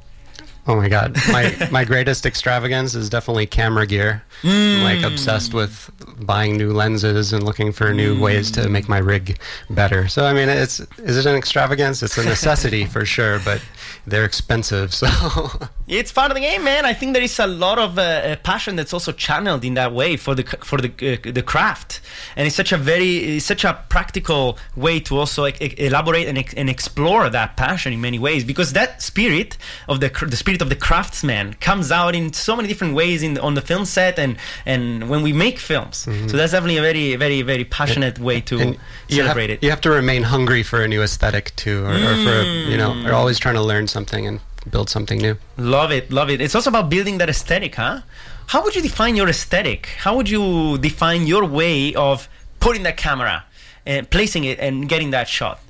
Oh 0.66 0.76
my 0.76 0.88
god, 0.88 1.16
my 1.30 1.68
my 1.70 1.84
greatest 1.84 2.24
extravagance 2.24 2.94
is 2.94 3.10
definitely 3.10 3.46
camera 3.46 3.86
gear. 3.86 4.22
I'm 4.42 4.82
like 4.82 5.02
obsessed 5.02 5.52
with 5.52 5.90
buying 6.24 6.56
new 6.56 6.72
lenses 6.72 7.32
and 7.32 7.42
looking 7.42 7.70
for 7.70 7.92
new 7.92 8.18
ways 8.18 8.50
to 8.52 8.68
make 8.68 8.88
my 8.88 8.98
rig 8.98 9.38
better. 9.68 10.08
So 10.08 10.24
I 10.24 10.32
mean, 10.32 10.48
it's 10.48 10.80
is 10.98 11.18
it 11.18 11.26
an 11.26 11.36
extravagance? 11.36 12.02
It's 12.02 12.16
a 12.16 12.24
necessity 12.34 12.86
for 12.86 13.04
sure, 13.04 13.40
but 13.44 13.62
they're 14.06 14.24
expensive. 14.24 14.94
So 14.94 15.06
It's 15.86 16.12
part 16.12 16.30
of 16.30 16.34
the 16.34 16.40
game, 16.40 16.64
man. 16.64 16.86
I 16.86 16.94
think 16.94 17.12
there 17.12 17.22
is 17.22 17.38
a 17.38 17.46
lot 17.46 17.78
of 17.78 17.98
uh, 17.98 18.36
passion 18.36 18.74
that's 18.76 18.94
also 18.94 19.12
channeled 19.12 19.64
in 19.66 19.74
that 19.74 19.92
way 19.92 20.16
for 20.16 20.34
the 20.34 20.42
for 20.42 20.78
the 20.78 20.88
uh, 20.88 21.30
the 21.30 21.42
craft, 21.42 22.00
and 22.36 22.46
it's 22.46 22.56
such 22.56 22.72
a 22.72 22.78
very 22.78 23.36
it's 23.36 23.44
such 23.44 23.64
a 23.64 23.84
practical 23.90 24.58
way 24.76 24.98
to 25.00 25.18
also 25.18 25.44
elaborate 25.44 26.26
and, 26.26 26.42
and 26.56 26.70
explore 26.70 27.28
that 27.28 27.58
passion 27.58 27.92
in 27.92 28.00
many 28.00 28.18
ways 28.18 28.44
because 28.44 28.72
that 28.72 29.02
spirit 29.02 29.58
of 29.86 30.00
the 30.00 30.08
the 30.26 30.36
spirit 30.36 30.53
of 30.62 30.68
the 30.68 30.76
craftsman 30.76 31.54
comes 31.54 31.90
out 31.92 32.14
in 32.14 32.32
so 32.32 32.54
many 32.56 32.68
different 32.68 32.94
ways 32.94 33.22
in 33.22 33.38
on 33.38 33.54
the 33.54 33.60
film 33.60 33.84
set 33.84 34.18
and 34.18 34.36
and 34.66 35.08
when 35.08 35.22
we 35.22 35.32
make 35.32 35.58
films. 35.58 35.96
So 35.98 36.36
that's 36.36 36.52
definitely 36.52 36.78
a 36.78 36.82
very 36.82 37.16
very 37.16 37.42
very 37.42 37.64
passionate 37.64 38.18
way 38.18 38.40
to 38.42 38.58
and 38.60 38.70
you 39.08 39.22
have, 39.22 39.26
celebrate 39.26 39.50
it. 39.50 39.62
you 39.62 39.70
have 39.70 39.80
to 39.82 39.90
remain 39.90 40.22
hungry 40.24 40.62
for 40.62 40.82
a 40.82 40.88
new 40.88 41.02
aesthetic 41.02 41.54
too, 41.56 41.84
or, 41.84 41.92
or 41.94 42.14
for 42.24 42.42
you 42.70 42.76
know, 42.76 42.90
Mm. 42.92 43.08
or 43.08 43.12
always 43.14 43.38
trying 43.38 43.54
to 43.56 43.62
learn 43.62 43.86
something 43.88 44.26
and 44.26 44.40
build 44.70 44.88
something 44.90 45.18
new. 45.18 45.36
Love 45.56 45.90
it, 45.92 46.10
love 46.10 46.30
it. 46.30 46.40
It's 46.40 46.54
also 46.54 46.70
about 46.70 46.88
building 46.90 47.18
that 47.18 47.28
aesthetic, 47.28 47.74
huh? 47.74 48.00
How 48.46 48.62
would 48.62 48.74
you 48.76 48.82
define 48.82 49.16
your 49.16 49.28
aesthetic? 49.28 49.86
How 50.04 50.14
would 50.16 50.28
you 50.28 50.78
define 50.78 51.26
your 51.26 51.44
way 51.44 51.94
of 51.94 52.28
putting 52.60 52.82
that 52.84 52.96
camera 52.96 53.44
and 53.86 54.08
placing 54.10 54.44
it 54.44 54.58
and 54.60 54.88
getting 54.88 55.10
that 55.10 55.28
shot? 55.28 55.60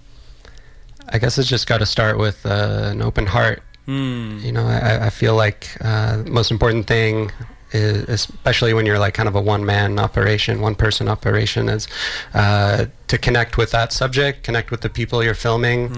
I 1.08 1.18
guess 1.18 1.38
it's 1.38 1.48
just 1.48 1.66
got 1.66 1.78
to 1.78 1.86
start 1.86 2.18
with 2.18 2.44
uh, 2.46 2.90
an 2.92 3.02
open 3.02 3.26
heart. 3.26 3.62
Hmm. 3.86 4.38
You 4.40 4.52
know, 4.52 4.66
I, 4.66 5.06
I 5.06 5.10
feel 5.10 5.34
like 5.34 5.76
uh, 5.80 6.22
the 6.22 6.30
most 6.30 6.50
important 6.50 6.86
thing 6.86 7.30
is, 7.72 8.08
especially 8.08 8.72
when 8.72 8.86
you're 8.86 8.98
like 8.98 9.14
kind 9.14 9.28
of 9.28 9.34
a 9.34 9.40
one-man 9.40 9.98
operation, 9.98 10.60
one-person 10.60 11.08
operation, 11.08 11.68
is 11.68 11.86
uh, 12.32 12.86
to 13.08 13.18
connect 13.18 13.58
with 13.58 13.72
that 13.72 13.92
subject, 13.92 14.42
connect 14.42 14.70
with 14.70 14.80
the 14.80 14.88
people 14.88 15.22
you're 15.22 15.34
filming. 15.34 15.94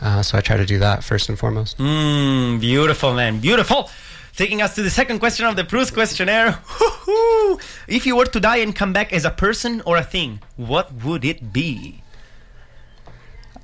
Uh, 0.00 0.22
so 0.22 0.38
I 0.38 0.42
try 0.42 0.56
to 0.56 0.66
do 0.66 0.78
that 0.78 1.02
first 1.02 1.28
and 1.28 1.38
foremost. 1.38 1.78
Mm, 1.78 2.60
beautiful, 2.60 3.14
man, 3.14 3.40
beautiful. 3.40 3.90
Taking 4.36 4.62
us 4.62 4.74
to 4.74 4.82
the 4.82 4.90
second 4.90 5.20
question 5.20 5.46
of 5.46 5.54
the 5.56 5.64
Proust 5.64 5.94
questionnaire. 5.94 6.58
Woo-hoo. 6.80 7.58
If 7.86 8.04
you 8.04 8.16
were 8.16 8.26
to 8.26 8.40
die 8.40 8.56
and 8.56 8.74
come 8.74 8.92
back 8.92 9.12
as 9.12 9.24
a 9.24 9.30
person 9.30 9.80
or 9.86 9.96
a 9.96 10.02
thing, 10.02 10.40
what 10.56 10.92
would 11.04 11.24
it 11.24 11.52
be? 11.52 12.02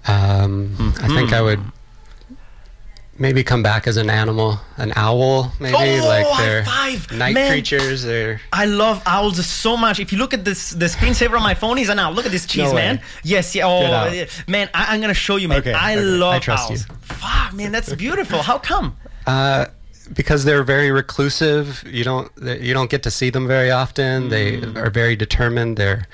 Um, 0.07 0.95
I 1.03 1.09
think 1.09 1.33
I 1.33 1.43
would 1.43 1.61
maybe 3.21 3.45
come 3.45 3.63
back 3.63 3.87
as 3.87 3.97
an 3.97 4.11
animal, 4.11 4.59
an 4.79 4.93
owl, 4.97 5.53
maybe 5.61 5.77
Oh, 5.77 6.09
like 6.09 6.27
they're 6.39 6.65
five! 6.65 7.13
night 7.13 7.35
Man. 7.35 7.51
creatures. 7.53 8.05
Or 8.05 8.41
I 8.53 8.65
love 8.65 9.01
owls 9.07 9.47
so 9.47 9.77
much. 9.77 10.01
If 10.01 10.11
you 10.13 10.19
look 10.19 10.35
at 10.35 10.45
this, 10.45 10.71
the 10.71 10.87
screensaver 10.87 11.37
on 11.37 11.43
my 11.43 11.55
phone 11.55 11.79
is 11.79 11.89
an 11.91 11.99
owl. 12.01 12.13
Look 12.13 12.27
at 12.27 12.33
this 12.33 12.47
cheese, 12.47 12.65
No 12.71 12.75
man. 12.75 13.01
Yes, 13.23 13.55
yeah. 13.55 13.67
Oh, 13.67 13.81
Get 13.83 13.93
out. 13.93 14.13
yeah. 14.15 14.25
man, 14.49 14.69
I, 14.75 14.95
I'm 14.95 15.01
gonna 15.01 15.15
show 15.15 15.37
you, 15.37 15.47
man. 15.49 15.59
Okay, 15.59 15.73
I 15.75 15.93
okay. 15.95 16.03
love 16.03 16.35
I 16.35 16.39
trust 16.41 16.71
owls. 16.71 16.89
you. 16.89 16.95
Fuck, 17.03 17.53
man, 17.53 17.71
that's 17.71 17.95
beautiful. 17.95 18.43
How 18.43 18.59
come? 18.59 18.97
Uh, 19.27 19.67
because 20.15 20.45
they're 20.45 20.65
very 20.65 20.91
reclusive. 20.91 21.85
You 21.87 22.03
don't 22.03 22.33
you 22.43 22.73
don't 22.75 22.91
get 22.91 23.03
to 23.05 23.11
see 23.13 23.31
them 23.31 23.47
very 23.47 23.71
often. 23.71 24.31
They 24.31 24.57
are 24.81 24.91
very 24.91 25.15
determined. 25.15 25.77
They're 25.77 26.09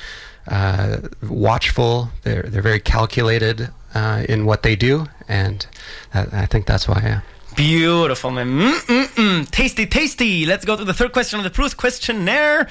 uh, 0.48 0.98
watchful. 1.22 2.10
They're 2.22 2.42
they're 2.42 2.62
very 2.62 2.80
calculated 2.80 3.70
uh, 3.96 4.24
in 4.28 4.44
what 4.44 4.62
they 4.62 4.76
do, 4.76 5.06
and 5.26 5.66
I, 6.12 6.46
think 6.46 6.66
that's 6.66 6.86
why. 6.86 7.00
Yeah. 7.02 7.20
Beautiful, 7.56 8.30
man. 8.30 8.48
Mm-mm-mm. 8.48 9.50
Tasty, 9.50 9.86
tasty. 9.86 10.44
Let's 10.44 10.64
go 10.66 10.76
to 10.76 10.84
the 10.84 10.92
third 10.92 11.12
question 11.12 11.40
of 11.40 11.44
the 11.44 11.50
Proust 11.50 11.76
questionnaire. 11.78 12.68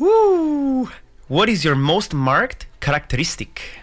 Woo. 0.00 0.90
What 1.28 1.48
is 1.48 1.64
your 1.64 1.76
most 1.76 2.12
marked 2.12 2.66
characteristic? 2.80 3.79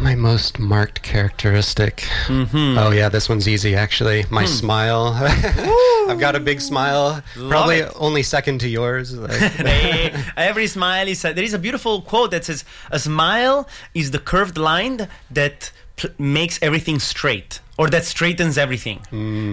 My 0.00 0.14
most 0.14 0.58
marked 0.58 1.02
characteristic. 1.02 2.06
Mm-hmm. 2.26 2.78
Oh 2.78 2.90
yeah, 2.90 3.08
this 3.10 3.28
one's 3.28 3.46
easy 3.46 3.74
actually. 3.76 4.24
My 4.30 4.42
Hmm. 4.44 4.48
smile. 4.62 5.06
I've 6.08 6.18
got 6.18 6.34
a 6.34 6.40
big 6.40 6.60
smile. 6.60 7.22
Probably 7.48 7.78
it. 7.80 7.92
only 7.96 8.22
second 8.22 8.60
to 8.60 8.68
yours. 8.68 9.14
Like- 9.14 9.40
every 10.36 10.66
smile 10.66 11.06
is 11.06 11.24
a, 11.24 11.32
there 11.34 11.44
is 11.44 11.54
a 11.54 11.58
beautiful 11.58 12.00
quote 12.02 12.30
that 12.30 12.44
says 12.46 12.64
a 12.90 12.98
smile 12.98 13.68
is 13.94 14.10
the 14.10 14.18
curved 14.18 14.56
line 14.56 15.06
that 15.30 15.70
pl- 15.96 16.10
makes 16.18 16.58
everything 16.62 16.98
straight 16.98 17.60
or 17.78 17.88
that 17.88 18.04
straightens 18.04 18.58
everything 18.58 19.00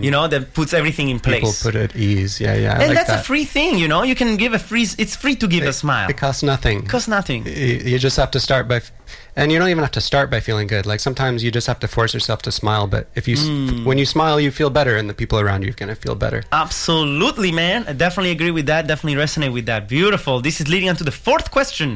you 0.03 0.11
know 0.11 0.27
that 0.27 0.53
puts 0.53 0.73
everything 0.73 1.07
in 1.09 1.17
place. 1.19 1.39
People 1.39 1.53
put 1.61 1.75
it 1.75 1.91
at 1.91 1.95
ease. 1.95 2.41
Yeah, 2.41 2.55
yeah. 2.55 2.71
I 2.77 2.79
and 2.83 2.87
like 2.89 2.97
that's 2.97 3.09
that. 3.09 3.21
a 3.21 3.23
free 3.23 3.45
thing 3.45 3.77
you 3.77 3.87
know 3.87 4.03
you 4.03 4.15
can 4.15 4.35
give 4.37 4.53
a 4.53 4.59
free 4.59 4.85
it's 4.97 5.15
free 5.15 5.35
to 5.35 5.47
give 5.47 5.63
a 5.63 5.71
smile 5.73 6.09
It 6.09 6.17
costs 6.17 6.43
nothing. 6.43 6.85
costs 6.85 7.07
nothing 7.07 7.45
you, 7.45 7.53
you 7.91 7.99
just 7.99 8.17
have 8.17 8.31
to 8.31 8.39
start 8.39 8.67
by 8.67 8.77
f- 8.77 8.91
and 9.38 9.51
you 9.51 9.59
don't 9.59 9.69
even 9.69 9.83
have 9.83 9.91
to 9.99 10.01
start 10.01 10.27
by 10.31 10.39
feeling 10.47 10.67
good. 10.67 10.85
Like 10.91 10.99
sometimes 10.99 11.43
you 11.43 11.51
just 11.51 11.67
have 11.67 11.79
to 11.85 11.88
force 11.88 12.11
yourself 12.17 12.41
to 12.47 12.51
smile. 12.51 12.85
But 12.95 13.03
if 13.19 13.23
you, 13.29 13.35
s 13.35 13.45
Hmm. 13.47 13.85
when 13.89 13.97
you 14.01 14.05
smile, 14.15 14.38
you 14.45 14.51
feel 14.59 14.71
better, 14.79 14.93
and 14.99 15.05
the 15.11 15.17
people 15.21 15.38
around 15.43 15.59
you 15.63 15.69
are 15.73 15.79
gonna 15.81 15.95
feel 16.05 16.15
better. 16.25 16.39
Absolutely, 16.51 17.51
man. 17.63 17.79
I 17.88 17.93
definitely 18.05 18.31
agree 18.38 18.51
with 18.59 18.65
that. 18.71 18.81
Definitely 18.91 19.17
resonate 19.25 19.53
with 19.57 19.65
that. 19.71 19.81
Beautiful. 19.88 20.35
This 20.47 20.59
is 20.61 20.67
leading 20.73 20.89
on 20.89 20.95
to 21.01 21.05
the 21.11 21.17
fourth 21.27 21.47
question 21.57 21.89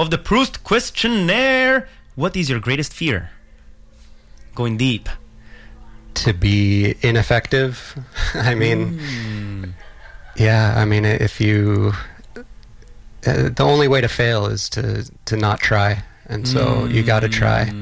of 0.00 0.06
the 0.12 0.18
Proust 0.28 0.54
questionnaire. 0.70 1.76
What 2.22 2.32
is 2.40 2.48
your 2.50 2.60
greatest 2.60 2.92
fear? 3.00 3.18
Going 4.54 4.76
deep. 4.78 5.06
To 6.24 6.32
be 6.32 6.94
ineffective. 7.02 7.74
I 8.50 8.54
mean, 8.62 8.80
yeah. 10.46 10.64
I 10.82 10.84
mean, 10.86 11.04
if 11.04 11.34
you, 11.46 11.92
uh, 13.26 13.50
the 13.58 13.64
only 13.72 13.86
way 13.86 14.00
to 14.00 14.08
fail 14.08 14.46
is 14.54 14.62
to 14.70 14.82
to 15.28 15.34
not 15.36 15.60
try, 15.60 15.90
and 16.28 16.46
so 16.46 16.86
you 16.86 17.02
got 17.02 17.20
to 17.20 17.28
try, 17.28 17.72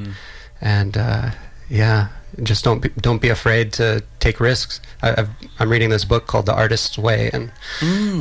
and 0.61 0.97
uh, 0.97 1.31
yeah. 1.69 2.09
Just 2.43 2.65
don't 2.65 2.81
be, 2.81 2.89
don't 2.99 3.21
be 3.21 3.29
afraid 3.29 3.71
to 3.73 4.03
take 4.19 4.41
risks. 4.41 4.81
I, 5.01 5.11
I've, 5.11 5.29
I'm 5.57 5.69
reading 5.69 5.89
this 5.89 6.03
book 6.03 6.27
called 6.27 6.45
The 6.45 6.53
Artist's 6.53 6.97
Way, 6.97 7.29
and 7.31 7.49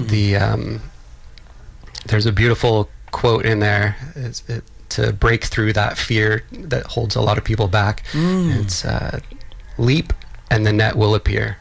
the 0.08 0.36
um, 0.36 0.82
there's 2.06 2.24
a 2.24 2.30
beautiful 2.30 2.88
quote 3.10 3.44
in 3.44 3.58
there 3.58 3.96
it, 4.14 4.62
to 4.90 5.12
break 5.12 5.44
through 5.44 5.72
that 5.72 5.98
fear 5.98 6.44
that 6.52 6.86
holds 6.86 7.16
a 7.16 7.20
lot 7.20 7.38
of 7.38 7.44
people 7.44 7.66
back. 7.66 8.04
It's 8.14 8.84
uh, 8.84 9.18
leap 9.78 10.12
and 10.50 10.64
the 10.64 10.72
net 10.72 10.96
will 10.96 11.14
appear. 11.14 11.56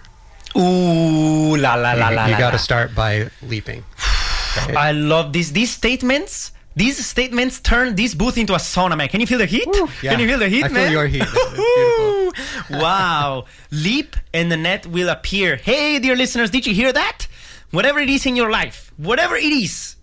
Ooh, 0.55 1.55
la 1.57 1.74
la 1.76 1.93
la 1.93 2.09
you 2.09 2.16
la. 2.16 2.26
you 2.28 2.38
got 2.38 2.51
to 2.51 2.59
start 2.59 2.93
by 2.93 3.30
leaping. 3.41 3.84
right? 4.68 4.78
I 4.78 4.91
love 4.91 5.34
these 5.34 5.51
these 5.51 5.72
statements. 5.72 6.51
These 6.76 7.05
statements 7.05 7.59
turn 7.59 7.95
this 7.95 8.15
booth 8.15 8.38
into 8.38 8.53
a 8.53 8.57
sauna, 8.57 8.97
man. 8.97 9.07
Can 9.07 9.19
you 9.21 9.28
feel 9.28 9.38
the 9.38 9.45
heat? 9.45 9.67
yeah. 10.01 10.11
Can 10.11 10.19
you 10.19 10.28
feel 10.28 10.39
the 10.39 10.49
heat, 10.49 10.63
I 10.65 10.67
feel 10.69 10.76
man? 10.76 10.91
your 10.91 11.07
heat. 11.07 11.24
Wow. 12.69 13.45
Leap 13.71 14.15
and 14.34 14.51
the 14.51 14.57
net 14.57 14.88
will 14.88 15.09
appear. 15.09 15.55
Hey, 15.57 15.99
dear 15.99 16.15
listeners, 16.15 16.49
did 16.49 16.65
you 16.65 16.74
hear 16.74 16.91
that? 16.91 17.28
Whatever 17.71 17.99
it 17.99 18.09
is 18.09 18.26
in 18.26 18.36
your 18.36 18.49
life, 18.49 18.91
whatever 18.97 19.36
it 19.36 19.43
is, 19.51 19.95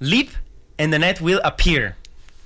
leap 0.00 0.30
and 0.78 0.92
the 0.92 0.98
net 0.98 1.20
will 1.20 1.40
appear. 1.44 1.96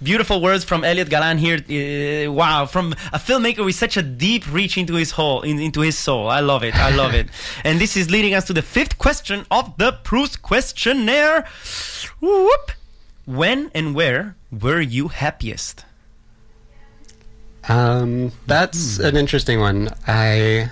Beautiful 0.03 0.41
words 0.41 0.64
from 0.64 0.82
Elliot 0.82 1.11
Galan 1.11 1.36
here. 1.36 1.57
Uh, 1.59 2.32
wow, 2.32 2.64
from 2.64 2.93
a 3.12 3.18
filmmaker 3.18 3.64
with 3.64 3.74
such 3.74 3.99
a 3.99 4.03
deep 4.03 4.51
reach 4.51 4.78
into 4.78 4.95
his 4.95 5.11
whole, 5.11 5.43
in, 5.43 5.59
into 5.61 5.80
his 5.82 5.99
soul. 5.99 6.28
I 6.28 6.41
love 6.41 6.62
it. 6.64 6.74
I 6.74 6.95
love 6.95 7.12
it. 7.14 7.28
And 7.64 7.78
this 7.78 7.97
is 7.99 8.11
leading 8.11 8.32
us 8.34 8.47
to 8.47 8.55
the 8.55 8.62
fifth 8.62 8.97
question 8.99 9.45
of 9.51 9.76
the 9.76 9.93
Proust 9.93 10.41
questionnaire. 10.41 11.47
Whoop. 12.20 12.72
When 13.24 13.70
and 13.74 13.94
where 13.94 14.36
were 14.50 14.80
you 14.80 15.08
happiest? 15.08 15.84
Um, 17.68 18.32
that's 18.46 18.98
an 18.98 19.16
interesting 19.16 19.60
one. 19.60 19.90
I, 20.06 20.70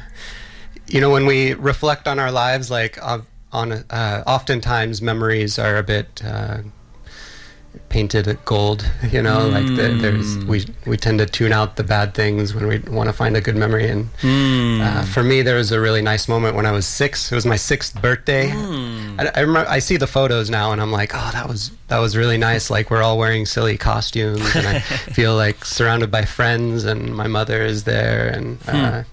you 0.86 1.01
know, 1.01 1.11
when 1.11 1.26
we 1.26 1.55
reflect 1.55 2.09
on 2.09 2.18
our 2.18 2.32
lives, 2.32 2.70
like 2.70 2.99
uh, 3.01 3.20
on 3.53 3.72
uh, 3.72 4.22
oftentimes 4.26 5.01
memories 5.03 5.59
are 5.59 5.76
a 5.76 5.82
bit 5.82 6.22
uh, 6.24 6.59
painted 7.89 8.39
gold. 8.45 8.84
You 9.11 9.22
know, 9.22 9.49
like 9.49 9.66
the, 9.66 9.97
there's 10.01 10.36
we 10.45 10.66
we 10.86 10.97
tend 10.97 11.18
to 11.20 11.26
tune 11.26 11.53
out 11.53 11.76
the 11.76 11.84
bad 11.84 12.14
things 12.14 12.55
when 12.55 12.66
we 12.66 12.78
want 12.80 13.09
to 13.09 13.12
find 13.12 13.36
a 13.36 13.41
good 13.41 13.57
memory. 13.57 13.89
And 13.89 14.11
uh, 14.22 15.03
for 15.05 15.22
me, 15.22 15.41
there 15.41 15.57
was 15.57 15.72
a 15.72 15.80
really 15.80 16.03
nice 16.03 16.28
moment 16.28 16.55
when 16.57 16.66
I 16.66 16.72
was 16.72 16.86
six. 16.86 17.32
It 17.32 17.34
was 17.34 17.47
my 17.47 17.57
sixth 17.57 18.01
birthday. 18.03 18.51
I, 18.53 19.30
I 19.34 19.41
remember 19.41 19.68
I 19.68 19.78
see 19.78 19.97
the 19.97 20.07
photos 20.07 20.51
now, 20.51 20.72
and 20.72 20.80
I'm 20.80 20.93
like, 20.93 21.12
oh, 21.14 21.30
that 21.32 21.49
was 21.49 21.70
that 21.89 21.99
was 21.99 22.16
really 22.16 22.39
nice. 22.39 22.68
Like 22.78 22.91
we're 22.91 23.03
all 23.03 23.18
wearing 23.18 23.47
silly 23.47 23.78
costumes, 23.78 24.55
and 24.55 24.66
I 24.66 24.78
feel 25.16 25.34
like 25.34 25.64
surrounded 25.64 26.11
by 26.11 26.24
friends, 26.24 26.84
and 26.84 27.16
my 27.16 27.26
mother 27.26 27.62
is 27.62 27.84
there, 27.84 28.28
and. 28.28 28.59
Uh, 28.68 29.05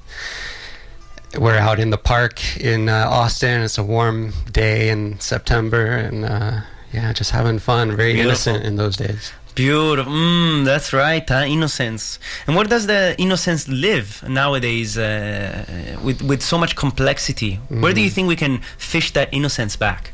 we're 1.38 1.58
out 1.58 1.80
in 1.80 1.90
the 1.90 1.98
park 1.98 2.58
in 2.58 2.88
uh, 2.88 3.08
Austin. 3.10 3.62
It's 3.62 3.78
a 3.78 3.84
warm 3.84 4.34
day 4.52 4.88
in 4.90 5.20
September, 5.20 5.86
and 5.86 6.24
uh, 6.24 6.62
yeah, 6.96 7.14
just 7.14 7.32
having 7.32 7.60
fun. 7.60 7.96
Very 7.96 8.14
Beautiful. 8.14 8.30
innocent 8.30 8.66
in 8.66 8.76
those 8.78 8.96
days. 8.96 9.34
Beautiful. 9.54 10.12
Mm, 10.12 10.66
that's 10.66 10.94
right. 10.94 11.28
Huh? 11.28 11.46
Innocence. 11.48 12.20
And 12.48 12.56
where 12.56 12.66
does 12.66 12.88
the 12.88 13.16
innocence 13.18 13.68
live 13.68 14.24
nowadays 14.28 14.98
uh, 14.98 15.98
with, 16.04 16.22
with 16.22 16.42
so 16.42 16.58
much 16.58 16.76
complexity? 16.76 17.56
Where 17.70 17.94
do 17.94 18.02
you 18.02 18.10
think 18.10 18.28
we 18.28 18.36
can 18.36 18.62
fish 18.78 19.12
that 19.14 19.28
innocence 19.34 19.76
back? 19.76 20.12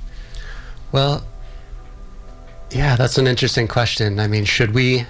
Well, 0.91 1.23
yeah, 2.71 2.95
that's 2.95 3.17
an 3.17 3.27
interesting 3.27 3.67
question. 3.67 4.19
I 4.19 4.27
mean, 4.27 4.45
should 4.45 4.73
we 4.73 5.05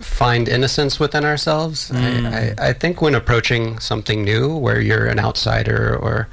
find 0.00 0.48
innocence 0.48 1.00
within 1.00 1.24
ourselves? 1.24 1.90
I, 1.92 2.54
I, 2.58 2.68
I 2.68 2.72
think 2.72 3.00
when 3.02 3.14
approaching 3.14 3.78
something 3.78 4.24
new, 4.24 4.56
where 4.56 4.80
you're 4.80 5.06
an 5.06 5.18
outsider 5.18 5.96
or 5.96 6.28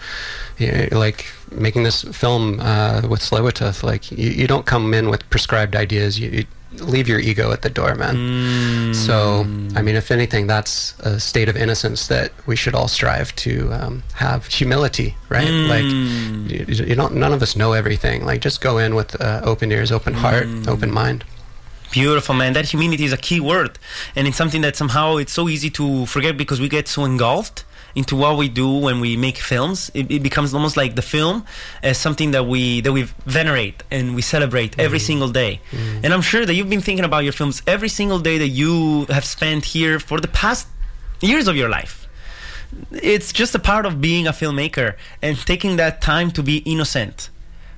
you 0.58 0.72
know, 0.72 0.88
like 0.92 1.26
making 1.52 1.84
this 1.84 2.04
film 2.04 2.60
uh, 2.60 3.02
with 3.10 3.22
Tsleil-Waututh, 3.22 3.84
like 3.84 4.12
you, 4.12 4.30
you 4.30 4.48
don't 4.48 4.66
come 4.66 4.94
in 4.94 5.10
with 5.10 5.30
prescribed 5.30 5.76
ideas. 5.76 6.20
You, 6.20 6.30
you 6.30 6.46
leave 6.82 7.08
your 7.08 7.20
ego 7.20 7.52
at 7.52 7.62
the 7.62 7.70
door, 7.70 7.96
man. 7.96 8.16
So, 8.94 9.42
I 9.76 9.82
mean, 9.82 9.96
if 9.96 10.12
anything, 10.12 10.48
that's 10.48 10.98
a 11.00 11.20
state 11.20 11.48
of 11.48 11.56
innocence 11.56 12.08
that 12.08 12.32
we 12.48 12.56
should 12.56 12.76
all 12.76 12.88
strive 12.88 13.34
to 13.38 13.72
um, 13.72 14.04
have 14.14 14.46
humility, 14.48 15.16
right? 15.30 15.48
Like, 15.50 15.84
you, 15.84 16.66
you 16.86 16.96
don't. 16.96 17.16
None 17.16 17.34
of 17.34 17.42
us 17.42 17.56
know 17.56 17.74
everything. 17.74 18.26
Like, 18.26 18.42
just 18.42 18.62
go 18.62 18.78
in 18.78 18.94
with 18.96 19.20
uh, 19.22 19.42
open 19.44 19.72
ears, 19.72 19.92
open 19.92 20.14
heart, 20.14 20.48
open 20.68 20.92
mind. 20.92 21.24
Beautiful, 21.92 22.36
man. 22.36 22.54
That 22.54 22.66
humility 22.66 23.06
is 23.06 23.14
a 23.14 23.18
key 23.18 23.40
word. 23.40 23.80
And 24.16 24.28
it's 24.28 24.38
something 24.38 24.62
that 24.62 24.76
somehow 24.76 25.18
it's 25.18 25.32
so 25.32 25.48
easy 25.50 25.70
to 25.72 26.06
forget 26.06 26.38
because 26.38 26.60
we 26.60 26.70
get 26.70 26.88
so 26.88 27.06
engulfed 27.06 27.64
into 27.96 28.16
what 28.16 28.38
we 28.38 28.50
do 28.50 28.70
when 28.70 29.00
we 29.00 29.16
make 29.16 29.38
films. 29.38 29.90
It, 29.94 30.12
it 30.12 30.22
becomes 30.22 30.54
almost 30.54 30.76
like 30.76 30.96
the 30.96 31.02
film 31.02 31.46
as 31.82 31.98
something 31.98 32.32
that 32.32 32.46
we 32.46 32.82
that 32.82 32.92
we 32.92 33.04
venerate 33.26 33.84
and 33.90 34.16
we 34.16 34.22
celebrate 34.22 34.72
mm-hmm. 34.72 34.82
every 34.82 35.00
single 35.00 35.30
day. 35.30 35.62
Mm-hmm. 35.72 36.04
And 36.04 36.14
I'm 36.14 36.22
sure 36.22 36.46
that 36.46 36.54
you've 36.54 36.70
been 36.70 36.82
thinking 36.82 37.06
about 37.06 37.24
your 37.24 37.34
films 37.34 37.62
every 37.66 37.90
single 37.90 38.20
day 38.20 38.38
that 38.38 38.50
you 38.50 39.06
have 39.06 39.26
spent 39.26 39.66
here 39.66 40.00
for 40.00 40.20
the 40.20 40.28
past 40.28 40.68
years 41.22 41.48
of 41.48 41.56
your 41.56 41.70
life. 41.70 42.08
It's 42.92 43.32
just 43.32 43.56
a 43.56 43.60
part 43.60 43.86
of 43.86 44.02
being 44.02 44.28
a 44.28 44.32
filmmaker 44.32 44.96
and 45.22 45.38
taking 45.38 45.78
that 45.78 46.02
time 46.02 46.32
to 46.32 46.44
be 46.44 46.58
innocent 46.58 47.30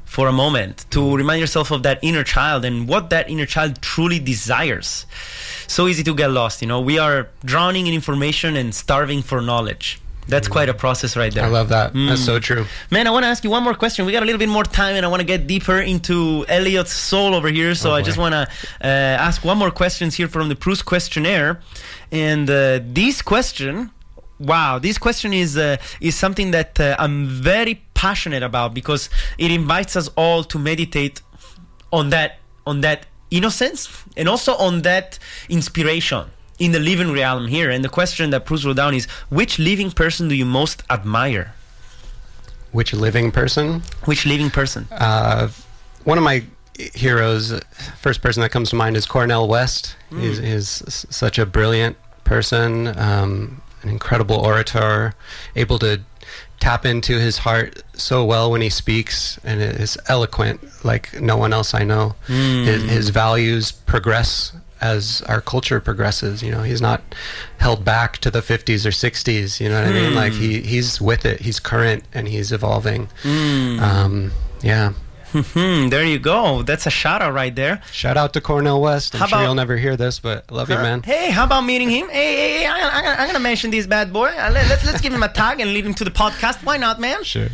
for 0.07 0.27
a 0.27 0.31
moment 0.31 0.85
to 0.89 1.15
remind 1.15 1.39
yourself 1.39 1.69
of 1.69 1.83
that 1.83 1.99
inner 2.01 2.23
child 2.23 2.65
and 2.65 2.87
what 2.87 3.09
that 3.11 3.29
inner 3.29 3.45
child 3.45 3.81
truly 3.81 4.19
desires. 4.19 5.05
So 5.67 5.87
easy 5.87 6.03
to 6.03 6.15
get 6.15 6.31
lost, 6.31 6.61
you 6.61 6.67
know. 6.67 6.79
We 6.81 6.97
are 6.97 7.27
drowning 7.45 7.85
in 7.87 7.93
information 7.93 8.55
and 8.55 8.73
starving 8.73 9.21
for 9.21 9.41
knowledge. 9.41 9.99
That's 10.29 10.47
quite 10.49 10.67
a 10.67 10.73
process 10.73 11.15
right 11.15 11.33
there. 11.33 11.45
I 11.45 11.47
love 11.47 11.69
that. 11.69 11.93
That's 11.93 12.23
so 12.25 12.37
true. 12.39 12.65
Man, 12.91 13.07
I 13.07 13.11
want 13.11 13.23
to 13.23 13.27
ask 13.29 13.43
you 13.45 13.49
one 13.49 13.63
more 13.63 13.73
question. 13.73 14.05
We 14.05 14.11
got 14.11 14.23
a 14.23 14.25
little 14.25 14.39
bit 14.39 14.49
more 14.49 14.65
time, 14.65 14.95
and 14.97 15.05
I 15.05 15.09
want 15.09 15.21
to 15.21 15.25
get 15.25 15.47
deeper 15.47 15.79
into 15.79 16.45
Elliot's 16.49 16.91
soul 16.91 17.33
over 17.33 17.47
here. 17.47 17.75
So 17.75 17.91
Oh, 17.91 17.93
I 17.93 18.01
just 18.01 18.17
want 18.17 18.33
to 18.33 18.41
uh, 18.83 19.27
ask 19.27 19.45
one 19.45 19.57
more 19.57 19.71
questions 19.71 20.15
here 20.15 20.27
from 20.27 20.49
the 20.49 20.55
Proust 20.55 20.83
questionnaire. 20.85 21.61
And 22.11 22.49
uh, 22.49 22.79
this 22.83 23.21
question, 23.21 23.91
wow, 24.39 24.79
this 24.79 24.97
question 24.97 25.33
is 25.33 25.57
uh, 25.57 25.77
is 26.01 26.15
something 26.15 26.51
that 26.51 26.79
uh, 26.79 26.95
I'm 26.99 27.27
very 27.27 27.81
passionate 27.93 28.43
about 28.43 28.73
because 28.73 29.09
it 29.37 29.51
invites 29.51 29.95
us 29.95 30.09
all 30.15 30.43
to 30.45 30.59
meditate 30.59 31.21
on 31.91 32.09
that 32.09 32.39
on 32.65 32.81
that 32.81 33.05
innocence 33.31 34.03
and 34.15 34.27
also 34.29 34.55
on 34.55 34.81
that 34.83 35.19
inspiration 35.49 36.25
in 36.59 36.71
the 36.71 36.79
living 36.79 37.11
realm 37.11 37.47
here. 37.47 37.69
And 37.69 37.83
the 37.83 37.89
question 37.89 38.29
that 38.31 38.45
Proust 38.45 38.65
wrote 38.65 38.77
down 38.77 38.93
is: 38.93 39.05
Which 39.29 39.59
living 39.59 39.91
person 39.91 40.27
do 40.27 40.35
you 40.35 40.45
most 40.45 40.83
admire? 40.89 41.53
Which 42.71 42.93
living 42.93 43.31
person? 43.31 43.81
Which 44.05 44.25
living 44.25 44.49
person? 44.49 44.87
Uh, 44.91 45.49
one 46.03 46.17
of 46.17 46.23
my 46.23 46.43
heroes, 46.93 47.59
first 47.97 48.21
person 48.21 48.41
that 48.41 48.49
comes 48.49 48.69
to 48.69 48.75
mind 48.75 48.95
is 48.95 49.05
Cornel 49.05 49.47
West. 49.47 49.95
He's, 50.09 50.37
he's 50.37 50.83
such 51.09 51.39
a 51.39 51.45
brilliant 51.45 51.97
person, 52.23 52.87
um, 52.99 53.61
an 53.87 53.93
incredible 53.93 54.35
orator, 54.35 55.13
able 55.55 55.79
to 55.79 56.01
tap 56.59 56.85
into 56.85 57.19
his 57.19 57.39
heart 57.39 57.83
so 57.93 58.25
well 58.25 58.51
when 58.51 58.61
he 58.61 58.69
speaks, 58.69 59.39
and 59.43 59.61
is 59.61 59.97
eloquent 60.07 60.61
like 60.83 61.19
no 61.21 61.37
one 61.37 61.53
else 61.53 61.73
I 61.73 61.83
know. 61.83 62.15
Hmm. 62.25 62.63
His, 62.65 62.83
his 62.83 63.09
values 63.09 63.71
progress 63.71 64.53
as 64.81 65.21
our 65.23 65.41
culture 65.41 65.79
progresses. 65.79 66.43
You 66.43 66.51
know, 66.51 66.63
he's 66.63 66.81
not 66.81 67.01
held 67.59 67.85
back 67.85 68.17
to 68.19 68.31
the 68.31 68.41
50s 68.41 68.85
or 68.85 68.89
60s. 68.89 69.59
You 69.59 69.69
know 69.69 69.81
what 69.81 69.89
I 69.89 69.93
mean? 69.93 70.15
Like 70.15 70.33
hmm. 70.33 70.39
he 70.39 70.61
he's 70.61 70.99
with 70.99 71.25
it. 71.25 71.41
He's 71.41 71.59
current 71.59 72.03
and 72.13 72.27
he's 72.27 72.51
evolving. 72.51 73.09
Hmm. 73.23 73.79
Um, 73.79 74.31
yeah. 74.61 74.93
Hmm, 75.31 75.89
there 75.89 76.05
you 76.05 76.19
go. 76.19 76.63
That's 76.63 76.85
a 76.85 76.89
shout 76.89 77.21
out 77.21 77.33
right 77.33 77.53
there. 77.53 77.81
Shout 77.91 78.17
out 78.17 78.33
to 78.33 78.41
Cornel 78.41 78.81
West. 78.81 79.13
I'm 79.13 79.19
How 79.19 79.27
sure 79.27 79.37
about- 79.37 79.43
you'll 79.45 79.55
never 79.55 79.75
hear 79.77 79.95
this, 79.97 80.19
but 80.19 80.49
love 80.51 80.69
you, 80.69 80.75
man. 80.75 81.03
Hey, 81.03 81.31
how 81.31 81.43
about 81.43 81.61
meeting 81.61 81.89
him? 81.89 82.07
Hey, 82.09 82.35
hey, 82.35 82.57
hey 82.59 82.65
I, 82.65 82.77
I, 82.79 83.15
I'm 83.19 83.27
gonna 83.27 83.39
mention 83.39 83.69
this 83.71 83.85
bad 83.87 84.13
boy. 84.13 84.27
Uh, 84.29 84.49
let, 84.53 84.67
let's 84.69 84.85
let's 84.85 85.01
give 85.01 85.13
him 85.13 85.23
a 85.23 85.29
tag 85.29 85.59
and 85.59 85.73
lead 85.73 85.85
him 85.85 85.93
to 85.95 86.03
the 86.03 86.11
podcast. 86.11 86.63
Why 86.63 86.77
not, 86.77 86.99
man? 86.99 87.23
Sure. 87.23 87.47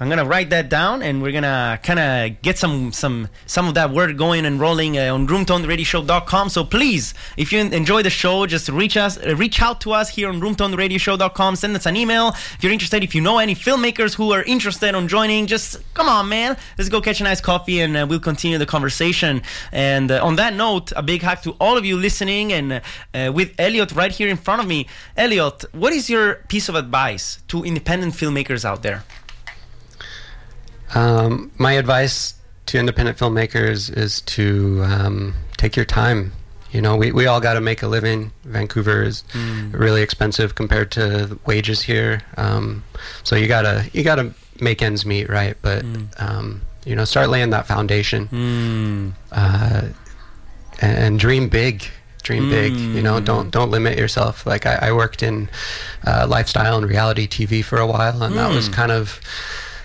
I'm 0.00 0.08
gonna 0.08 0.24
write 0.24 0.50
that 0.50 0.68
down, 0.68 1.02
and 1.02 1.22
we're 1.22 1.30
gonna 1.30 1.78
kind 1.80 2.00
of 2.00 2.42
get 2.42 2.58
some 2.58 2.90
some 2.90 3.28
some 3.46 3.68
of 3.68 3.74
that 3.74 3.92
word 3.92 4.18
going 4.18 4.44
and 4.44 4.58
rolling 4.58 4.98
uh, 4.98 5.14
on 5.14 5.28
RoomToneRadioShow.com. 5.28 6.48
So 6.48 6.64
please, 6.64 7.14
if 7.36 7.52
you 7.52 7.60
enjoy 7.60 8.02
the 8.02 8.10
show, 8.10 8.44
just 8.46 8.68
reach 8.68 8.96
us, 8.96 9.18
uh, 9.18 9.36
reach 9.36 9.62
out 9.62 9.80
to 9.82 9.92
us 9.92 10.08
here 10.08 10.28
on 10.28 10.40
RoomToneRadioShow.com. 10.40 11.54
Send 11.54 11.76
us 11.76 11.86
an 11.86 11.96
email 11.96 12.30
if 12.30 12.58
you're 12.62 12.72
interested. 12.72 13.04
If 13.04 13.14
you 13.14 13.20
know 13.20 13.38
any 13.38 13.54
filmmakers 13.54 14.14
who 14.14 14.32
are 14.32 14.42
interested 14.42 14.96
on 14.96 15.06
joining, 15.06 15.46
just 15.46 15.80
come 15.94 16.08
on, 16.08 16.28
man. 16.28 16.56
Let's 16.76 16.90
go 16.90 17.00
catch 17.00 17.20
a 17.20 17.24
nice 17.24 17.40
coffee, 17.40 17.78
and 17.80 17.96
uh, 17.96 18.04
we'll 18.08 18.18
continue 18.18 18.58
the 18.58 18.66
conversation. 18.66 19.42
And 19.70 20.10
uh, 20.10 20.26
on 20.26 20.34
that 20.36 20.54
note, 20.54 20.92
a 20.96 21.04
big 21.04 21.22
hug 21.22 21.42
to 21.42 21.52
all 21.60 21.78
of 21.78 21.84
you 21.84 21.96
listening, 21.96 22.52
and 22.52 22.82
uh, 23.14 23.30
with 23.32 23.52
Elliot 23.60 23.92
right 23.92 24.10
here 24.10 24.28
in 24.28 24.38
front 24.38 24.60
of 24.60 24.66
me. 24.66 24.88
Elliot, 25.16 25.66
what 25.70 25.92
is 25.92 26.10
your 26.10 26.34
piece 26.48 26.68
of 26.68 26.74
advice 26.74 27.38
to 27.46 27.62
independent 27.62 28.14
filmmakers 28.14 28.64
out 28.64 28.82
there? 28.82 29.04
Um, 30.94 31.50
my 31.58 31.72
advice 31.72 32.34
to 32.66 32.78
independent 32.78 33.18
filmmakers 33.18 33.94
is 33.96 34.20
to 34.22 34.82
um, 34.86 35.34
take 35.56 35.76
your 35.76 35.84
time. 35.84 36.32
You 36.70 36.80
know, 36.80 36.96
we, 36.96 37.12
we 37.12 37.26
all 37.26 37.40
got 37.40 37.54
to 37.54 37.60
make 37.60 37.82
a 37.82 37.86
living. 37.88 38.32
Vancouver 38.44 39.02
is 39.04 39.22
really 39.70 40.02
expensive 40.02 40.54
compared 40.56 40.90
to 40.92 41.38
wages 41.46 41.82
here. 41.82 42.22
Um, 42.36 42.82
so 43.22 43.36
you 43.36 43.46
gotta 43.46 43.88
you 43.92 44.02
gotta 44.02 44.34
make 44.60 44.82
ends 44.82 45.06
meet, 45.06 45.28
right? 45.28 45.56
But 45.62 45.84
um, 46.18 46.62
you 46.84 46.96
know, 46.96 47.04
start 47.04 47.28
laying 47.28 47.50
that 47.50 47.66
foundation 47.66 48.26
Mm. 48.28 49.12
uh, 49.30 49.82
and, 50.80 50.98
and 50.98 51.18
dream 51.20 51.48
big. 51.48 51.84
Dream 52.24 52.48
big. 52.50 52.74
You 52.74 53.02
know, 53.02 53.20
don't 53.20 53.50
don't 53.50 53.70
limit 53.70 53.96
yourself. 53.98 54.44
Like 54.46 54.66
I, 54.66 54.88
I 54.88 54.92
worked 54.92 55.22
in 55.22 55.48
uh, 56.06 56.26
lifestyle 56.28 56.76
and 56.78 56.86
reality 56.88 57.28
TV 57.28 57.62
for 57.62 57.78
a 57.78 57.86
while, 57.86 58.22
and 58.22 58.34
that 58.36 58.50
was 58.52 58.68
kind 58.70 58.90
of 58.90 59.20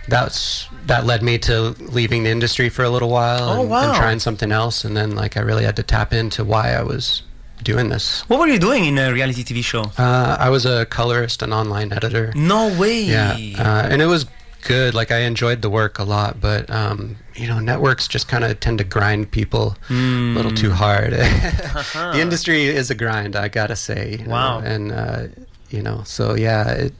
that's 0.09 0.67
that 0.85 1.05
led 1.05 1.21
me 1.21 1.37
to 1.37 1.75
leaving 1.79 2.23
the 2.23 2.29
industry 2.29 2.69
for 2.69 2.83
a 2.83 2.89
little 2.89 3.09
while 3.09 3.49
Oh, 3.49 3.61
and, 3.61 3.69
wow. 3.69 3.87
and 3.89 3.95
trying 3.97 4.19
something 4.19 4.51
else. 4.51 4.83
And 4.83 4.95
then 4.97 5.15
like 5.15 5.37
I 5.37 5.41
really 5.41 5.63
had 5.65 5.75
to 5.75 5.83
tap 5.83 6.13
into 6.13 6.43
why 6.43 6.73
I 6.73 6.81
was 6.83 7.21
doing 7.63 7.89
this. 7.89 8.21
What 8.29 8.39
were 8.39 8.47
you 8.47 8.59
doing 8.59 8.85
in 8.85 8.97
a 8.97 9.11
reality 9.13 9.43
TV 9.43 9.63
show? 9.63 9.91
Uh, 9.97 10.35
I 10.39 10.49
was 10.49 10.65
a 10.65 10.85
colorist 10.85 11.41
and 11.41 11.53
online 11.53 11.91
editor. 11.93 12.31
No 12.35 12.77
way. 12.79 13.01
Yeah, 13.03 13.33
uh, 13.57 13.87
and 13.91 14.01
it 14.01 14.07
was 14.07 14.25
good. 14.63 14.93
Like 14.93 15.11
I 15.11 15.19
enjoyed 15.19 15.61
the 15.61 15.69
work 15.69 15.99
a 15.99 16.03
lot, 16.03 16.41
but 16.41 16.69
um, 16.69 17.17
you 17.35 17.47
know, 17.47 17.59
networks 17.59 18.07
just 18.07 18.27
kind 18.27 18.43
of 18.43 18.59
tend 18.59 18.77
to 18.79 18.83
grind 18.83 19.31
people 19.31 19.75
a 19.89 19.93
little 19.93 20.51
too 20.53 20.71
hard. 20.71 21.11
the 21.13 22.19
industry 22.19 22.65
is 22.65 22.89
a 22.89 22.95
grind, 22.95 23.35
I 23.35 23.47
gotta 23.49 23.75
say. 23.75 24.17
you 24.19 24.25
know, 24.25 24.31
Wow. 24.31 24.59
And 24.59 24.91
uh, 24.91 25.27
you 25.69 25.81
know, 25.81 26.01
so 26.05 26.35
yeah, 26.35 26.67
it, 26.71 26.93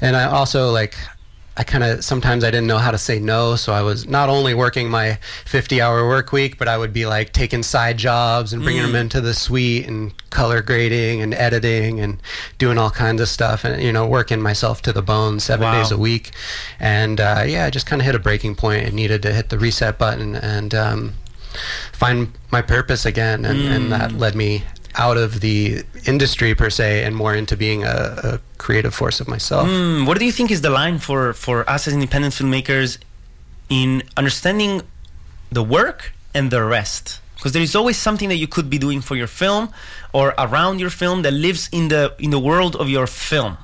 and 0.00 0.14
I 0.16 0.24
also 0.24 0.70
like. 0.70 0.94
I 1.58 1.64
kind 1.64 1.82
of 1.82 2.04
sometimes 2.04 2.44
I 2.44 2.52
didn't 2.52 2.68
know 2.68 2.78
how 2.78 2.92
to 2.92 2.98
say 2.98 3.18
no, 3.18 3.56
so 3.56 3.72
I 3.72 3.82
was 3.82 4.06
not 4.06 4.28
only 4.28 4.54
working 4.54 4.88
my 4.88 5.18
50-hour 5.44 6.06
work 6.06 6.30
week, 6.30 6.56
but 6.56 6.68
I 6.68 6.78
would 6.78 6.92
be 6.92 7.04
like 7.04 7.32
taking 7.32 7.64
side 7.64 7.98
jobs 7.98 8.52
and 8.52 8.62
bringing 8.62 8.82
them 8.82 8.94
into 8.94 9.20
the 9.20 9.34
suite 9.34 9.86
and 9.88 10.12
color 10.30 10.62
grading 10.62 11.20
and 11.20 11.34
editing 11.34 11.98
and 11.98 12.22
doing 12.58 12.78
all 12.78 12.90
kinds 12.90 13.20
of 13.20 13.28
stuff, 13.28 13.64
and 13.64 13.82
you 13.82 13.92
know, 13.92 14.06
working 14.06 14.40
myself 14.40 14.82
to 14.82 14.92
the 14.92 15.02
bone 15.02 15.40
seven 15.40 15.64
Wow. 15.64 15.82
days 15.82 15.90
a 15.90 15.98
week. 15.98 16.30
And 16.78 17.20
uh, 17.20 17.42
yeah, 17.44 17.64
I 17.66 17.70
just 17.70 17.86
kind 17.86 18.00
of 18.00 18.06
hit 18.06 18.14
a 18.14 18.20
breaking 18.20 18.54
point 18.54 18.86
and 18.86 18.94
needed 18.94 19.20
to 19.22 19.32
hit 19.32 19.48
the 19.48 19.58
reset 19.58 19.98
button 19.98 20.36
and 20.36 20.72
um, 20.76 21.14
find 21.92 22.32
my 22.52 22.62
purpose 22.62 23.04
again, 23.04 23.44
and, 23.44 23.60
and 23.60 23.90
that 23.92 24.12
led 24.12 24.34
me 24.36 24.62
out 24.98 25.16
of 25.16 25.40
the 25.40 25.82
industry 26.06 26.54
per 26.54 26.70
se 26.70 27.04
and 27.04 27.14
more 27.14 27.34
into 27.34 27.56
being 27.56 27.84
a, 27.84 28.20
a 28.24 28.40
creative 28.58 28.94
force 28.94 29.20
of 29.20 29.28
myself. 29.28 29.68
Hmm, 29.68 30.04
what 30.04 30.18
do 30.18 30.24
you 30.24 30.32
think 30.32 30.50
is 30.50 30.60
the 30.60 30.70
line 30.70 30.98
for 30.98 31.32
for 31.32 31.68
us 31.70 31.86
as 31.86 31.94
independent 31.94 32.34
filmmakers 32.34 32.98
in 33.70 34.02
understanding 34.16 34.82
the 35.50 35.62
work 35.62 36.12
and 36.34 36.50
the 36.50 36.62
rest? 36.62 37.20
Because 37.36 37.52
there 37.52 37.62
is 37.62 37.76
always 37.76 37.96
something 37.96 38.28
that 38.28 38.36
you 38.36 38.48
could 38.48 38.68
be 38.68 38.78
doing 38.78 39.00
for 39.00 39.14
your 39.14 39.28
film 39.28 39.70
or 40.12 40.34
around 40.36 40.80
your 40.80 40.90
film 40.90 41.22
that 41.22 41.32
lives 41.32 41.68
in 41.70 41.88
the 41.88 42.14
in 42.18 42.30
the 42.30 42.40
world 42.40 42.74
of 42.76 42.88
your 42.88 43.06
film. 43.06 43.56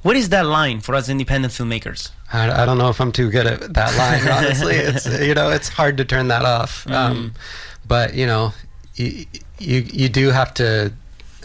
What 0.00 0.16
is 0.16 0.30
that 0.30 0.46
line 0.46 0.80
for 0.80 0.94
us 0.96 1.08
independent 1.08 1.52
filmmakers? 1.52 2.10
I, 2.32 2.62
I 2.62 2.66
don't 2.66 2.78
know 2.78 2.88
if 2.88 3.00
I'm 3.00 3.12
too 3.12 3.30
good 3.30 3.46
at 3.46 3.74
that 3.74 3.96
line. 3.96 4.26
Honestly, 4.38 4.74
it's 4.76 5.06
you 5.20 5.34
know 5.34 5.50
it's 5.50 5.68
hard 5.68 5.98
to 5.98 6.04
turn 6.04 6.28
that 6.28 6.44
off. 6.44 6.86
Um, 6.88 7.34
but 7.86 8.14
you 8.14 8.26
know, 8.26 8.52
you 8.96 9.26
you, 9.58 9.80
you 9.80 10.08
do 10.08 10.30
have 10.30 10.52
to 10.54 10.92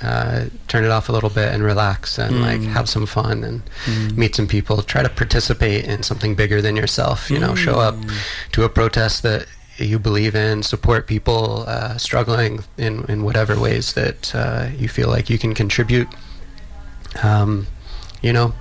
uh, 0.01 0.45
turn 0.67 0.83
it 0.83 0.91
off 0.91 1.09
a 1.09 1.11
little 1.11 1.29
bit 1.29 1.51
and 1.53 1.63
relax 1.63 2.19
and 2.19 2.41
like 2.41 2.61
have 2.61 2.87
some 2.87 3.05
fun 3.05 3.43
and 3.43 3.61
meet 4.17 4.35
some 4.35 4.47
people. 4.47 4.81
Try 4.83 5.01
to 5.03 5.09
participate 5.09 5.85
in 5.85 6.03
something 6.03 6.35
bigger 6.35 6.61
than 6.61 6.75
yourself. 6.75 7.29
You 7.31 7.39
know, 7.39 7.55
show 7.55 7.79
up 7.79 7.95
to 8.51 8.63
a 8.63 8.69
protest 8.69 9.23
that 9.23 9.47
you 9.77 9.99
believe 9.99 10.35
in, 10.35 10.63
support 10.63 11.07
people 11.07 11.63
uh, 11.67 11.97
struggling 11.97 12.63
in 12.77 13.05
in 13.05 13.23
whatever 13.23 13.59
ways 13.59 13.93
that 13.93 14.33
uh, 14.35 14.69
you 14.77 14.87
feel 14.87 15.09
like 15.09 15.29
you 15.29 15.37
can 15.39 15.53
contribute. 15.53 16.07
Um, 17.23 17.67
you 18.21 18.33
know, 18.33 18.53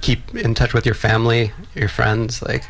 keep 0.00 0.34
in 0.34 0.54
touch 0.54 0.74
with 0.74 0.84
your 0.84 0.94
family, 0.94 1.52
your 1.74 1.88
friends. 1.88 2.42
Like, 2.42 2.64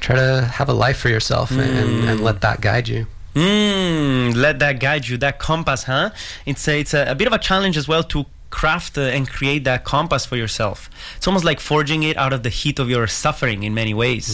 try 0.00 0.14
to 0.16 0.48
have 0.54 0.68
a 0.68 0.72
life 0.72 0.98
for 0.98 1.08
yourself 1.08 1.50
and, 1.50 1.60
and, 1.60 2.08
and 2.08 2.20
let 2.20 2.40
that 2.42 2.60
guide 2.60 2.86
you. 2.88 3.06
Mm, 3.36 4.34
let 4.34 4.58
that 4.60 4.80
guide 4.80 5.06
you, 5.06 5.18
that 5.18 5.38
compass, 5.38 5.82
huh? 5.84 6.08
It's 6.46 6.66
a, 6.66 6.80
it's 6.80 6.94
a, 6.94 7.10
a 7.10 7.14
bit 7.14 7.26
of 7.26 7.34
a 7.34 7.38
challenge 7.38 7.76
as 7.76 7.86
well 7.86 8.02
to 8.04 8.24
craft 8.60 8.96
and 8.96 9.22
create 9.38 9.62
that 9.70 9.80
compass 9.84 10.24
for 10.30 10.36
yourself. 10.44 10.88
It's 11.16 11.26
almost 11.28 11.44
like 11.50 11.60
forging 11.60 12.00
it 12.10 12.16
out 12.16 12.32
of 12.36 12.40
the 12.46 12.48
heat 12.60 12.78
of 12.82 12.86
your 12.94 13.06
suffering 13.06 13.58
in 13.68 13.72
many 13.82 13.94
ways. 14.04 14.26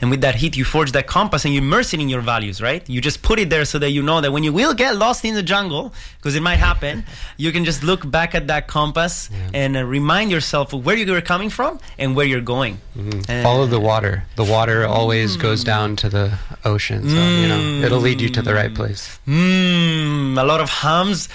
And 0.00 0.06
with 0.12 0.20
that 0.26 0.34
heat, 0.42 0.52
you 0.60 0.64
forge 0.76 0.92
that 0.92 1.06
compass 1.06 1.40
and 1.46 1.54
you 1.54 1.60
immerse 1.66 1.94
it 1.94 2.00
in 2.04 2.08
your 2.14 2.20
values, 2.34 2.60
right? 2.68 2.82
You 2.94 3.00
just 3.00 3.22
put 3.28 3.36
it 3.42 3.48
there 3.54 3.64
so 3.64 3.78
that 3.82 3.90
you 3.96 4.02
know 4.02 4.20
that 4.20 4.32
when 4.34 4.44
you 4.44 4.52
will 4.60 4.74
get 4.74 4.90
lost 5.04 5.24
in 5.24 5.34
the 5.34 5.42
jungle, 5.54 5.84
because 6.18 6.34
it 6.34 6.42
might 6.42 6.60
happen, 6.70 6.94
you 7.44 7.50
can 7.52 7.64
just 7.64 7.80
look 7.82 8.02
back 8.10 8.34
at 8.34 8.44
that 8.52 8.62
compass 8.66 9.30
and 9.54 9.76
uh, 9.76 9.82
remind 9.98 10.30
yourself 10.30 10.66
of 10.74 10.84
where 10.84 10.96
you're 10.96 11.22
coming 11.34 11.50
from 11.58 11.80
and 11.98 12.08
where 12.16 12.26
you're 12.26 12.48
going. 12.56 12.74
Uh, 12.98 13.42
Follow 13.42 13.66
the 13.76 13.80
water. 13.80 14.24
The 14.36 14.44
water 14.56 14.78
always 14.98 15.36
goes 15.46 15.64
down 15.64 15.96
to 16.02 16.08
the 16.16 16.26
ocean, 16.64 17.08
so 17.08 17.20
you 17.40 17.48
know 17.48 17.60
it'll 17.86 18.04
lead 18.08 18.20
you 18.20 18.28
to 18.36 18.42
the 18.42 18.54
right 18.60 18.74
place. 18.80 19.18
Mmm, 19.26 20.38
a 20.38 20.44
lot 20.44 20.60
of 20.60 20.68
hums, 20.84 21.28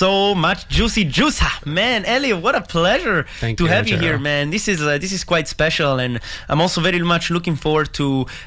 so 0.00 0.34
much 0.34 0.66
juicy 0.68 1.04
juice. 1.04 1.38
Ah, 1.42 1.58
Man, 1.66 2.06
Elliot, 2.06 2.40
what 2.40 2.54
a 2.54 2.62
pleasure 2.62 3.26
Thank 3.38 3.58
to 3.58 3.64
you, 3.64 3.70
have 3.70 3.86
you 3.86 3.98
here, 3.98 4.18
man. 4.18 4.48
This 4.50 4.66
is 4.66 4.80
uh, 4.80 4.96
this 5.04 5.12
is 5.12 5.24
quite 5.24 5.46
special, 5.46 5.92
and 6.04 6.20
I'm 6.48 6.60
also 6.64 6.80
very 6.80 7.00
much 7.14 7.24
looking 7.30 7.56
forward 7.64 7.92
to 8.00 8.06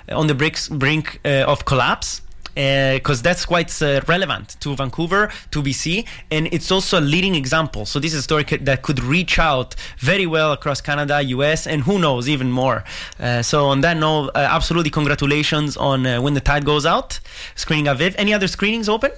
uh, 0.10 0.20
on 0.20 0.26
the 0.28 0.34
brink, 0.42 0.58
brink 0.84 1.06
uh, 1.24 1.52
of 1.54 1.66
collapse. 1.66 2.22
Because 2.56 3.20
that's 3.24 3.46
quite 3.46 3.72
uh, 3.82 4.02
relevant 4.08 4.58
to 4.60 4.76
Vancouver, 4.76 5.24
to 5.50 5.64
BC, 5.64 6.06
and 6.30 6.44
it's 6.56 6.70
also 6.72 7.00
a 7.00 7.06
leading 7.16 7.34
example. 7.34 7.84
So 7.92 8.00
this 8.00 8.14
is 8.14 8.20
a 8.20 8.28
story 8.30 8.46
c- 8.48 8.58
that 8.70 8.84
could 8.84 9.00
reach 9.16 9.40
out 9.40 9.70
very 9.98 10.28
well 10.28 10.52
across 10.52 10.80
Canada, 10.80 11.16
US, 11.36 11.66
and 11.66 11.82
who 11.88 11.98
knows 11.98 12.30
even 12.30 12.50
more. 12.52 12.84
Uh, 13.20 13.42
so 13.42 13.58
on 13.74 13.82
that 13.82 13.98
note, 13.98 14.30
uh, 14.36 14.58
absolutely 14.58 14.92
congratulations 14.92 15.76
on 15.78 16.06
uh, 16.06 16.22
when 16.22 16.36
the 16.36 16.42
tide 16.42 16.64
goes 16.64 16.86
out, 16.86 17.20
screening 17.56 17.88
Aviv. 17.94 18.14
Any 18.20 18.34
other 18.38 18.48
screenings 18.48 18.88
open? 18.88 19.12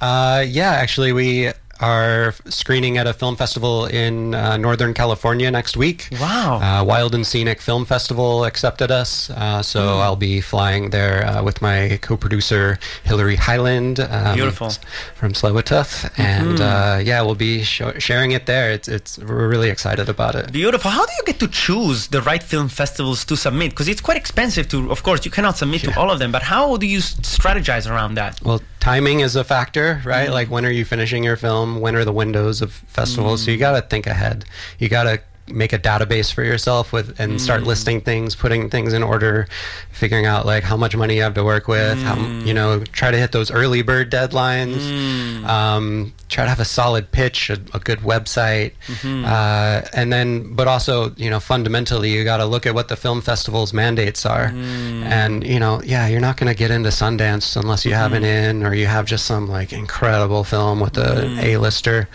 Uh, 0.00 0.44
yeah, 0.46 0.72
actually, 0.72 1.12
we 1.12 1.52
are 1.80 2.34
screening 2.46 2.98
at 2.98 3.06
a 3.06 3.12
film 3.12 3.36
festival 3.36 3.86
in 3.86 4.34
uh, 4.34 4.56
Northern 4.56 4.94
California 4.94 5.50
next 5.50 5.76
week. 5.76 6.08
Wow. 6.20 6.58
Uh, 6.60 6.84
Wild 6.84 7.14
and 7.14 7.26
Scenic 7.26 7.60
Film 7.60 7.84
Festival 7.84 8.44
accepted 8.44 8.90
us, 8.90 9.30
uh, 9.30 9.62
so 9.62 9.98
I'll 9.98 10.16
be 10.16 10.40
flying 10.40 10.90
there 10.90 11.24
uh, 11.26 11.42
with 11.42 11.60
my 11.62 11.98
co-producer 12.02 12.78
Hillary 13.04 13.36
Highland. 13.36 14.00
Um, 14.00 14.34
Beautiful. 14.34 14.70
from 15.14 15.32
Tsleil-Waututh, 15.32 16.10
and 16.18 16.60
uh, 16.60 16.98
yeah, 17.02 17.22
we'll 17.22 17.34
be 17.50 17.62
sho- 17.62 17.98
sharing 17.98 18.30
it 18.32 18.46
there. 18.46 18.70
It's 18.76 18.88
it's 18.88 19.18
we're 19.18 19.48
really 19.48 19.70
excited 19.70 20.08
about 20.08 20.34
it. 20.34 20.52
Beautiful. 20.52 20.90
How 20.90 21.04
do 21.04 21.12
you 21.18 21.24
get 21.24 21.38
to 21.40 21.48
choose 21.48 22.08
the 22.08 22.22
right 22.22 22.42
film 22.42 22.68
festivals 22.68 23.24
to 23.26 23.36
submit? 23.36 23.70
Because 23.70 23.88
it's 23.88 24.00
quite 24.00 24.16
expensive 24.16 24.68
to, 24.68 24.90
of 24.90 25.02
course, 25.02 25.24
you 25.24 25.30
cannot 25.30 25.56
submit 25.56 25.80
to 25.82 25.98
all 25.98 26.10
of 26.10 26.18
them, 26.18 26.30
but 26.32 26.42
how 26.42 26.76
do 26.76 26.86
you 26.86 27.00
strategize 27.00 27.90
around 27.90 28.14
that? 28.16 28.40
Well, 28.42 28.60
timing 28.80 29.20
is 29.20 29.34
a 29.36 29.44
factor, 29.44 30.00
right? 30.04 30.30
Like 30.30 30.48
when 30.50 30.64
are 30.64 30.70
you 30.70 30.84
finishing 30.84 31.22
your 31.24 31.36
film? 31.36 31.65
When 31.74 31.96
are 31.96 32.04
the 32.04 32.12
windows 32.12 32.62
of 32.62 32.72
festivals? 32.72 33.44
So 33.44 33.50
you 33.50 33.56
mm. 33.56 33.60
got 33.60 33.72
to 33.72 33.82
think 33.86 34.06
ahead. 34.06 34.44
You 34.78 34.88
got 34.88 35.04
to 35.04 35.20
make 35.48 35.72
a 35.72 35.78
database 35.78 36.32
for 36.32 36.42
yourself 36.42 36.92
with 36.92 37.18
and 37.20 37.40
start 37.40 37.62
mm. 37.62 37.66
listing 37.66 38.00
things, 38.00 38.34
putting 38.34 38.68
things 38.68 38.92
in 38.92 39.02
order, 39.02 39.46
figuring 39.90 40.26
out 40.26 40.46
like 40.46 40.64
how 40.64 40.76
much 40.76 40.96
money 40.96 41.16
you 41.16 41.22
have 41.22 41.34
to 41.34 41.44
work 41.44 41.68
with, 41.68 41.98
how 42.02 42.16
mm. 42.16 42.46
you 42.46 42.54
know, 42.54 42.82
try 42.92 43.10
to 43.10 43.16
hit 43.16 43.32
those 43.32 43.50
early 43.50 43.82
bird 43.82 44.10
deadlines. 44.10 44.76
Mm. 44.76 45.44
Um, 45.46 46.14
try 46.28 46.44
to 46.44 46.50
have 46.50 46.60
a 46.60 46.64
solid 46.64 47.12
pitch, 47.12 47.50
a, 47.50 47.54
a 47.72 47.78
good 47.78 48.00
website, 48.00 48.72
mm-hmm. 48.86 49.24
uh, 49.24 49.82
and 49.94 50.12
then, 50.12 50.54
but 50.54 50.66
also, 50.66 51.14
you 51.16 51.30
know, 51.30 51.38
fundamentally, 51.38 52.12
you 52.12 52.24
got 52.24 52.38
to 52.38 52.46
look 52.46 52.66
at 52.66 52.74
what 52.74 52.88
the 52.88 52.96
film 52.96 53.20
festival's 53.20 53.72
mandates 53.72 54.26
are, 54.26 54.46
and 54.46 55.46
you 55.46 55.60
know, 55.60 55.80
yeah, 55.84 56.06
you're 56.06 56.20
not 56.20 56.36
going 56.36 56.52
to 56.52 56.58
get 56.58 56.70
into 56.70 56.90
Sundance 56.90 57.56
unless 57.60 57.84
you 57.84 57.94
have 57.94 58.12
an 58.12 58.22
mm-hmm. 58.22 58.60
in 58.60 58.66
or 58.66 58.74
you 58.74 58.86
have 58.86 59.06
just 59.06 59.24
some 59.24 59.48
like 59.48 59.72
incredible 59.72 60.44
film 60.44 60.80
with 60.80 60.96
a 60.98 61.38
A-lister. 61.40 62.08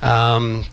Um, 0.00 0.64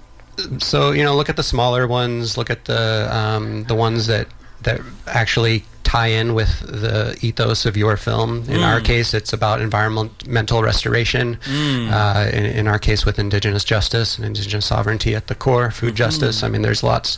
so 0.60 0.92
you 0.92 1.04
know, 1.04 1.16
look 1.16 1.30
at 1.30 1.36
the 1.36 1.44
smaller 1.44 1.88
ones. 1.88 2.38
Look 2.38 2.50
at 2.50 2.66
the 2.66 3.08
um, 3.16 3.64
the 3.66 3.76
ones 3.76 4.08
that 4.08 4.28
that 4.64 4.82
actually 5.08 5.64
tie 5.90 6.08
in 6.08 6.36
with 6.36 6.60
the 6.60 7.18
ethos 7.22 7.66
of 7.66 7.76
your 7.76 7.98
film. 7.98 8.44
In 8.48 8.62
our 8.62 8.80
case, 8.80 9.16
it's 9.16 9.34
about 9.34 9.60
environmental 9.60 10.62
restoration. 10.62 11.40
Uh, 11.50 12.30
in, 12.32 12.46
in 12.46 12.68
our 12.68 12.78
case, 12.78 13.08
with 13.08 13.18
indigenous 13.18 13.64
justice 13.64 14.16
and 14.16 14.24
indigenous 14.24 14.68
sovereignty 14.68 15.16
at 15.16 15.26
the 15.28 15.34
core, 15.34 15.72
food 15.72 15.96
justice. 15.96 16.44
I 16.44 16.48
mean, 16.48 16.62
there's 16.62 16.84
lots 16.84 17.18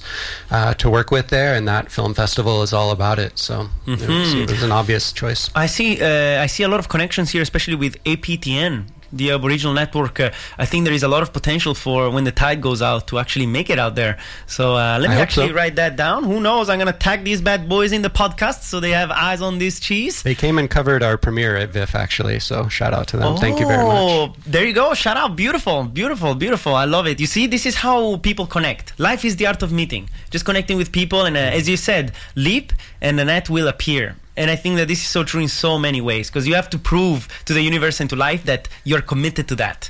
uh, 0.51 0.73
to 0.75 0.89
work 0.89 1.11
with 1.11 1.27
there, 1.27 1.53
and 1.53 1.67
that 1.67 1.91
film 1.91 2.13
festival 2.13 2.63
is 2.63 2.71
all 2.71 2.91
about 2.91 3.19
it. 3.19 3.37
So 3.37 3.67
it, 3.85 4.07
was, 4.07 4.33
it 4.33 4.49
was 4.49 4.63
an 4.63 4.71
obvious 4.71 5.11
choice. 5.11 5.49
I 5.53 5.65
see. 5.65 6.01
Uh, 6.01 6.41
I 6.41 6.47
see 6.47 6.63
a 6.63 6.69
lot 6.69 6.79
of 6.79 6.87
connections 6.87 7.31
here, 7.31 7.41
especially 7.41 7.75
with 7.75 8.01
APTN, 8.05 8.85
the 9.13 9.31
Aboriginal 9.31 9.73
network. 9.73 10.19
Uh, 10.19 10.31
I 10.57 10.65
think 10.65 10.85
there 10.85 10.93
is 10.93 11.03
a 11.03 11.07
lot 11.07 11.23
of 11.23 11.33
potential 11.33 11.73
for 11.73 12.09
when 12.09 12.23
the 12.23 12.31
tide 12.31 12.61
goes 12.61 12.81
out 12.81 13.07
to 13.07 13.19
actually 13.19 13.45
make 13.45 13.69
it 13.69 13.79
out 13.79 13.95
there. 13.95 14.17
So 14.47 14.75
uh, 14.75 14.97
let 14.99 15.09
me 15.09 15.15
actually 15.15 15.49
so. 15.49 15.53
write 15.53 15.75
that 15.75 15.95
down. 15.95 16.23
Who 16.23 16.39
knows? 16.39 16.69
I'm 16.69 16.79
gonna 16.79 16.93
tag 16.93 17.23
these 17.23 17.41
bad 17.41 17.67
boys 17.67 17.91
in 17.91 18.01
the 18.01 18.09
podcast 18.09 18.63
so 18.63 18.79
they 18.79 18.91
have 18.91 19.11
eyes 19.11 19.41
on 19.41 19.59
this 19.59 19.79
cheese. 19.79 20.23
They 20.23 20.35
came 20.35 20.57
and 20.57 20.69
covered 20.69 21.03
our 21.03 21.17
premiere 21.17 21.57
at 21.57 21.69
VIFF, 21.69 21.95
actually. 21.95 22.39
So 22.39 22.67
shout 22.67 22.93
out 22.93 23.07
to 23.09 23.17
them. 23.17 23.37
Thank 23.37 23.59
you 23.59 23.67
very 23.67 23.83
much. 23.83 23.97
Oh, 23.97 24.33
There 24.45 24.65
you 24.65 24.73
go. 24.73 24.93
Shout 24.93 25.17
out. 25.17 25.35
Beautiful, 25.35 25.83
beautiful, 25.83 26.35
beautiful. 26.35 26.75
I 26.75 26.85
love 26.85 27.07
it. 27.07 27.19
You 27.19 27.27
see, 27.27 27.47
this 27.47 27.65
is 27.65 27.75
how 27.75 28.17
people 28.17 28.45
connect. 28.45 28.99
Life 28.99 29.25
is 29.25 29.35
the 29.35 29.47
art 29.47 29.61
of 29.63 29.71
meeting. 29.71 30.09
Just 30.29 30.45
connecting 30.45 30.77
with 30.77 30.91
people, 30.91 31.25
and 31.25 31.35
uh, 31.35 31.39
as 31.39 31.67
you 31.67 31.77
said, 31.77 32.13
leap, 32.35 32.73
and 33.01 33.17
the 33.19 33.25
net 33.25 33.49
will 33.49 33.67
appear. 33.67 34.15
And 34.37 34.49
I 34.49 34.55
think 34.55 34.77
that 34.77 34.87
this 34.87 35.01
is 35.01 35.07
so 35.07 35.23
true 35.23 35.41
in 35.41 35.49
so 35.49 35.77
many 35.77 36.01
ways 36.01 36.29
because 36.29 36.47
you 36.47 36.55
have 36.55 36.69
to 36.69 36.77
prove 36.77 37.27
to 37.45 37.53
the 37.53 37.61
universe 37.61 37.99
and 37.99 38.09
to 38.09 38.15
life 38.15 38.43
that 38.45 38.69
you're 38.83 39.01
committed 39.01 39.47
to 39.49 39.55
that. 39.55 39.89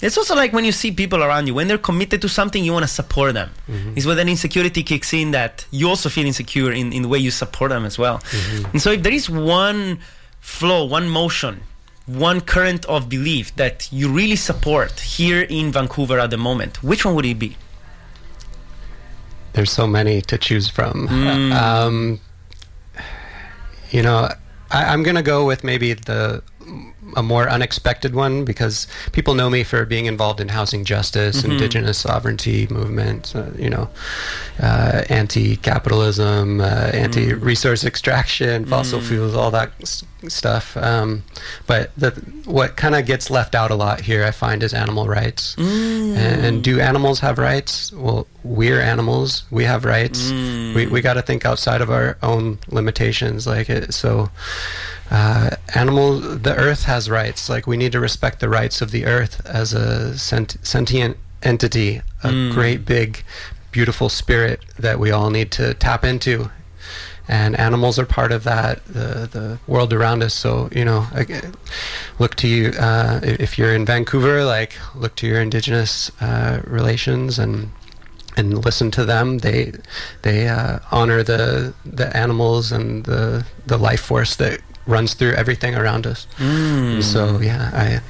It's 0.00 0.16
also 0.16 0.34
like 0.36 0.52
when 0.52 0.64
you 0.64 0.72
see 0.72 0.92
people 0.92 1.24
around 1.24 1.48
you, 1.48 1.54
when 1.54 1.66
they're 1.66 1.78
committed 1.78 2.22
to 2.22 2.28
something, 2.28 2.64
you 2.64 2.72
want 2.72 2.84
to 2.84 2.88
support 2.88 3.34
them. 3.34 3.50
Mm-hmm. 3.68 3.94
It's 3.96 4.06
when 4.06 4.16
that 4.16 4.28
insecurity 4.28 4.82
kicks 4.84 5.12
in 5.12 5.32
that 5.32 5.66
you 5.70 5.88
also 5.88 6.08
feel 6.08 6.24
insecure 6.24 6.70
in, 6.70 6.92
in 6.92 7.02
the 7.02 7.08
way 7.08 7.18
you 7.18 7.32
support 7.32 7.70
them 7.70 7.84
as 7.84 7.98
well. 7.98 8.18
Mm-hmm. 8.18 8.70
And 8.72 8.82
so 8.82 8.92
if 8.92 9.02
there 9.02 9.12
is 9.12 9.28
one 9.28 9.98
flow, 10.40 10.84
one 10.84 11.08
motion, 11.08 11.62
one 12.06 12.40
current 12.40 12.84
of 12.86 13.08
belief 13.08 13.54
that 13.56 13.92
you 13.92 14.08
really 14.08 14.36
support 14.36 15.00
here 15.00 15.42
in 15.42 15.72
Vancouver 15.72 16.18
at 16.20 16.30
the 16.30 16.38
moment, 16.38 16.82
which 16.82 17.04
one 17.04 17.14
would 17.16 17.26
it 17.26 17.38
be? 17.38 17.56
There's 19.52 19.72
so 19.72 19.86
many 19.86 20.22
to 20.22 20.38
choose 20.38 20.68
from. 20.68 21.08
Mm. 21.08 21.48
Um, 21.58 22.20
you 23.90 24.02
know, 24.02 24.28
I, 24.70 24.84
I'm 24.84 25.02
gonna 25.02 25.22
go 25.22 25.46
with 25.46 25.64
maybe 25.64 25.94
the 25.94 26.42
a 27.16 27.22
more 27.22 27.48
unexpected 27.48 28.14
one 28.14 28.44
because 28.44 28.86
people 29.12 29.34
know 29.34 29.48
me 29.48 29.64
for 29.64 29.84
being 29.86 30.04
involved 30.06 30.40
in 30.40 30.48
housing 30.48 30.84
justice, 30.84 31.42
indigenous 31.42 31.98
sovereignty 31.98 32.66
movement, 32.68 33.34
uh, 33.34 33.46
you 33.56 33.70
know, 33.70 33.88
uh, 34.62 35.02
anti-capitalism, 35.08 36.60
uh, 36.60 36.64
anti-resource 36.92 37.84
extraction, 37.84 38.64
fossil 38.66 39.00
fuels, 39.00 39.34
all 39.34 39.50
that 39.50 39.72
s- 39.80 40.04
stuff. 40.28 40.76
Um, 40.76 41.22
but 41.66 41.92
the, 41.96 42.10
what 42.44 42.76
kind 42.76 42.94
of 42.94 43.06
gets 43.06 43.30
left 43.30 43.54
out 43.54 43.70
a 43.70 43.74
lot 43.74 44.02
here, 44.02 44.24
I 44.24 44.30
find, 44.30 44.62
is 44.62 44.74
animal 44.74 45.06
rights. 45.06 45.56
And, 45.58 46.16
and 46.44 46.64
do 46.64 46.80
animals 46.80 47.20
have 47.20 47.38
rights? 47.38 47.92
Well, 47.92 48.26
we're 48.44 48.80
animals. 48.80 49.44
We 49.50 49.64
have 49.64 49.84
rights. 49.84 50.30
We 50.30 50.86
we 50.86 51.00
got 51.00 51.14
to 51.14 51.22
think 51.22 51.44
outside 51.44 51.80
of 51.80 51.90
our 51.90 52.16
own 52.22 52.58
limitations. 52.68 53.46
Like 53.46 53.70
it, 53.70 53.94
so. 53.94 54.30
Uh, 55.10 55.50
animal, 55.74 56.18
the 56.18 56.54
earth 56.56 56.84
has 56.84 57.08
rights. 57.08 57.48
Like 57.48 57.66
we 57.66 57.76
need 57.76 57.92
to 57.92 58.00
respect 58.00 58.40
the 58.40 58.48
rights 58.48 58.82
of 58.82 58.90
the 58.90 59.06
earth 59.06 59.44
as 59.46 59.72
a 59.72 60.18
sent- 60.18 60.56
sentient 60.62 61.16
entity, 61.42 62.02
a 62.22 62.50
great 62.52 62.84
big, 62.84 63.22
beautiful 63.70 64.08
spirit 64.08 64.60
that 64.78 64.98
we 64.98 65.10
all 65.10 65.30
need 65.30 65.50
to 65.52 65.74
tap 65.74 66.04
into. 66.04 66.50
And 67.30 67.58
animals 67.58 67.98
are 67.98 68.06
part 68.06 68.32
of 68.32 68.44
that, 68.44 68.84
the 68.86 69.28
the 69.30 69.58
world 69.66 69.92
around 69.92 70.22
us. 70.22 70.32
So 70.32 70.70
you 70.72 70.84
know, 70.84 71.06
look 72.18 72.34
to 72.36 72.48
you 72.48 72.70
uh, 72.70 73.20
if 73.22 73.40
if 73.40 73.58
you're 73.58 73.74
in 73.74 73.84
Vancouver. 73.84 74.44
Like 74.44 74.76
look 74.94 75.14
to 75.16 75.26
your 75.26 75.40
indigenous 75.40 76.10
uh, 76.22 76.62
relations 76.64 77.38
and 77.38 77.70
and 78.38 78.64
listen 78.64 78.90
to 78.92 79.04
them. 79.04 79.38
They 79.38 79.72
they 80.22 80.48
uh, 80.48 80.78
honor 80.90 81.22
the 81.22 81.74
the 81.84 82.16
animals 82.16 82.72
and 82.72 83.04
the 83.04 83.44
the 83.66 83.76
life 83.76 84.00
force 84.00 84.34
that 84.36 84.60
runs 84.88 85.14
through 85.14 85.34
everything 85.34 85.76
around 85.76 86.06
us. 86.06 86.26
And 86.38 87.04
So 87.04 87.38
yeah, 87.40 87.70
I 87.72 88.00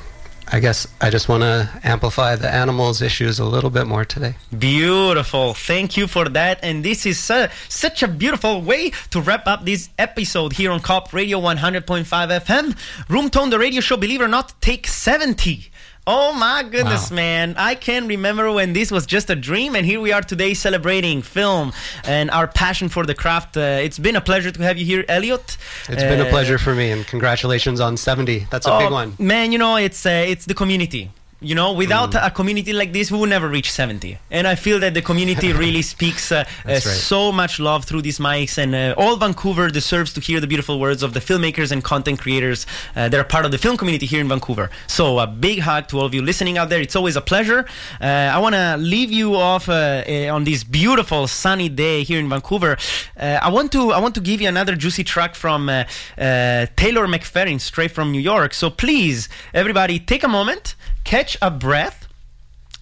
I 0.50 0.60
guess 0.60 0.86
I 1.00 1.10
just 1.10 1.28
want 1.28 1.42
to 1.42 1.68
amplify 1.84 2.34
the 2.36 2.48
animals 2.48 3.02
issues 3.02 3.38
a 3.38 3.44
little 3.44 3.68
bit 3.68 3.86
more 3.86 4.06
today. 4.06 4.34
Beautiful. 4.56 5.52
Thank 5.52 5.98
you 5.98 6.06
for 6.06 6.26
that. 6.30 6.58
And 6.62 6.82
this 6.82 7.04
is 7.04 7.30
uh, 7.30 7.48
such 7.68 8.02
a 8.02 8.08
beautiful 8.08 8.62
way 8.62 8.92
to 9.10 9.20
wrap 9.20 9.46
up 9.46 9.66
this 9.66 9.90
episode 9.98 10.54
here 10.54 10.70
on 10.70 10.80
Co-op 10.80 11.12
Radio 11.12 11.38
100.5 11.38 12.04
FM. 12.46 12.66
Room 13.10 13.28
Tone, 13.28 13.50
the 13.50 13.58
radio 13.58 13.82
show, 13.82 13.98
believe 13.98 14.22
it 14.22 14.24
or 14.24 14.28
not, 14.28 14.54
take 14.62 14.86
70. 14.86 15.70
Oh 16.10 16.32
my 16.32 16.62
goodness, 16.62 17.10
Wow. 17.10 17.16
man. 17.16 17.54
I 17.58 17.74
can 17.74 18.08
remember 18.08 18.50
when 18.50 18.72
this 18.72 18.90
was 18.90 19.04
just 19.04 19.28
a 19.28 19.36
dream, 19.36 19.76
and 19.76 19.84
here 19.84 20.00
we 20.00 20.10
are 20.10 20.22
today 20.22 20.54
celebrating 20.54 21.20
film 21.20 21.72
and 22.04 22.30
our 22.30 22.46
passion 22.46 22.88
for 22.88 23.04
the 23.04 23.14
craft. 23.14 23.58
Uh, 23.58 23.60
it's 23.86 23.98
been 23.98 24.16
a 24.16 24.20
pleasure 24.22 24.50
to 24.50 24.62
have 24.62 24.78
you 24.78 24.86
here, 24.86 25.04
Elliot. 25.06 25.58
It's 25.86 26.02
been 26.02 26.20
a 26.20 26.24
Uh, 26.24 26.30
pleasure 26.30 26.56
for 26.56 26.74
me, 26.74 26.90
and 26.90 27.06
congratulations 27.06 27.78
on 27.78 27.98
70. 27.98 28.46
That's 28.50 28.66
a 28.66 28.78
big 28.78 28.90
one. 28.90 29.16
Man, 29.18 29.52
you 29.52 29.58
know, 29.58 29.76
it's 29.76 30.06
uh, 30.06 30.24
it's 30.32 30.46
the 30.46 30.54
community. 30.54 31.10
You 31.40 31.54
know, 31.54 31.72
without 31.72 32.10
Mm. 32.12 32.26
a 32.26 32.30
community 32.32 32.72
like 32.72 32.92
this, 32.92 33.12
we 33.12 33.18
would 33.18 33.30
never 33.30 33.48
reach 33.48 33.70
70. 33.70 34.18
And 34.28 34.48
I 34.48 34.56
feel 34.56 34.80
that 34.80 34.94
the 34.94 35.02
community 35.02 35.52
really 35.64 35.82
speaks 35.82 36.32
uh, 36.32 36.38
uh, 36.38 36.44
right. 36.68 36.82
so 36.82 37.30
much 37.30 37.60
love 37.60 37.84
through 37.84 38.02
these 38.02 38.18
mics. 38.18 38.58
And 38.58 38.74
uh, 38.74 38.94
all 38.98 39.14
Vancouver 39.16 39.68
deserves 39.70 40.12
to 40.14 40.20
hear 40.20 40.40
the 40.40 40.48
beautiful 40.48 40.80
words 40.80 41.00
of 41.04 41.12
the 41.14 41.20
filmmakers 41.20 41.70
and 41.70 41.84
content 41.84 42.18
creators 42.18 42.66
uh, 42.96 43.08
that 43.08 43.18
are 43.20 43.24
part 43.24 43.44
of 43.44 43.52
the 43.52 43.58
film 43.58 43.76
community 43.76 44.04
here 44.06 44.20
in 44.20 44.28
Vancouver. 44.28 44.68
So 44.88 45.20
a 45.20 45.28
big 45.28 45.60
hug 45.60 45.86
to 45.88 45.98
all 46.00 46.06
of 46.06 46.12
you 46.12 46.22
listening 46.22 46.58
out 46.58 46.70
there. 46.70 46.80
It's 46.80 46.96
always 46.96 47.14
a 47.14 47.20
pleasure. 47.20 47.64
Uh, 48.00 48.04
I 48.36 48.38
want 48.40 48.56
to 48.56 48.76
leave 48.76 49.12
you 49.12 49.36
off 49.36 49.68
uh, 49.68 50.02
uh, 50.08 50.34
on 50.34 50.42
this 50.42 50.64
beautiful 50.64 51.28
sunny 51.28 51.68
day 51.68 52.02
here 52.02 52.18
in 52.18 52.28
Vancouver. 52.28 52.76
Uh, 53.16 53.38
I 53.40 53.48
want 53.50 53.70
to 53.72 53.92
I 53.92 54.00
want 54.00 54.14
to 54.16 54.20
give 54.20 54.40
you 54.40 54.48
another 54.48 54.74
juicy 54.74 55.04
track 55.04 55.36
from 55.36 55.68
uh, 55.68 55.84
uh, 56.18 56.66
Taylor 56.76 57.06
McFerrin, 57.06 57.60
straight 57.60 57.92
from 57.92 58.10
New 58.10 58.20
York. 58.20 58.54
So 58.54 58.70
please, 58.70 59.28
everybody, 59.54 60.00
take 60.00 60.24
a 60.24 60.28
moment, 60.28 60.74
catch 61.08 61.38
a 61.40 61.50
breath 61.50 62.06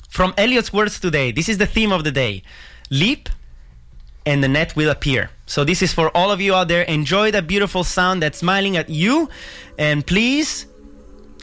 from 0.09 0.35
Elliot's 0.37 0.73
words 0.73 0.99
today. 0.99 1.31
This 1.31 1.49
is 1.49 1.59
the 1.59 1.67
theme 1.67 1.93
of 1.93 2.03
the 2.03 2.11
day: 2.11 2.43
leap, 2.91 3.29
and 4.25 4.43
the 4.43 4.49
net 4.49 4.75
will 4.75 4.91
appear. 4.91 5.31
So 5.47 5.63
this 5.65 5.81
is 5.81 5.93
for 5.93 6.11
all 6.17 6.31
of 6.33 6.41
you 6.41 6.53
out 6.55 6.67
there. 6.67 6.83
Enjoy 6.83 7.31
that 7.31 7.47
beautiful 7.47 7.85
sound 7.85 8.23
that's 8.23 8.39
smiling 8.39 8.77
at 8.77 8.89
you, 8.91 9.29
and 9.79 10.05
please 10.05 10.67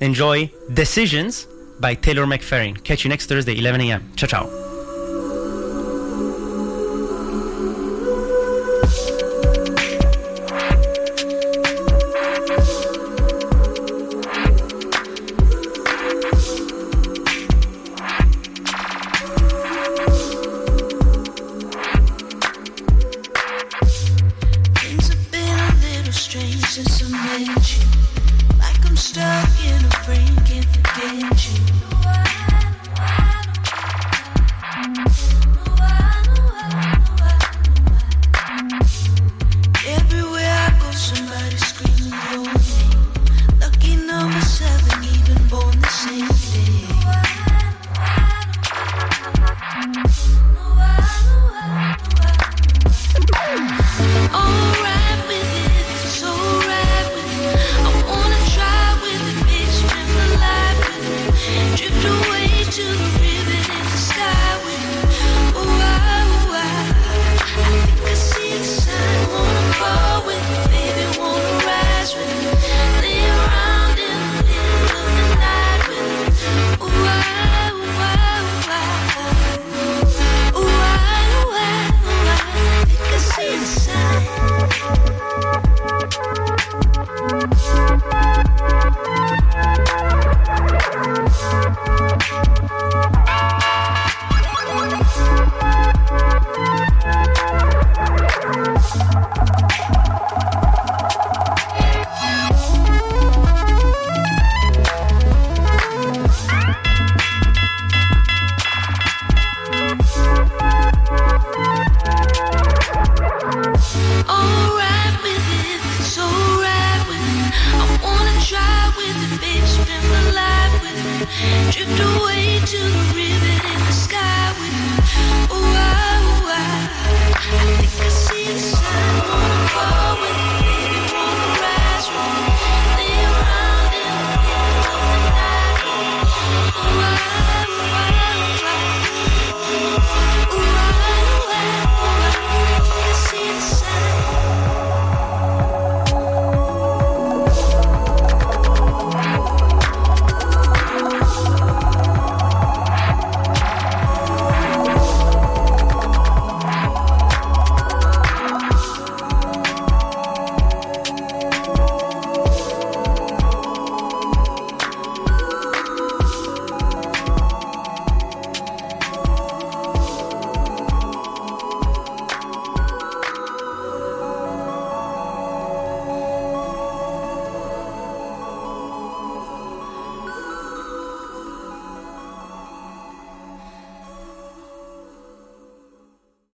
enjoy 0.01 0.51
Decisions 0.73 1.47
by 1.79 1.95
Taylor 1.95 2.25
McFerrin. 2.25 2.83
Catch 2.83 3.05
you 3.05 3.09
next 3.09 3.27
Thursday, 3.27 3.57
11 3.57 3.79
a.m. 3.81 4.11
Ciao, 4.17 4.27
ciao. 4.27 4.72